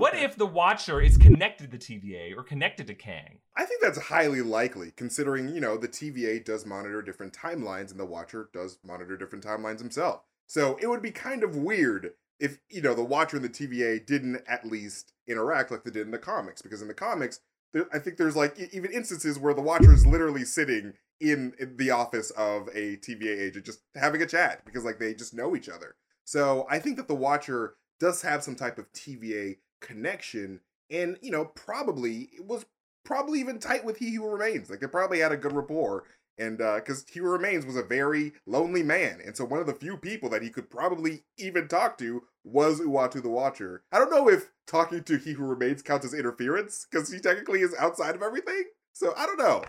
What 0.00 0.16
if 0.16 0.36
the 0.36 0.46
Watcher 0.46 1.02
is 1.02 1.18
connected 1.18 1.70
to 1.70 1.78
TVA 1.78 2.34
or 2.34 2.42
connected 2.42 2.86
to 2.86 2.94
Kang? 2.94 3.40
I 3.56 3.66
think 3.66 3.82
that's 3.82 3.98
highly 3.98 4.40
likely, 4.40 4.90
considering, 4.96 5.54
you 5.54 5.60
know, 5.60 5.76
the 5.76 5.88
TVA 5.88 6.42
does 6.42 6.64
monitor 6.64 7.02
different 7.02 7.34
timelines 7.34 7.90
and 7.90 8.00
the 8.00 8.06
Watcher 8.06 8.48
does 8.54 8.78
monitor 8.82 9.18
different 9.18 9.44
timelines 9.44 9.80
himself. 9.80 10.22
So 10.46 10.78
it 10.80 10.86
would 10.86 11.02
be 11.02 11.10
kind 11.10 11.42
of 11.42 11.56
weird 11.56 12.12
if, 12.40 12.58
you 12.70 12.80
know, 12.80 12.94
the 12.94 13.04
Watcher 13.04 13.36
and 13.36 13.44
the 13.44 13.50
TVA 13.50 14.04
didn't 14.04 14.42
at 14.48 14.66
least 14.66 15.12
interact 15.28 15.70
like 15.70 15.84
they 15.84 15.90
did 15.90 16.06
in 16.06 16.10
the 16.10 16.18
comics. 16.18 16.62
Because 16.62 16.80
in 16.80 16.88
the 16.88 16.94
comics, 16.94 17.40
there, 17.74 17.86
I 17.92 17.98
think 17.98 18.16
there's 18.16 18.36
like 18.36 18.58
even 18.72 18.92
instances 18.92 19.38
where 19.38 19.54
the 19.54 19.60
Watcher 19.60 19.92
is 19.92 20.06
literally 20.06 20.46
sitting 20.46 20.94
in, 21.20 21.52
in 21.58 21.76
the 21.76 21.90
office 21.90 22.30
of 22.30 22.68
a 22.68 22.96
TVA 22.96 23.38
agent 23.38 23.66
just 23.66 23.82
having 23.94 24.22
a 24.22 24.26
chat 24.26 24.64
because, 24.64 24.84
like, 24.84 24.98
they 24.98 25.12
just 25.12 25.34
know 25.34 25.54
each 25.54 25.68
other. 25.68 25.96
So 26.24 26.66
I 26.70 26.78
think 26.78 26.96
that 26.96 27.08
the 27.08 27.14
Watcher 27.14 27.74
does 28.00 28.22
have 28.22 28.42
some 28.42 28.56
type 28.56 28.78
of 28.78 28.90
TVA 28.92 29.58
connection 29.82 30.60
and, 30.90 31.18
you 31.20 31.30
know, 31.30 31.44
probably 31.44 32.30
it 32.34 32.46
was 32.46 32.64
probably 33.04 33.40
even 33.40 33.58
tight 33.58 33.84
with 33.84 33.98
He 33.98 34.14
Who 34.14 34.26
Remains. 34.26 34.70
Like 34.70 34.80
they 34.80 34.86
probably 34.86 35.18
had 35.18 35.32
a 35.32 35.36
good 35.36 35.52
rapport. 35.52 36.04
And 36.38 36.62
uh 36.62 36.76
because 36.76 37.04
He 37.12 37.20
Who 37.20 37.28
Remains 37.28 37.66
was 37.66 37.76
a 37.76 37.82
very 37.82 38.32
lonely 38.46 38.82
man. 38.82 39.20
And 39.24 39.36
so 39.36 39.44
one 39.44 39.60
of 39.60 39.66
the 39.66 39.74
few 39.74 39.96
people 39.98 40.30
that 40.30 40.42
he 40.42 40.48
could 40.48 40.70
probably 40.70 41.24
even 41.36 41.68
talk 41.68 41.98
to 41.98 42.22
was 42.44 42.80
Uatu 42.80 43.22
the 43.22 43.28
Watcher. 43.28 43.82
I 43.92 43.98
don't 43.98 44.10
know 44.10 44.28
if 44.28 44.50
talking 44.66 45.04
to 45.04 45.18
He 45.18 45.32
Who 45.32 45.44
Remains 45.44 45.82
counts 45.82 46.06
as 46.06 46.14
interference, 46.14 46.86
because 46.90 47.12
he 47.12 47.20
technically 47.20 47.60
is 47.60 47.74
outside 47.78 48.14
of 48.14 48.22
everything. 48.22 48.64
So 48.92 49.12
I 49.16 49.26
don't 49.26 49.38
know. 49.38 49.62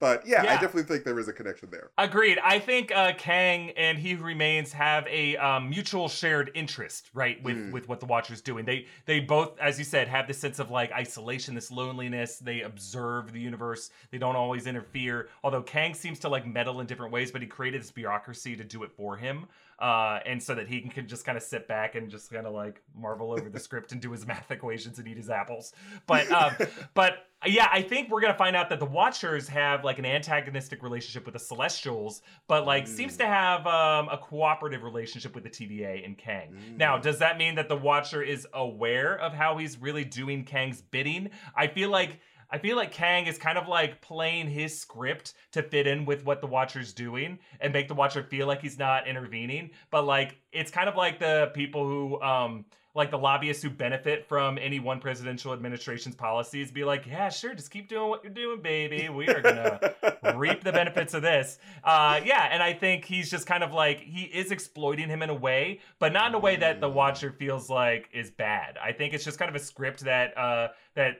But 0.00 0.26
yeah, 0.26 0.42
I 0.42 0.60
definitely 0.60 0.84
think 0.84 1.04
there 1.04 1.18
is 1.18 1.26
a 1.28 1.32
connection 1.32 1.70
there. 1.70 1.90
Agreed. 1.98 2.38
I 2.44 2.58
think 2.60 2.92
uh, 2.94 3.12
Kang 3.18 3.70
and 3.70 3.98
He 3.98 4.12
Who 4.12 4.22
Remains 4.24 4.72
have 4.72 5.06
a 5.08 5.36
um, 5.38 5.70
mutual 5.70 6.08
shared 6.08 6.50
interest, 6.54 7.10
right, 7.14 7.42
with 7.42 7.56
Mm. 7.56 7.72
with 7.72 7.88
what 7.88 7.98
the 8.00 8.06
Watcher's 8.06 8.40
doing. 8.40 8.64
They 8.64 8.86
they 9.06 9.18
both, 9.20 9.58
as 9.58 9.78
you 9.78 9.84
said, 9.84 10.06
have 10.08 10.28
this 10.28 10.38
sense 10.38 10.58
of 10.60 10.70
like 10.70 10.92
isolation, 10.92 11.54
this 11.54 11.70
loneliness. 11.72 12.38
They 12.38 12.60
observe 12.62 13.32
the 13.32 13.40
universe. 13.40 13.90
They 14.10 14.18
don't 14.18 14.36
always 14.36 14.66
interfere. 14.66 15.28
Although 15.42 15.62
Kang 15.62 15.94
seems 15.94 16.20
to 16.20 16.28
like 16.28 16.46
meddle 16.46 16.80
in 16.80 16.86
different 16.86 17.12
ways, 17.12 17.32
but 17.32 17.40
he 17.42 17.48
created 17.48 17.80
this 17.80 17.90
bureaucracy 17.90 18.54
to 18.56 18.64
do 18.64 18.84
it 18.84 18.92
for 18.92 19.16
him, 19.16 19.46
uh, 19.80 20.20
and 20.26 20.42
so 20.42 20.54
that 20.54 20.68
he 20.68 20.80
can, 20.80 20.90
can 20.90 21.08
just 21.08 21.24
kind 21.24 21.36
of 21.36 21.42
sit 21.42 21.66
back 21.66 21.94
and 21.96 22.08
just 22.08 22.30
kind 22.30 22.46
of 22.46 22.52
like 22.54 22.82
marvel 22.94 23.32
over 23.32 23.48
the 23.48 23.58
script 23.68 23.90
and 23.92 24.00
do 24.00 24.12
his 24.12 24.26
math 24.26 24.50
equations 24.50 24.98
and 24.98 25.08
eat 25.08 25.16
his 25.16 25.30
apples. 25.30 25.72
But 26.06 26.30
um, 26.30 26.52
but 26.94 27.27
yeah, 27.46 27.68
I 27.72 27.82
think 27.82 28.10
we're 28.10 28.20
gonna 28.20 28.34
find 28.34 28.56
out 28.56 28.68
that 28.70 28.80
the 28.80 28.86
Watchers 28.86 29.46
have 29.48 29.84
like 29.84 29.98
an 29.98 30.04
antagonistic 30.06 30.82
relationship 30.82 31.24
with 31.24 31.34
the 31.34 31.38
Celestials, 31.38 32.22
but 32.48 32.66
like 32.66 32.86
seems 32.86 33.16
to 33.18 33.26
have 33.26 33.66
um, 33.66 34.08
a 34.08 34.18
cooperative 34.18 34.82
relationship 34.82 35.34
with 35.34 35.44
the 35.44 35.50
TVA 35.50 36.04
and 36.04 36.18
Kang. 36.18 36.56
Now, 36.76 36.98
Mm. 36.98 37.02
does 37.02 37.18
that 37.20 37.38
mean 37.38 37.54
that 37.54 37.68
the 37.68 37.76
Watcher 37.76 38.22
is 38.22 38.46
aware 38.54 39.18
of 39.20 39.32
how 39.34 39.56
he's 39.58 39.78
really 39.78 40.04
doing 40.04 40.44
Kang's 40.44 40.82
bidding? 40.82 41.30
I 41.54 41.66
feel 41.68 41.90
like. 41.90 42.20
I 42.50 42.56
feel 42.56 42.76
like 42.78 42.92
Kang 42.92 43.26
is 43.26 43.36
kind 43.36 43.58
of 43.58 43.68
like 43.68 44.00
playing 44.00 44.48
his 44.48 44.80
script 44.80 45.34
to 45.52 45.62
fit 45.62 45.86
in 45.86 46.06
with 46.06 46.24
what 46.24 46.40
the 46.40 46.46
Watcher's 46.46 46.94
doing 46.94 47.38
and 47.60 47.74
make 47.74 47.88
the 47.88 47.94
Watcher 47.94 48.22
feel 48.22 48.46
like 48.46 48.62
he's 48.62 48.78
not 48.78 49.06
intervening. 49.06 49.68
But 49.90 50.06
like 50.06 50.38
it's 50.50 50.70
kind 50.70 50.88
of 50.88 50.96
like 50.96 51.18
the 51.18 51.50
people 51.52 51.86
who 51.86 52.18
um 52.22 52.64
like 52.94 53.10
the 53.10 53.18
lobbyists 53.18 53.62
who 53.62 53.70
benefit 53.70 54.26
from 54.26 54.58
any 54.58 54.80
one 54.80 55.00
presidential 55.00 55.52
administration's 55.52 56.14
policies 56.14 56.70
be 56.70 56.84
like, 56.84 57.06
yeah, 57.06 57.28
sure, 57.28 57.54
just 57.54 57.70
keep 57.70 57.88
doing 57.88 58.08
what 58.08 58.24
you're 58.24 58.32
doing, 58.32 58.60
baby. 58.60 59.08
We 59.08 59.28
are 59.28 59.40
gonna 59.40 59.80
reap 60.36 60.64
the 60.64 60.72
benefits 60.72 61.14
of 61.14 61.22
this. 61.22 61.58
Uh, 61.84 62.20
yeah, 62.24 62.48
and 62.50 62.62
I 62.62 62.72
think 62.72 63.04
he's 63.04 63.30
just 63.30 63.46
kind 63.46 63.62
of 63.62 63.72
like 63.72 64.00
he 64.00 64.22
is 64.22 64.50
exploiting 64.50 65.08
him 65.08 65.22
in 65.22 65.30
a 65.30 65.34
way, 65.34 65.80
but 65.98 66.12
not 66.12 66.28
in 66.28 66.34
a 66.34 66.38
way 66.38 66.56
that 66.56 66.80
the 66.80 66.88
Watcher 66.88 67.32
feels 67.32 67.70
like 67.70 68.08
is 68.12 68.30
bad. 68.30 68.78
I 68.82 68.92
think 68.92 69.14
it's 69.14 69.24
just 69.24 69.38
kind 69.38 69.48
of 69.48 69.54
a 69.54 69.64
script 69.64 70.00
that 70.00 70.36
uh, 70.36 70.68
that 70.94 71.18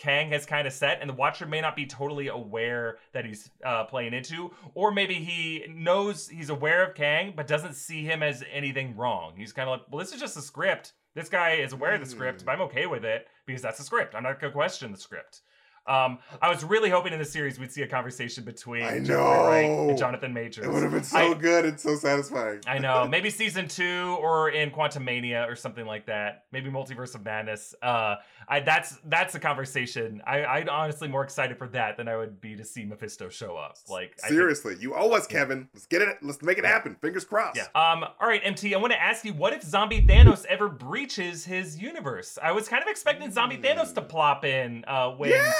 Kang 0.00 0.30
has 0.30 0.46
kind 0.46 0.66
of 0.66 0.72
set, 0.72 1.02
and 1.02 1.10
the 1.10 1.14
Watcher 1.14 1.44
may 1.44 1.60
not 1.60 1.76
be 1.76 1.84
totally 1.84 2.28
aware 2.28 2.96
that 3.12 3.26
he's 3.26 3.50
uh, 3.64 3.84
playing 3.84 4.14
into, 4.14 4.50
or 4.74 4.90
maybe 4.90 5.14
he 5.14 5.66
knows 5.68 6.26
he's 6.26 6.48
aware 6.48 6.82
of 6.82 6.94
Kang 6.94 7.34
but 7.36 7.46
doesn't 7.46 7.74
see 7.74 8.02
him 8.02 8.22
as 8.22 8.42
anything 8.50 8.96
wrong. 8.96 9.34
He's 9.36 9.52
kind 9.52 9.68
of 9.68 9.78
like, 9.78 9.82
well, 9.90 9.98
this 9.98 10.14
is 10.14 10.18
just 10.18 10.38
a 10.38 10.42
script. 10.42 10.94
This 11.14 11.28
guy 11.28 11.54
is 11.54 11.72
aware 11.72 11.94
of 11.94 12.00
the 12.00 12.06
script, 12.06 12.40
hmm. 12.40 12.46
but 12.46 12.52
I'm 12.52 12.60
okay 12.62 12.86
with 12.86 13.04
it 13.04 13.26
because 13.46 13.62
that's 13.62 13.78
the 13.78 13.84
script. 13.84 14.14
I'm 14.14 14.22
not 14.22 14.40
gonna 14.40 14.52
question 14.52 14.92
the 14.92 14.98
script. 14.98 15.40
Um, 15.86 16.18
I 16.40 16.48
was 16.50 16.62
really 16.62 16.90
hoping 16.90 17.12
in 17.12 17.18
the 17.18 17.24
series 17.24 17.58
we'd 17.58 17.72
see 17.72 17.82
a 17.82 17.86
conversation 17.88 18.44
between 18.44 18.82
I 18.84 18.98
know. 18.98 19.88
and 19.88 19.98
Jonathan 19.98 20.32
Majors. 20.32 20.66
It 20.66 20.70
would 20.72 20.82
have 20.82 20.92
been 20.92 21.02
so 21.02 21.32
I- 21.32 21.34
good 21.34 21.64
and 21.64 21.80
so 21.80 21.96
satisfying. 21.96 22.60
I 22.66 22.78
know. 22.78 23.06
Maybe 23.08 23.30
season 23.30 23.66
two 23.68 24.16
or 24.20 24.50
in 24.50 24.70
Quantumania 24.70 25.48
or 25.50 25.56
something 25.56 25.86
like 25.86 26.06
that. 26.06 26.44
Maybe 26.52 26.70
Multiverse 26.70 27.14
of 27.14 27.24
Madness. 27.24 27.74
Uh, 27.82 28.16
I 28.48 28.60
that's 28.60 28.98
that's 29.06 29.34
a 29.34 29.40
conversation. 29.40 30.20
I 30.26 30.44
I'm 30.44 30.68
honestly 30.68 31.08
more 31.08 31.22
excited 31.24 31.56
for 31.58 31.68
that 31.68 31.96
than 31.96 32.08
I 32.08 32.16
would 32.16 32.40
be 32.40 32.56
to 32.56 32.64
see 32.64 32.84
Mephisto 32.84 33.28
show 33.28 33.56
up. 33.56 33.76
Like 33.88 34.14
I 34.24 34.28
think- 34.28 34.38
Seriously, 34.38 34.76
you 34.80 34.94
owe 34.94 35.10
us, 35.12 35.26
Kevin. 35.26 35.68
Let's 35.74 35.86
get 35.86 36.02
it. 36.02 36.18
Let's 36.22 36.42
make 36.42 36.58
it 36.58 36.64
happen. 36.64 36.96
Fingers 37.00 37.24
crossed. 37.24 37.56
yeah. 37.56 37.64
Um. 37.74 38.04
All 38.20 38.28
right, 38.28 38.40
MT. 38.44 38.74
I 38.74 38.78
want 38.78 38.92
to 38.92 39.00
ask 39.00 39.24
you, 39.24 39.32
what 39.34 39.52
if 39.52 39.62
Zombie 39.62 40.02
Thanos 40.02 40.44
ever 40.46 40.68
breaches 40.68 41.44
his 41.44 41.78
universe? 41.78 42.38
I 42.42 42.52
was 42.52 42.68
kind 42.68 42.82
of 42.82 42.88
expecting 42.88 43.30
Zombie 43.30 43.56
Thanos 43.58 43.94
to 43.94 44.02
plop 44.02 44.44
in 44.44 44.84
uh, 44.86 45.10
when 45.10 45.30
Yeah. 45.30 45.52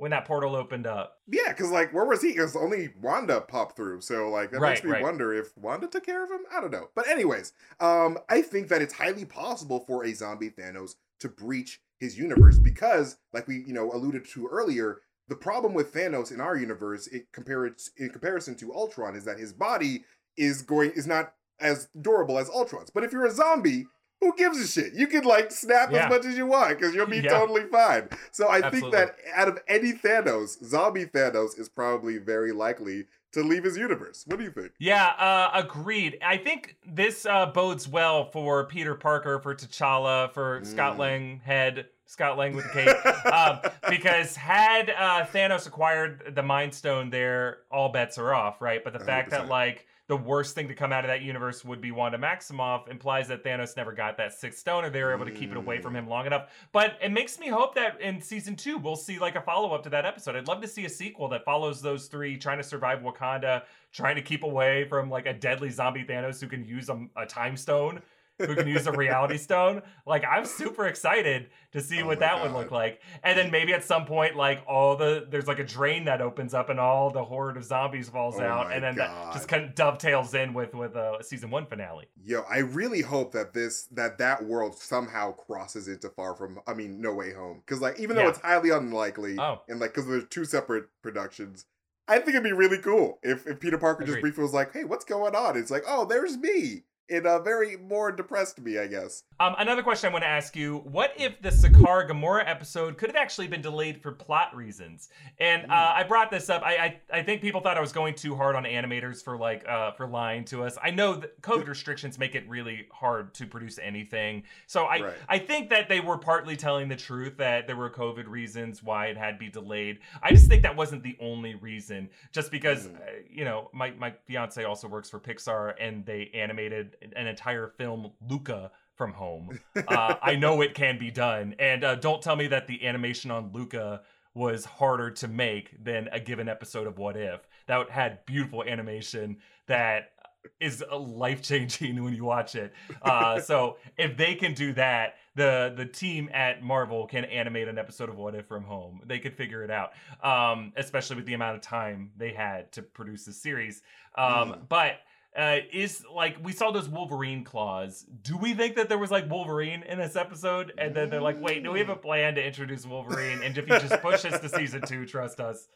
When 0.00 0.12
that 0.12 0.24
portal 0.24 0.56
opened 0.56 0.86
up. 0.86 1.18
Yeah, 1.30 1.48
because 1.48 1.70
like, 1.70 1.92
where 1.92 2.06
was 2.06 2.22
he? 2.22 2.32
Because 2.32 2.56
only 2.56 2.88
Wanda 3.02 3.42
popped 3.42 3.76
through, 3.76 4.00
so 4.00 4.30
like 4.30 4.50
that 4.50 4.62
makes 4.62 4.82
me 4.82 4.92
right. 4.92 5.02
wonder 5.02 5.34
if 5.34 5.56
Wanda 5.58 5.88
took 5.88 6.06
care 6.06 6.24
of 6.24 6.30
him. 6.30 6.40
I 6.50 6.58
don't 6.58 6.70
know, 6.70 6.88
but 6.94 7.06
anyways, 7.06 7.52
um, 7.80 8.16
I 8.30 8.40
think 8.40 8.68
that 8.68 8.80
it's 8.80 8.94
highly 8.94 9.26
possible 9.26 9.84
for 9.86 10.06
a 10.06 10.14
zombie 10.14 10.48
Thanos 10.48 10.94
to 11.18 11.28
breach 11.28 11.82
his 11.98 12.16
universe 12.16 12.58
because, 12.58 13.18
like 13.34 13.46
we 13.46 13.56
you 13.56 13.74
know 13.74 13.92
alluded 13.92 14.24
to 14.30 14.46
earlier, 14.46 15.02
the 15.28 15.36
problem 15.36 15.74
with 15.74 15.92
Thanos 15.92 16.32
in 16.32 16.40
our 16.40 16.56
universe, 16.56 17.06
it 17.08 17.30
compares 17.30 17.90
in 17.98 18.08
comparison 18.08 18.56
to 18.56 18.72
Ultron, 18.72 19.14
is 19.14 19.26
that 19.26 19.38
his 19.38 19.52
body 19.52 20.04
is 20.34 20.62
going 20.62 20.92
is 20.92 21.06
not 21.06 21.34
as 21.60 21.88
durable 22.00 22.38
as 22.38 22.48
Ultron's. 22.48 22.88
But 22.88 23.04
if 23.04 23.12
you're 23.12 23.26
a 23.26 23.30
zombie. 23.30 23.86
Who 24.20 24.34
gives 24.36 24.58
a 24.60 24.66
shit? 24.66 24.92
You 24.94 25.06
can 25.06 25.24
like 25.24 25.50
snap 25.50 25.90
Yeah. 25.90 26.04
as 26.04 26.10
much 26.10 26.26
as 26.26 26.36
you 26.36 26.46
want 26.46 26.78
because 26.78 26.94
you'll 26.94 27.06
be 27.06 27.18
Yeah. 27.18 27.30
totally 27.30 27.64
fine. 27.64 28.08
So 28.32 28.48
I 28.48 28.56
Absolutely. 28.62 28.80
think 28.80 28.92
that 28.92 29.16
out 29.34 29.48
of 29.48 29.58
any 29.66 29.92
Thanos, 29.94 30.62
zombie 30.64 31.06
Thanos 31.06 31.58
is 31.58 31.68
probably 31.68 32.18
very 32.18 32.52
likely 32.52 33.06
to 33.32 33.42
leave 33.42 33.64
his 33.64 33.76
universe. 33.78 34.24
What 34.26 34.38
do 34.38 34.44
you 34.44 34.50
think? 34.50 34.72
Yeah, 34.78 35.06
uh, 35.06 35.50
agreed. 35.54 36.18
I 36.20 36.36
think 36.36 36.76
this 36.86 37.24
uh, 37.24 37.46
bodes 37.46 37.86
well 37.88 38.24
for 38.30 38.66
Peter 38.66 38.94
Parker, 38.94 39.38
for 39.38 39.54
T'Challa, 39.54 40.32
for 40.34 40.60
Scott 40.64 40.96
Mm. 40.96 40.98
Lang 40.98 41.40
head, 41.44 41.86
Scott 42.06 42.36
Lang 42.36 42.54
with 42.56 42.64
the 42.64 42.70
cape. 42.72 43.32
um, 43.32 43.60
because 43.88 44.34
had 44.36 44.90
uh, 44.90 45.24
Thanos 45.32 45.66
acquired 45.68 46.32
the 46.34 46.42
Mind 46.42 46.74
Stone 46.74 47.10
there, 47.10 47.58
all 47.70 47.88
bets 47.90 48.18
are 48.18 48.34
off, 48.34 48.60
right? 48.60 48.82
But 48.82 48.92
the 48.94 48.98
fact 48.98 49.30
that 49.30 49.46
like 49.48 49.86
the 50.10 50.16
worst 50.16 50.56
thing 50.56 50.66
to 50.66 50.74
come 50.74 50.92
out 50.92 51.04
of 51.04 51.08
that 51.08 51.22
universe 51.22 51.64
would 51.64 51.80
be 51.80 51.92
Wanda 51.92 52.18
Maximoff 52.18 52.88
implies 52.88 53.28
that 53.28 53.44
Thanos 53.44 53.76
never 53.76 53.92
got 53.92 54.16
that 54.16 54.32
sixth 54.32 54.58
stone, 54.58 54.84
or 54.84 54.90
they 54.90 55.04
were 55.04 55.14
able 55.14 55.24
to 55.24 55.30
keep 55.30 55.52
it 55.52 55.56
away 55.56 55.80
from 55.80 55.94
him 55.94 56.08
long 56.08 56.26
enough. 56.26 56.50
But 56.72 56.98
it 57.00 57.12
makes 57.12 57.38
me 57.38 57.46
hope 57.46 57.76
that 57.76 58.00
in 58.00 58.20
season 58.20 58.56
two 58.56 58.76
we'll 58.76 58.96
see 58.96 59.20
like 59.20 59.36
a 59.36 59.40
follow 59.40 59.72
up 59.72 59.84
to 59.84 59.90
that 59.90 60.04
episode. 60.04 60.34
I'd 60.34 60.48
love 60.48 60.60
to 60.62 60.66
see 60.66 60.84
a 60.84 60.88
sequel 60.88 61.28
that 61.28 61.44
follows 61.44 61.80
those 61.80 62.08
three 62.08 62.36
trying 62.36 62.58
to 62.58 62.64
survive 62.64 63.02
Wakanda, 63.02 63.62
trying 63.92 64.16
to 64.16 64.22
keep 64.22 64.42
away 64.42 64.84
from 64.88 65.10
like 65.10 65.26
a 65.26 65.32
deadly 65.32 65.70
zombie 65.70 66.04
Thanos 66.04 66.40
who 66.40 66.48
can 66.48 66.64
use 66.64 66.88
a, 66.88 67.06
a 67.16 67.24
time 67.24 67.56
stone. 67.56 68.02
Who 68.46 68.54
can 68.54 68.66
use 68.66 68.86
a 68.86 68.92
reality 68.92 69.36
stone. 69.38 69.82
Like 70.06 70.24
I'm 70.24 70.44
super 70.44 70.86
excited 70.86 71.50
to 71.72 71.80
see 71.80 72.02
Oh 72.02 72.06
what 72.06 72.20
that 72.20 72.42
would 72.42 72.52
look 72.52 72.70
like. 72.70 73.00
And 73.22 73.38
then 73.38 73.50
maybe 73.50 73.72
at 73.72 73.84
some 73.84 74.04
point, 74.06 74.36
like 74.36 74.62
all 74.66 74.96
the 74.96 75.26
there's 75.28 75.46
like 75.46 75.58
a 75.58 75.64
drain 75.64 76.04
that 76.06 76.20
opens 76.20 76.54
up 76.54 76.68
and 76.68 76.80
all 76.80 77.10
the 77.10 77.24
horde 77.24 77.56
of 77.56 77.64
zombies 77.64 78.08
falls 78.08 78.36
Oh 78.38 78.42
out, 78.42 78.72
and 78.72 78.82
then 78.82 78.96
that 78.96 79.32
just 79.32 79.48
kind 79.48 79.64
of 79.64 79.74
dovetails 79.74 80.34
in 80.34 80.54
with 80.54 80.74
with 80.74 80.96
a 80.96 81.18
season 81.22 81.50
one 81.50 81.66
finale. 81.66 82.06
Yo, 82.22 82.42
I 82.50 82.58
really 82.58 83.02
hope 83.02 83.32
that 83.32 83.52
this 83.54 83.84
that 83.92 84.18
that 84.18 84.44
world 84.44 84.74
somehow 84.76 85.32
crosses 85.32 85.88
into 85.88 86.08
Far 86.10 86.34
From 86.34 86.60
I 86.66 86.74
mean 86.74 87.00
No 87.00 87.14
Way 87.14 87.32
Home 87.32 87.62
cuz 87.66 87.80
like 87.80 87.98
even 88.00 88.16
though 88.16 88.22
Yeah. 88.22 88.28
it's 88.30 88.40
highly 88.40 88.70
unlikely 88.70 89.36
Oh. 89.38 89.62
and 89.68 89.80
like 89.80 89.94
cuz 89.94 90.06
there's 90.06 90.26
two 90.28 90.44
separate 90.44 90.86
productions, 91.02 91.66
I 92.08 92.16
think 92.16 92.30
it'd 92.30 92.42
be 92.42 92.52
really 92.52 92.78
cool 92.78 93.18
if 93.22 93.46
if 93.46 93.60
Peter 93.60 93.78
Parker 93.78 94.04
just 94.04 94.20
briefly 94.20 94.42
was 94.42 94.52
like, 94.52 94.72
"Hey, 94.72 94.84
what's 94.84 95.04
going 95.04 95.34
on?" 95.36 95.56
It's 95.56 95.70
like, 95.70 95.84
"Oh, 95.86 96.04
there's 96.04 96.36
me." 96.36 96.84
It 97.10 97.26
uh 97.26 97.40
very 97.42 97.76
more 97.76 98.12
depressed 98.12 98.60
me, 98.60 98.78
I 98.78 98.86
guess. 98.86 99.24
Um, 99.40 99.56
another 99.58 99.82
question 99.82 100.08
I 100.08 100.12
want 100.12 100.22
to 100.22 100.28
ask 100.28 100.54
you: 100.54 100.78
What 100.84 101.12
if 101.16 101.42
the 101.42 101.48
Sakaar 101.48 102.08
Gamora 102.08 102.44
episode 102.46 102.96
could 102.98 103.08
have 103.08 103.16
actually 103.16 103.48
been 103.48 103.60
delayed 103.60 104.00
for 104.00 104.12
plot 104.12 104.54
reasons? 104.54 105.08
And 105.38 105.68
uh, 105.70 105.92
I 105.96 106.04
brought 106.04 106.30
this 106.30 106.48
up. 106.48 106.62
I, 106.62 106.76
I 106.76 107.18
I 107.18 107.22
think 107.24 107.42
people 107.42 107.60
thought 107.60 107.76
I 107.76 107.80
was 107.80 107.92
going 107.92 108.14
too 108.14 108.36
hard 108.36 108.54
on 108.54 108.62
animators 108.62 109.24
for 109.24 109.36
like 109.36 109.68
uh, 109.68 109.90
for 109.92 110.06
lying 110.06 110.44
to 110.46 110.62
us. 110.62 110.78
I 110.80 110.90
know 110.90 111.14
that 111.16 111.42
COVID 111.42 111.66
restrictions 111.76 112.16
make 112.16 112.36
it 112.36 112.48
really 112.48 112.86
hard 112.92 113.34
to 113.34 113.46
produce 113.46 113.78
anything. 113.80 114.44
So 114.68 114.84
I 114.84 115.00
Right. 115.00 115.14
I 115.28 115.38
think 115.38 115.68
that 115.70 115.88
they 115.88 115.98
were 115.98 116.16
partly 116.18 116.56
telling 116.56 116.88
the 116.88 116.96
truth 116.96 117.36
that 117.38 117.66
there 117.66 117.76
were 117.76 117.90
COVID 117.90 118.28
reasons 118.28 118.84
why 118.84 119.06
it 119.06 119.16
had 119.16 119.32
to 119.32 119.38
be 119.38 119.48
delayed. 119.48 119.98
I 120.22 120.30
just 120.30 120.46
think 120.46 120.62
that 120.62 120.76
wasn't 120.76 121.02
the 121.02 121.16
only 121.20 121.56
reason. 121.56 122.08
Just 122.30 122.52
because 122.52 122.86
Mm. 122.86 122.96
uh, 122.96 123.00
you 123.28 123.44
know 123.44 123.68
my 123.72 123.90
my 123.92 124.12
fiance 124.26 124.62
also 124.62 124.86
works 124.86 125.10
for 125.10 125.18
Pixar 125.18 125.74
and 125.80 126.06
they 126.06 126.30
animated 126.34 126.96
an 127.14 127.26
entire 127.26 127.68
film 127.68 128.12
Luca 128.28 128.70
from 128.94 129.12
home. 129.12 129.58
Uh, 129.88 130.14
I 130.22 130.36
know 130.36 130.60
it 130.60 130.74
can 130.74 130.98
be 130.98 131.10
done, 131.10 131.54
and 131.58 131.84
uh, 131.84 131.94
don't 131.96 132.22
tell 132.22 132.36
me 132.36 132.46
that 132.48 132.66
the 132.66 132.86
animation 132.86 133.30
on 133.30 133.50
Luca 133.52 134.02
was 134.34 134.64
harder 134.64 135.10
to 135.10 135.26
make 135.28 135.82
than 135.82 136.08
a 136.12 136.20
given 136.20 136.48
episode 136.48 136.86
of 136.86 136.98
What 136.98 137.16
If. 137.16 137.40
That 137.66 137.90
had 137.90 138.24
beautiful 138.26 138.62
animation 138.62 139.38
that 139.66 140.12
is 140.58 140.82
life 140.96 141.42
changing 141.42 142.02
when 142.02 142.14
you 142.14 142.24
watch 142.24 142.54
it. 142.54 142.72
Uh, 143.02 143.40
so 143.50 143.76
if 143.98 144.16
they 144.16 144.34
can 144.34 144.54
do 144.54 144.72
that, 144.74 145.16
the 145.34 145.72
the 145.76 145.86
team 145.86 146.28
at 146.32 146.62
Marvel 146.62 147.06
can 147.06 147.24
animate 147.24 147.68
an 147.68 147.78
episode 147.78 148.08
of 148.08 148.16
What 148.16 148.34
If 148.34 148.46
from 148.46 148.64
home. 148.64 149.00
They 149.06 149.18
could 149.18 149.34
figure 149.34 149.62
it 149.64 149.70
out, 149.70 149.92
um, 150.22 150.72
especially 150.76 151.16
with 151.16 151.26
the 151.26 151.34
amount 151.34 151.56
of 151.56 151.62
time 151.62 152.10
they 152.16 152.32
had 152.32 152.70
to 152.72 152.82
produce 152.82 153.24
the 153.24 153.32
series. 153.32 153.82
Um, 154.16 154.52
Mm. 154.52 154.68
But 154.68 155.00
uh, 155.36 155.58
is 155.72 156.04
like 156.12 156.36
we 156.44 156.52
saw 156.52 156.70
those 156.70 156.88
Wolverine 156.88 157.44
claws. 157.44 158.04
Do 158.22 158.36
we 158.36 158.54
think 158.54 158.76
that 158.76 158.88
there 158.88 158.98
was 158.98 159.10
like 159.10 159.30
Wolverine 159.30 159.82
in 159.84 159.98
this 159.98 160.16
episode? 160.16 160.72
And 160.78 160.94
then 160.94 161.08
they're 161.10 161.22
like, 161.22 161.40
wait, 161.40 161.62
do 161.62 161.70
we 161.72 161.78
have 161.78 161.88
a 161.88 161.96
plan 161.96 162.34
to 162.34 162.44
introduce 162.44 162.84
Wolverine? 162.86 163.42
And 163.42 163.56
if 163.56 163.68
you 163.68 163.78
just 163.78 164.02
push 164.02 164.24
us 164.24 164.40
to 164.40 164.48
season 164.48 164.82
two, 164.86 165.06
trust 165.06 165.38
us. 165.40 165.68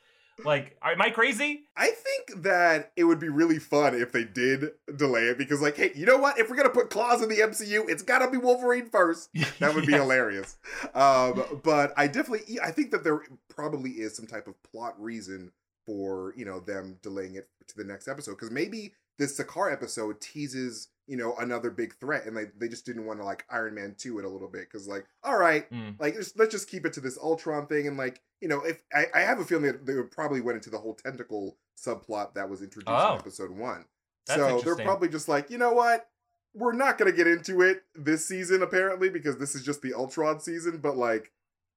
Like, 0.45 0.77
am 0.83 1.01
I 1.01 1.11
crazy? 1.11 1.63
I 1.77 1.91
think 1.93 2.43
that 2.43 2.91
it 2.97 3.05
would 3.05 3.21
be 3.21 3.29
really 3.29 3.61
fun 3.61 3.95
if 3.95 4.11
they 4.11 4.25
did 4.25 4.71
delay 4.97 5.27
it 5.29 5.39
because, 5.39 5.63
like, 5.63 5.77
hey, 5.77 5.93
you 5.95 6.07
know 6.07 6.19
what? 6.19 6.41
If 6.41 6.51
we're 6.51 6.57
gonna 6.57 6.71
put 6.71 6.91
claws 6.91 7.23
in 7.23 7.29
the 7.29 7.37
MCU, 7.37 7.89
it's 7.89 8.03
gotta 8.03 8.29
be 8.29 8.37
Wolverine 8.37 8.91
first. 8.91 9.31
That 9.61 9.77
would 9.77 9.87
be 9.87 9.93
Yes. 9.93 10.01
hilarious. 10.03 10.57
Um, 10.93 11.61
but 11.63 11.93
I 11.97 12.09
definitely, 12.09 12.59
I 12.61 12.73
think 12.73 12.91
that 12.91 13.05
there 13.05 13.21
probably 13.49 13.91
is 13.93 14.17
some 14.17 14.27
type 14.27 14.49
of 14.49 14.61
plot 14.65 15.01
reason 15.01 15.53
for 15.87 16.33
you 16.37 16.45
know 16.45 16.59
them 16.59 16.99
delaying 17.03 17.37
it 17.37 17.49
to 17.69 17.77
the 17.77 17.85
next 17.85 18.09
episode 18.09 18.33
because 18.33 18.51
maybe 18.51 18.95
this 19.19 19.39
Sakaar 19.39 19.73
episode 19.73 20.21
teases 20.21 20.89
you 21.07 21.17
know 21.19 21.35
another 21.37 21.71
big 21.71 21.95
threat 22.01 22.25
and 22.27 22.35
they 22.37 22.47
they 22.59 22.67
just 22.69 22.87
didn't 22.87 23.05
want 23.07 23.19
to 23.21 23.25
like 23.25 23.45
Iron 23.51 23.75
Man 23.75 23.95
two 23.99 24.19
it 24.19 24.25
a 24.25 24.29
little 24.29 24.49
bit 24.49 24.63
because 24.71 24.89
like 24.89 25.05
all 25.23 25.37
right 25.37 25.71
Mm. 25.71 26.01
like 26.01 26.15
just, 26.15 26.39
let's 26.39 26.51
just 26.51 26.69
keep 26.71 26.87
it 26.87 26.93
to 26.95 27.01
this 27.01 27.19
Ultron 27.19 27.67
thing 27.67 27.87
and 27.87 27.97
like 27.99 28.23
you 28.41 28.49
know 28.49 28.61
if 28.65 28.83
I, 28.95 29.07
I 29.15 29.21
have 29.21 29.39
a 29.39 29.45
feeling 29.45 29.65
that 29.67 29.85
they 29.85 29.95
probably 30.11 30.41
went 30.41 30.57
into 30.57 30.71
the 30.71 30.79
whole 30.79 30.95
tentacle 30.95 31.57
subplot 31.77 32.35
that 32.35 32.49
was 32.49 32.63
introduced 32.63 32.89
Oh. 32.89 33.13
in 33.15 33.19
episode 33.19 33.51
one. 33.51 33.85
That's 34.27 34.41
so 34.41 34.61
they're 34.61 34.77
probably 34.85 35.09
just 35.09 35.29
like 35.29 35.51
you 35.51 35.59
know 35.59 35.73
what 35.75 36.09
we're 36.55 36.73
not 36.73 36.97
gonna 36.97 37.13
get 37.13 37.27
into 37.27 37.61
it 37.61 37.83
this 37.95 38.25
season 38.25 38.63
apparently 38.63 39.11
because 39.11 39.37
this 39.37 39.55
is 39.55 39.63
just 39.63 39.83
the 39.83 39.93
Ultron 39.93 40.41
season 40.41 40.79
but 40.79 40.97
like 40.97 41.33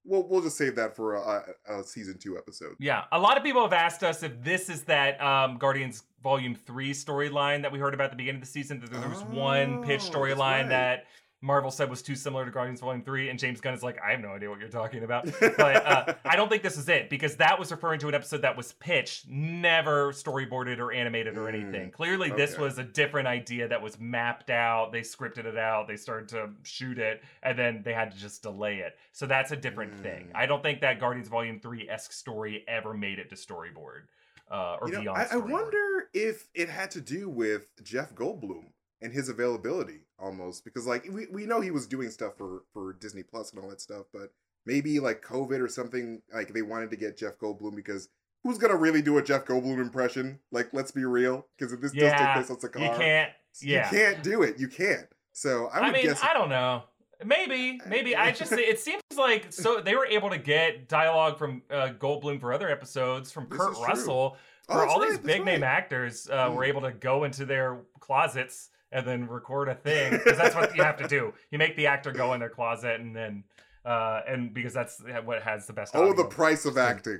we'll 0.08 0.28
we'll 0.28 0.42
just 0.42 0.58
save 0.58 0.76
that 0.76 0.96
for 0.96 1.16
a, 1.16 1.44
a, 1.68 1.84
season 1.84 2.18
two 2.18 2.38
episode. 2.38 2.76
Yeah, 2.80 3.04
a 3.12 3.20
lot 3.20 3.38
of 3.38 3.44
people 3.44 3.62
have 3.62 3.74
asked 3.74 4.04
us 4.04 4.24
if 4.24 4.42
this 4.44 4.70
is 4.70 4.84
that 4.84 5.22
um, 5.22 5.58
Guardians 5.58 6.04
Volume 6.24 6.56
Three 6.56 6.94
storyline 6.94 7.62
that 7.62 7.72
we 7.72 7.80
heard 7.80 7.94
about 7.94 8.06
at 8.06 8.12
the 8.12 8.18
beginning 8.18 8.42
of 8.42 8.48
the 8.48 8.52
season. 8.52 8.80
That 8.80 8.92
there 8.92 9.10
was 9.10 9.24
one 9.24 9.84
pitch 9.84 10.04
Oh, 10.08 10.12
storyline 10.12 10.64
right. 10.64 10.70
that 10.70 11.06
Marvel 11.42 11.70
said 11.70 11.90
was 11.90 12.02
too 12.02 12.16
similar 12.16 12.46
to 12.46 12.52
Guardians 12.52 12.80
Volume 12.80 13.04
Three, 13.04 13.30
and 13.30 13.38
James 13.38 13.62
Gunn 13.62 13.74
is 13.76 13.84
like, 13.84 13.98
I 14.06 14.12
have 14.12 14.20
no 14.22 14.30
idea 14.30 14.50
what 14.50 14.60
you're 14.60 14.70
talking 14.70 15.04
about. 15.04 15.26
but 15.40 15.86
uh, 15.86 16.14
I 16.26 16.36
don't 16.36 16.50
think 16.50 16.64
this 16.64 16.78
is 16.78 16.90
it 16.90 17.10
because 17.12 17.36
that 17.36 17.60
was 17.60 17.70
referring 17.72 18.00
to 18.00 18.08
an 18.08 18.16
episode 18.16 18.42
that 18.42 18.58
was 18.58 18.72
pitched, 18.74 19.28
never 19.30 20.12
storyboarded 20.14 20.80
or 20.80 20.92
animated 20.92 21.38
or 21.38 21.42
Mm, 21.42 21.54
anything. 21.54 21.92
Clearly, 21.92 22.32
this 22.32 22.58
was 22.58 22.80
a 22.80 22.84
different 22.84 23.28
idea 23.28 23.68
that 23.68 23.82
was 23.82 24.00
mapped 24.00 24.50
out. 24.50 24.92
They 24.92 25.02
scripted 25.02 25.46
it 25.46 25.58
out. 25.58 25.88
They 25.88 25.96
started 25.98 26.28
to 26.30 26.50
shoot 26.64 26.98
it, 26.98 27.22
and 27.44 27.58
then 27.58 27.82
they 27.86 27.94
had 27.94 28.12
to 28.12 28.18
just 28.18 28.42
delay 28.42 28.78
it. 28.80 28.98
So 29.12 29.28
that's 29.28 29.52
a 29.52 29.56
different 29.56 29.94
thing. 30.02 30.26
Mm. 30.30 30.36
I 30.36 30.48
don't 30.48 30.64
think 30.64 30.82
that 30.82 31.00
Guardians 31.00 31.28
Volume 31.30 31.60
Three 31.60 31.88
esque 31.88 32.14
story 32.14 32.64
ever 32.68 32.96
made 32.96 33.20
it 33.20 33.30
to 33.30 33.36
storyboard 33.36 34.06
uh, 34.50 34.78
or 34.82 34.88
You 34.88 34.96
know, 34.96 35.02
beyond. 35.02 35.18
I, 35.32 35.36
I 35.36 35.38
wonder 35.38 36.10
if 36.16 36.48
it 36.56 36.68
had 36.68 36.90
to 36.92 37.02
do 37.02 37.30
with 37.30 37.70
Jeff 37.84 38.16
Goldblum 38.16 38.72
and 39.04 39.14
his 39.14 39.30
availability 39.30 40.02
almost 40.20 40.64
because 40.66 40.86
like 40.88 41.06
we, 41.12 41.28
we 41.32 41.46
know 41.46 41.62
he 41.62 41.72
was 41.72 41.88
doing 41.88 42.10
stuff 42.10 42.34
for 42.38 42.64
for 42.74 42.94
Disney 42.94 43.24
Plus 43.24 43.52
and 43.52 43.62
all 43.62 43.70
that 43.70 43.82
stuff, 43.82 44.06
but 44.14 44.32
maybe 44.66 45.00
like 45.00 45.22
COVID 45.24 45.60
or 45.64 45.68
something 45.68 46.22
like 46.34 46.54
they 46.54 46.62
wanted 46.62 46.90
to 46.92 46.98
get 46.98 47.18
Jeff 47.18 47.38
Goldblum 47.38 47.76
because 47.76 48.10
who's 48.44 48.58
gonna 48.58 48.76
really 48.76 49.02
do 49.02 49.18
a 49.18 49.24
Jeff 49.24 49.46
Goldblum 49.46 49.80
impression? 49.80 50.40
Like 50.52 50.70
let's 50.74 50.92
be 50.92 51.06
real, 51.06 51.46
because 51.58 51.74
if 51.74 51.82
this 51.82 51.92
does 51.92 52.12
take 52.12 52.20
Yeah, 52.20 52.34
place 52.34 52.50
on 52.50 52.58
Sakaar, 52.58 52.82
You 52.82 52.98
can't. 52.98 53.32
Yeah. 53.62 53.92
you 53.92 53.98
can't 53.98 54.24
do 54.24 54.44
it. 54.44 54.60
You 54.60 54.68
can't. 54.68 55.08
So 55.34 55.68
I 55.68 55.80
I, 55.80 55.82
would 55.88 55.94
mean, 55.94 56.06
guess 56.06 56.22
I 56.24 56.34
don't 56.34 56.50
know. 56.50 56.84
Maybe, 57.26 57.80
maybe. 57.88 58.16
I 58.16 58.32
just 58.32 58.52
it 58.54 58.80
seems 58.80 59.02
like 59.18 59.52
so 59.52 59.82
they 59.82 59.96
were 59.96 60.06
able 60.06 60.30
to 60.30 60.38
get 60.38 60.88
dialogue 60.88 61.38
from 61.40 61.64
uh, 61.72 61.90
Goldblum 61.98 62.40
for 62.40 62.54
other 62.54 62.70
episodes 62.70 63.32
from 63.32 63.48
This 63.50 63.58
Kurt. 63.60 63.78
Russell 63.78 64.38
Oh, 64.70 64.74
for 64.74 64.80
that's 64.82 64.94
all 64.94 65.00
right, 65.00 65.10
these 65.12 65.20
big 65.20 65.46
name 65.46 65.64
actors 65.64 66.30
uh, 66.30 66.52
were 66.54 66.64
Mm. 66.64 66.68
able 66.68 66.82
to 66.82 66.92
go 66.92 67.24
into 67.24 67.46
their 67.46 67.80
closets 68.02 68.70
and 68.92 69.06
then 69.06 69.28
record 69.28 69.70
a 69.70 69.76
thing 69.76 70.12
because 70.12 70.38
that's 70.38 70.56
what 70.56 70.76
you 70.76 70.84
have 70.84 70.98
to 70.98 71.08
do. 71.08 71.34
You 71.52 71.58
make 71.58 71.76
the 71.76 71.88
actor 71.88 72.12
go 72.12 72.34
in 72.34 72.40
their 72.40 72.50
closet 72.50 73.00
and 73.00 73.16
then 73.16 73.44
uh, 73.86 74.22
and 74.28 74.54
because 74.54 74.74
that's 74.74 75.02
what 75.24 75.42
has 75.44 75.66
the 75.68 75.74
best. 75.74 75.96
Oh, 75.96 76.12
the 76.14 76.26
price 76.26 76.66
of 76.66 76.78
acting. 76.78 77.20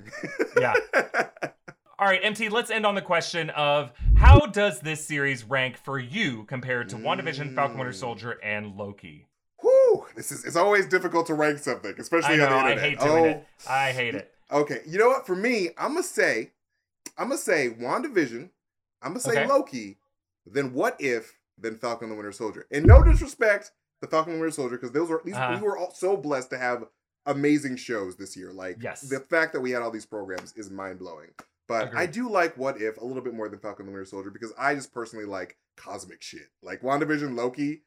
Yeah. 0.60 0.74
All 2.00 2.08
right, 2.08 2.20
MT, 2.22 2.50
let's 2.50 2.70
end 2.70 2.86
on 2.86 2.94
the 2.94 3.02
question 3.02 3.50
of 3.52 3.92
how 4.18 4.40
does 4.42 4.82
this 4.82 5.04
series 5.06 5.44
rank 5.46 5.78
for 5.78 5.98
you 5.98 6.44
compared 6.44 6.90
to 6.90 6.96
WandaVision, 6.96 7.56
Falcon 7.56 7.78
Winter 7.78 7.92
Mm. 7.92 7.96
Soldier, 7.96 8.32
and 8.44 8.76
Loki? 8.76 9.26
Whew, 9.62 10.06
this 10.16 10.32
is 10.32 10.46
it's 10.46 10.56
always 10.56 10.88
difficult 10.88 11.26
to 11.28 11.34
rank 11.34 11.58
something, 11.58 11.96
especially 11.98 12.36
I 12.36 12.38
know, 12.38 12.46
on 12.46 12.50
the 12.52 12.56
I 12.58 12.72
internet. 12.74 12.90
hate 12.90 13.00
doing 13.00 13.24
oh, 13.24 13.26
it. 13.30 13.48
I 13.68 13.92
hate 13.94 14.14
it. 14.16 14.32
Okay, 14.52 14.82
you 14.86 15.00
know 15.00 15.08
what? 15.08 15.26
For 15.26 15.36
me, 15.36 15.70
I'm 15.78 15.94
gonna 15.94 16.04
say, 16.04 16.52
I'm 17.18 17.30
gonna 17.30 17.40
say 17.40 17.70
WandaVision. 17.80 18.50
I'm 19.02 19.10
gonna 19.12 19.20
say 19.20 19.32
Okay. 19.32 19.48
Loki. 19.48 19.98
Then 20.46 20.74
what 20.74 20.98
if? 21.00 21.37
Then 21.58 21.78
Falcon 21.78 22.06
and 22.06 22.12
the 22.12 22.16
Winter 22.16 22.32
Soldier. 22.32 22.68
And 22.72 22.86
no 22.86 23.04
disrespect 23.04 23.72
to 24.02 24.08
Falcon 24.08 24.34
and 24.34 24.40
the 24.40 24.44
Winter 24.44 24.56
Soldier, 24.56 24.76
because 24.78 24.92
those 24.92 25.10
were 25.10 25.22
these 25.26 25.36
Uh-huh. 25.36 25.58
we 25.60 25.66
were 25.68 25.78
all 25.78 25.92
so 25.94 26.16
blessed 26.18 26.50
to 26.52 26.58
have 26.58 26.84
amazing 27.26 27.76
shows 27.76 28.16
this 28.16 28.38
year. 28.38 28.52
Like 28.54 28.78
Yes. 28.82 29.02
the 29.02 29.20
fact 29.20 29.54
that 29.54 29.62
we 29.62 29.72
had 29.72 29.82
all 29.82 29.92
these 29.92 30.06
programs 30.06 30.54
is 30.56 30.70
mind 30.70 31.00
blowing. 31.00 31.30
But 31.68 31.94
I 31.94 32.06
do 32.06 32.30
like 32.30 32.56
What 32.58 32.82
If 32.82 32.96
a 32.98 33.04
little 33.04 33.22
bit 33.24 33.34
more 33.34 33.50
than 33.50 33.60
Falcon 33.60 33.86
and 33.86 33.90
the 33.90 33.98
Winter 33.98 34.10
Soldier 34.10 34.30
because 34.30 34.54
I 34.58 34.74
just 34.76 34.94
personally 34.94 35.26
like 35.26 35.58
cosmic 35.76 36.22
shit. 36.22 36.48
Like 36.62 36.82
WandaVision, 36.82 37.36
Loki, 37.36 37.84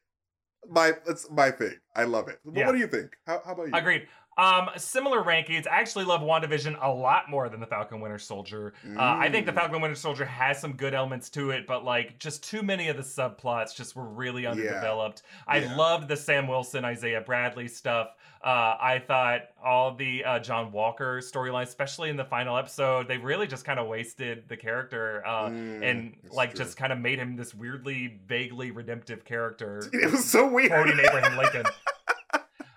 my 0.69 0.91
that's 1.05 1.29
my 1.31 1.49
thing. 1.49 1.79
I 1.95 2.03
love 2.03 2.27
it. 2.27 2.39
But 2.45 2.55
Yeah. 2.55 2.65
What 2.67 2.73
do 2.73 2.77
you 2.79 2.85
think? 2.87 3.17
How, 3.25 3.41
how 3.43 3.53
about 3.53 3.67
you? 3.69 3.73
Agreed. 3.73 4.07
Um, 4.37 4.69
similar 4.77 5.21
rankings. 5.23 5.67
I 5.67 5.79
actually 5.81 6.05
love 6.05 6.21
WandaVision 6.21 6.77
a 6.81 6.89
lot 6.89 7.29
more 7.29 7.49
than 7.49 7.59
the 7.59 7.67
Falcon 7.67 7.99
Winter 7.99 8.17
Soldier. 8.17 8.73
Uh, 8.87 8.99
I 8.99 9.29
think 9.29 9.45
the 9.45 9.51
Mm. 9.51 9.55
Falcon 9.55 9.81
Winter 9.81 9.95
Soldier 9.95 10.25
has 10.25 10.59
some 10.59 10.73
good 10.73 10.93
elements 10.93 11.29
to 11.31 11.51
it, 11.51 11.67
but 11.67 11.83
like 11.83 12.17
just 12.17 12.43
too 12.43 12.63
many 12.63 12.87
of 12.87 12.95
the 12.97 13.03
subplots 13.03 13.75
just 13.75 13.95
were 13.95 14.07
really 14.07 14.45
underdeveloped. 14.47 15.23
I 15.47 15.57
Yeah. 15.57 15.75
loved 15.75 16.07
the 16.07 16.15
Sam 16.15 16.47
Wilson, 16.47 16.85
Isaiah 16.85 17.21
Bradley 17.21 17.67
stuff. 17.67 18.15
Uh, 18.43 18.75
I 18.81 19.03
thought 19.05 19.41
all 19.63 19.93
the 19.93 20.23
uh, 20.25 20.39
John 20.39 20.71
Walker 20.71 21.19
storyline, 21.19 21.63
especially 21.63 22.09
in 22.09 22.15
the 22.17 22.25
final 22.25 22.57
episode, 22.57 23.07
they 23.07 23.17
really 23.17 23.45
just 23.45 23.65
kind 23.65 23.79
of 23.79 23.87
wasted 23.87 24.47
the 24.47 24.57
character 24.57 25.21
uh, 25.27 25.49
Mm, 25.49 25.83
and 25.83 26.15
like 26.31 26.51
true. 26.55 26.65
just 26.65 26.77
kind 26.77 26.91
of 26.91 26.97
made 26.99 27.19
him 27.19 27.35
this 27.35 27.53
weirdly, 27.53 28.19
vaguely 28.27 28.71
redemptive 28.71 29.25
character 29.25 29.83
It 29.93 30.09
was 30.09 30.25
so 30.25 30.47
weird. 30.47 30.71
quoting 30.71 30.99
Abraham 30.99 31.37
Lincoln. 31.37 31.65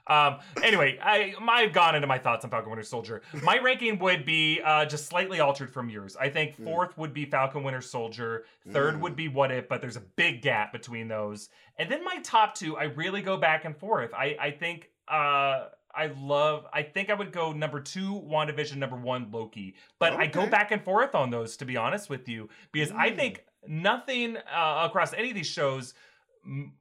Um, 0.06 0.38
anyway, 0.62 0.98
I 1.02 1.34
I've 1.48 1.72
gone 1.72 1.94
into 1.94 2.06
my 2.06 2.18
thoughts 2.18 2.44
on 2.44 2.50
Falcon 2.50 2.70
Winter 2.70 2.82
Soldier. 2.84 3.22
My 3.42 3.58
ranking 3.58 3.98
would 4.00 4.24
be 4.26 4.60
uh, 4.62 4.84
just 4.84 5.06
slightly 5.06 5.40
altered 5.40 5.72
from 5.72 5.88
yours. 5.88 6.16
I 6.16 6.28
think 6.28 6.56
Mm. 6.58 6.64
fourth 6.64 6.98
would 6.98 7.14
be 7.14 7.24
Falcon 7.24 7.62
Winter 7.62 7.80
Soldier. 7.80 8.44
Third 8.70 8.96
Mm. 8.96 9.00
would 9.00 9.16
be 9.16 9.28
What 9.28 9.50
If, 9.50 9.68
but 9.68 9.80
there's 9.80 9.96
a 9.96 10.00
big 10.16 10.42
gap 10.42 10.72
between 10.72 11.08
those. 11.08 11.48
And 11.78 11.90
then 11.90 12.04
my 12.04 12.18
top 12.22 12.54
two, 12.54 12.76
I 12.76 12.84
really 12.84 13.22
go 13.22 13.36
back 13.38 13.64
and 13.64 13.76
forth. 13.76 14.12
I 14.14 14.36
I 14.38 14.50
think 14.50 14.90
uh 15.08 15.68
I 15.96 16.06
love 16.18 16.66
I 16.72 16.82
think 16.82 17.08
I 17.08 17.14
would 17.14 17.32
go 17.32 17.52
number 17.52 17.80
two, 17.80 18.20
WandaVision, 18.26 18.76
number 18.76 18.96
one, 18.96 19.30
Loki. 19.30 19.74
But 19.98 20.12
I 20.14 20.26
go 20.26 20.46
back 20.46 20.70
and 20.70 20.82
forth 20.82 21.14
on 21.14 21.30
those 21.30 21.56
to 21.58 21.64
be 21.64 21.76
honest 21.78 22.10
with 22.10 22.28
you. 22.28 22.48
Because 22.72 22.90
I 22.92 23.10
Mm. 23.10 23.16
think 23.16 23.44
nothing 23.66 24.36
uh, 24.36 24.82
across 24.86 25.14
any 25.14 25.30
of 25.30 25.34
these 25.34 25.46
shows 25.46 25.94
m- 26.44 26.74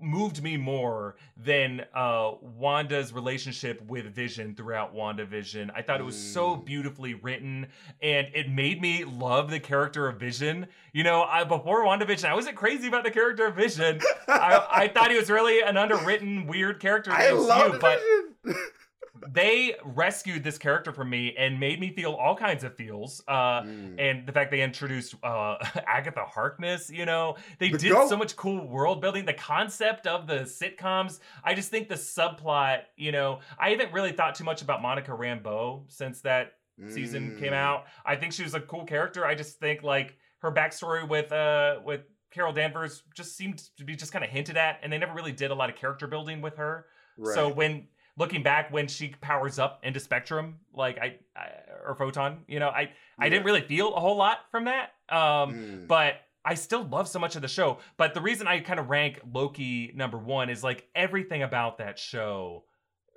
moved 0.00 0.42
me 0.42 0.56
more 0.56 1.16
than 1.36 1.84
uh 1.94 2.32
Wanda's 2.40 3.12
relationship 3.12 3.82
with 3.86 4.06
Vision 4.14 4.54
throughout 4.54 4.94
WandaVision. 4.94 5.70
I 5.74 5.82
thought 5.82 6.00
it 6.00 6.04
was 6.04 6.16
so 6.16 6.56
Mm. 6.56 6.64
beautifully 6.64 7.14
written 7.14 7.66
and 8.02 8.28
it 8.34 8.48
made 8.50 8.80
me 8.80 9.04
love 9.04 9.50
the 9.50 9.60
character 9.60 10.08
of 10.08 10.18
Vision. 10.18 10.66
You 10.92 11.04
know, 11.04 11.22
I 11.22 11.44
before 11.44 11.84
WandaVision, 11.84 12.24
I 12.28 12.34
wasn't 12.34 12.56
crazy 12.56 12.88
about 12.88 13.04
the 13.04 13.10
character 13.10 13.46
of 13.46 13.54
Vision. 13.56 14.00
I, 14.28 14.66
I 14.70 14.88
thought 14.88 15.10
he 15.10 15.16
was 15.18 15.30
really 15.30 15.60
an 15.60 15.76
underwritten 15.76 16.46
weird 16.46 16.80
character 16.80 17.10
I 17.14 17.30
love 17.30 17.78
but 17.80 18.00
Vision. 18.44 18.60
they 19.32 19.74
rescued 19.84 20.42
this 20.44 20.58
character 20.58 20.92
from 20.92 21.10
me 21.10 21.34
and 21.36 21.58
made 21.60 21.80
me 21.80 21.90
feel 21.92 22.12
all 22.12 22.34
kinds 22.36 22.64
of 22.64 22.74
feels. 22.76 23.22
Uh 23.28 23.62
Mm. 23.62 23.96
and 23.98 24.26
the 24.26 24.32
fact 24.32 24.50
they 24.50 24.60
introduced 24.62 25.14
uh 25.22 25.56
Agatha 25.86 26.24
Harkness, 26.24 26.90
you 26.90 27.06
know, 27.06 27.36
they 27.58 27.70
The 27.70 27.78
did 27.78 27.92
goat. 27.92 28.08
so 28.08 28.16
much 28.16 28.36
cool 28.36 28.66
world 28.66 29.00
building. 29.00 29.24
The 29.24 29.32
concept 29.34 30.06
of 30.06 30.26
the 30.26 30.40
sitcoms, 30.40 31.20
I 31.44 31.54
just 31.54 31.70
think 31.70 31.88
the 31.88 31.94
subplot, 31.96 32.82
you 32.96 33.12
know, 33.12 33.40
I 33.58 33.70
haven't 33.70 33.92
really 33.92 34.12
thought 34.12 34.34
too 34.34 34.44
much 34.44 34.62
about 34.62 34.82
Monica 34.82 35.10
Rambeau 35.12 35.84
since 35.88 36.20
that 36.22 36.54
season 36.88 37.38
came 37.38 37.52
Mm. 37.52 37.56
out. 37.56 37.86
I 38.04 38.16
think 38.16 38.32
she 38.32 38.42
was 38.42 38.54
a 38.54 38.60
cool 38.60 38.84
character. 38.84 39.24
I 39.24 39.34
just 39.34 39.58
think 39.58 39.82
like 39.82 40.16
her 40.40 40.52
backstory 40.52 41.08
with 41.08 41.32
uh 41.32 41.80
with 41.84 42.02
Carol 42.30 42.52
Danvers 42.52 43.02
just 43.14 43.34
seemed 43.36 43.58
to 43.78 43.84
be 43.84 43.96
just 43.96 44.12
kind 44.12 44.22
of 44.24 44.30
hinted 44.30 44.58
at, 44.58 44.80
and 44.82 44.92
they 44.92 44.98
never 44.98 45.14
really 45.14 45.32
did 45.32 45.50
a 45.50 45.54
lot 45.54 45.70
of 45.70 45.76
character 45.76 46.06
building 46.06 46.42
with 46.42 46.56
her. 46.56 46.84
Right. 47.16 47.34
So 47.34 47.48
when 47.48 47.88
looking 48.16 48.42
back, 48.42 48.72
when 48.72 48.88
she 48.88 49.08
powers 49.20 49.58
up 49.58 49.80
into 49.84 50.00
Spectrum, 50.00 50.56
like 50.74 50.98
I, 50.98 51.16
I 51.36 51.48
or 51.86 51.94
Photon, 51.94 52.38
you 52.48 52.58
know, 52.60 52.68
I 52.68 52.90
I 53.18 53.28
didn't 53.28 53.44
really 53.44 53.60
feel 53.62 53.94
a 53.94 54.00
whole 54.00 54.16
lot 54.16 54.38
from 54.50 54.64
that. 54.64 54.90
Um, 55.08 55.54
Mm. 55.54 55.86
but 55.86 56.14
I 56.44 56.54
still 56.54 56.84
love 56.84 57.08
so 57.08 57.18
much 57.18 57.34
of 57.36 57.42
the 57.42 57.48
show. 57.48 57.78
But 57.96 58.14
the 58.14 58.20
reason 58.20 58.46
I 58.46 58.60
kind 58.60 58.78
of 58.78 58.88
rank 58.88 59.20
Loki 59.32 59.92
number 59.94 60.16
one 60.18 60.48
is 60.50 60.62
like 60.62 60.86
everything 60.94 61.42
about 61.42 61.78
that 61.78 61.98
show 61.98 62.64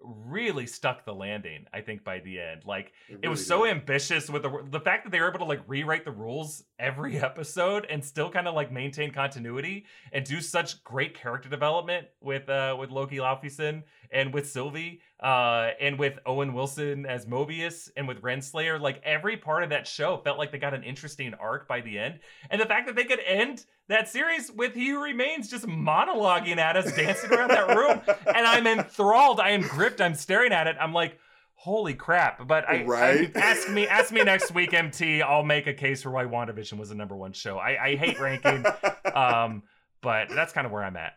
really 0.03 0.67
stuck 0.67 1.05
the 1.05 1.13
landing. 1.13 1.65
I 1.73 1.81
think 1.81 2.03
by 2.03 2.19
the 2.19 2.39
end, 2.39 2.65
like 2.65 2.93
it 3.09 3.27
was 3.27 3.39
really 3.39 3.45
so 3.45 3.65
did. 3.65 3.71
ambitious 3.71 4.29
with 4.29 4.43
the 4.43 4.65
the 4.69 4.79
fact 4.79 5.03
that 5.03 5.11
they 5.11 5.19
were 5.19 5.29
able 5.29 5.39
to 5.39 5.45
like 5.45 5.61
rewrite 5.67 6.05
the 6.05 6.11
rules 6.11 6.63
every 6.77 7.19
episode 7.21 7.85
and 7.89 8.03
still 8.03 8.29
kind 8.29 8.47
of 8.47 8.55
like 8.55 8.71
maintain 8.71 9.11
continuity 9.11 9.85
and 10.11 10.25
do 10.25 10.41
such 10.41 10.83
great 10.83 11.13
character 11.13 11.49
development 11.49 12.07
with 12.21 12.49
uh 12.49 12.75
with 12.79 12.89
Loki 12.89 13.17
Laufeyson 13.17 13.83
and 14.11 14.33
with 14.33 14.49
Sylvie 14.49 15.01
uh 15.21 15.71
and 15.81 15.99
with 15.99 16.17
Owen 16.25 16.53
Wilson 16.53 17.05
as 17.05 17.25
Mobius 17.25 17.89
and 17.97 18.07
with 18.07 18.21
Renslayer 18.21 18.79
like 18.79 19.01
every 19.03 19.35
part 19.35 19.63
of 19.63 19.69
that 19.71 19.85
show 19.85 20.17
felt 20.17 20.37
like 20.37 20.51
they 20.51 20.57
got 20.57 20.73
an 20.73 20.83
interesting 20.83 21.33
arc 21.33 21.67
by 21.67 21.81
the 21.81 21.99
end. 21.99 22.19
And 22.49 22.61
the 22.61 22.65
fact 22.65 22.87
that 22.87 22.95
they 22.95 23.03
could 23.03 23.19
end 23.25 23.65
that 23.89 24.07
series 24.07 24.51
with 24.51 24.75
He 24.75 24.89
Who 24.89 25.03
Remains 25.03 25.49
just 25.49 25.65
monologuing 25.65 26.57
at 26.57 26.77
us 26.77 26.95
dancing 26.95 27.31
around 27.33 27.49
that 27.49 27.75
room 27.75 28.01
and 28.27 28.47
I'm 28.47 28.65
enthralled. 28.65 29.39
I 29.39 29.49
am 29.49 29.61
gripped. 29.61 29.99
I'm 29.99 30.15
staring 30.15 30.53
at 30.53 30.67
it. 30.67 30.77
I'm 30.79 30.93
like 30.93 31.19
holy 31.55 31.93
crap. 31.93 32.47
But 32.47 32.69
I, 32.69 32.83
Right? 32.85 33.35
I 33.35 33.39
ask 33.41 33.69
me 33.69 33.87
ask 33.87 34.13
me 34.13 34.23
next 34.23 34.53
week 34.53 34.73
MT 34.73 35.21
I'll 35.21 35.43
make 35.43 35.67
a 35.67 35.73
case 35.73 36.01
for 36.01 36.11
why 36.11 36.23
WandaVision 36.23 36.77
was 36.77 36.89
the 36.89 36.95
number 36.95 37.15
one 37.17 37.33
show. 37.33 37.57
I, 37.57 37.87
I 37.87 37.95
hate 37.97 38.19
ranking 38.19 38.63
um 39.13 39.63
but 40.01 40.29
that's 40.29 40.53
kind 40.53 40.65
of 40.65 40.71
where 40.71 40.83
I'm 40.83 40.95
at 40.95 41.13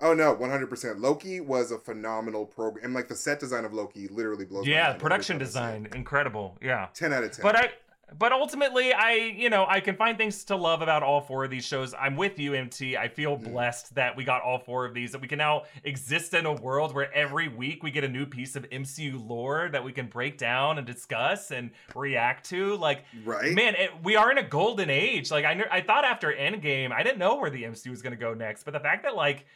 Oh 0.00 0.12
no, 0.14 0.34
one 0.34 0.50
hundred 0.50 0.68
percent. 0.68 1.00
Loki 1.00 1.40
was 1.40 1.70
a 1.72 1.78
phenomenal 1.78 2.44
program, 2.44 2.84
and 2.84 2.94
like 2.94 3.08
the 3.08 3.14
set 3.16 3.40
design 3.40 3.64
of 3.64 3.72
Loki 3.72 4.08
literally 4.08 4.44
blows. 4.44 4.66
my 4.66 4.72
yeah 4.72 4.92
production 4.92 5.36
every 5.36 5.46
time 5.46 5.62
I 5.62 5.72
see 5.76 5.78
design 5.84 5.88
incredible 5.94 6.58
yeah. 6.60 6.88
Ten 6.94 7.12
out 7.12 7.24
of 7.24 7.32
ten. 7.32 7.42
but 7.42 7.56
I 7.56 7.70
but 8.18 8.30
ultimately 8.30 8.92
I 8.92 9.14
you 9.14 9.48
know 9.50 9.64
I 9.68 9.80
can 9.80 9.96
find 9.96 10.16
things 10.18 10.44
to 10.44 10.54
love 10.54 10.80
about 10.82 11.02
all 11.02 11.20
four 11.22 11.44
of 11.44 11.50
these 11.50 11.64
shows. 11.64 11.94
I'm 11.98 12.14
with 12.14 12.38
you 12.38 12.52
MT. 12.54 12.96
I 12.96 13.08
feel 13.08 13.36
Mm. 13.38 13.50
blessed 13.50 13.94
that 13.96 14.14
we 14.16 14.22
got 14.22 14.42
all 14.42 14.58
four 14.58 14.84
of 14.84 14.92
these 14.94 15.10
that 15.12 15.20
we 15.22 15.26
can 15.28 15.38
now 15.38 15.62
exist 15.82 16.32
in 16.34 16.44
a 16.46 16.52
world 16.52 16.94
where 16.94 17.12
every 17.14 17.48
week 17.48 17.82
we 17.82 17.90
get 17.90 18.04
a 18.04 18.08
new 18.08 18.26
piece 18.26 18.54
of 18.54 18.64
MCU 18.70 19.18
lore 19.26 19.70
that 19.72 19.82
we 19.82 19.92
can 19.92 20.06
break 20.08 20.36
down 20.38 20.76
and 20.78 20.86
discuss 20.86 21.50
and 21.50 21.70
react 21.96 22.48
to 22.50 22.76
like 22.76 23.02
right? 23.24 23.52
Man, 23.54 23.74
it, 23.74 23.90
we 24.04 24.14
are 24.14 24.30
in 24.30 24.36
a 24.38 24.42
golden 24.46 24.90
age. 24.90 25.30
Like 25.32 25.44
I, 25.46 25.64
I 25.72 25.80
thought 25.80 26.04
after 26.04 26.30
Endgame, 26.32 26.92
I 26.92 27.02
didn't 27.02 27.18
know 27.18 27.36
where 27.36 27.50
the 27.50 27.64
MCU 27.64 27.88
was 27.90 28.02
going 28.02 28.12
to 28.12 28.16
go 28.20 28.34
next, 28.34 28.62
but 28.64 28.72
the 28.72 28.80
fact 28.80 29.02
that 29.02 29.16
like, 29.16 29.46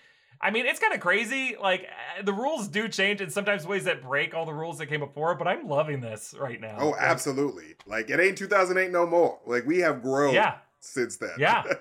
I 0.42 0.50
mean, 0.50 0.64
it's 0.66 0.80
kind 0.80 0.94
of 0.94 1.00
crazy. 1.00 1.56
Like 1.60 1.82
uh, 2.18 2.22
the 2.22 2.32
rules 2.32 2.68
do 2.68 2.88
change 2.88 3.20
in 3.20 3.28
sometimes 3.30 3.66
ways 3.66 3.84
that 3.84 4.02
break 4.02 4.34
all 4.34 4.46
the 4.46 4.54
rules 4.54 4.78
that 4.78 4.86
came 4.86 5.00
before. 5.00 5.34
But 5.34 5.46
I'm 5.48 5.68
loving 5.68 6.00
this 6.00 6.34
right 6.38 6.60
now. 6.60 6.76
Oh, 6.80 6.88
Like, 6.90 7.00
absolutely. 7.02 7.74
Like 7.86 8.08
it 8.10 8.18
ain't 8.20 8.38
two 8.38 8.46
thousand 8.46 8.78
eight 8.78 8.90
no 8.90 9.06
more. 9.06 9.38
Like 9.46 9.66
we 9.66 9.78
have 9.80 10.02
grown. 10.02 10.34
Yeah. 10.34 10.56
Since 10.80 11.18
then. 11.18 11.30
Yeah. 11.38 11.64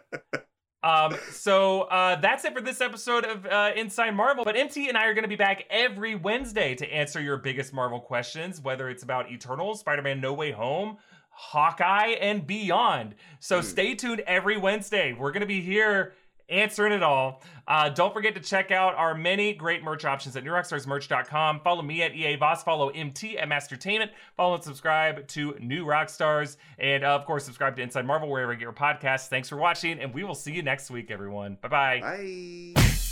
Um, 0.82 1.14
so 1.32 1.82
uh, 1.82 2.22
that's 2.22 2.46
it 2.46 2.54
for 2.54 2.62
this 2.62 2.80
episode 2.80 3.26
of 3.26 3.46
uh, 3.46 3.72
Inside 3.76 4.12
Marvel. 4.12 4.46
But 4.46 4.56
MT 4.56 4.88
and 4.88 4.98
I 4.98 5.08
are 5.08 5.14
going 5.14 5.24
to 5.26 5.28
be 5.30 5.36
back 5.36 5.66
every 5.70 6.16
Wednesday 6.16 6.74
to 6.76 6.88
answer 6.90 7.20
your 7.20 7.36
biggest 7.36 7.74
Marvel 7.74 8.00
questions, 8.00 8.62
whether 8.62 8.90
it's 8.90 9.04
about 9.04 9.30
Eternals, 9.30 9.82
Spider-Man: 9.82 10.22
No 10.22 10.32
Way 10.32 10.52
Home, 10.52 10.96
Hawkeye, 11.32 12.16
and 12.22 12.48
beyond. 12.48 13.16
So 13.42 13.58
Hmm. 13.58 13.66
stay 13.66 13.96
tuned 13.96 14.22
every 14.22 14.58
Wednesday. 14.58 15.12
We're 15.12 15.32
going 15.34 15.42
to 15.42 15.48
be 15.48 15.60
here 15.60 16.14
answering 16.50 16.94
it 16.94 17.04
all. 17.04 17.42
Uh, 17.68 17.90
don't 17.90 18.14
forget 18.14 18.34
to 18.34 18.42
check 18.42 18.72
out 18.72 18.96
our 18.96 19.14
many 19.14 19.54
great 19.54 19.84
merch 19.84 20.06
options 20.06 20.36
at 20.36 20.44
newrockstarsmerch.com. 20.44 21.62
Follow 21.62 21.82
me 21.82 22.02
at 22.02 22.16
EA 22.16 22.36
Voss. 22.36 22.64
Follow 22.64 22.90
MT 22.90 23.38
at 23.38 23.48
Mastertainment. 23.48 24.10
Follow 24.36 24.56
and 24.56 24.64
subscribe 24.64 25.28
to 25.28 25.56
New 25.60 25.86
Rockstars. 25.86 26.58
And 26.80 27.04
uh, 27.04 27.10
of 27.10 27.26
course, 27.26 27.46
subscribe 27.46 27.76
to 27.76 27.82
Inside 27.82 28.06
Marvel 28.06 28.30
wherever 28.30 28.52
you 28.52 28.58
get 28.58 28.64
your 28.64 28.74
podcasts. 28.74 29.28
Thanks 29.28 29.50
for 29.50 29.58
watching, 29.58 30.00
and 30.00 30.14
we 30.14 30.24
will 30.24 30.36
see 30.36 30.52
you 30.52 30.64
next 30.64 30.90
week, 30.90 31.12
everyone. 31.12 31.58
Bye-bye. 31.62 32.02
Bye. 32.02 33.09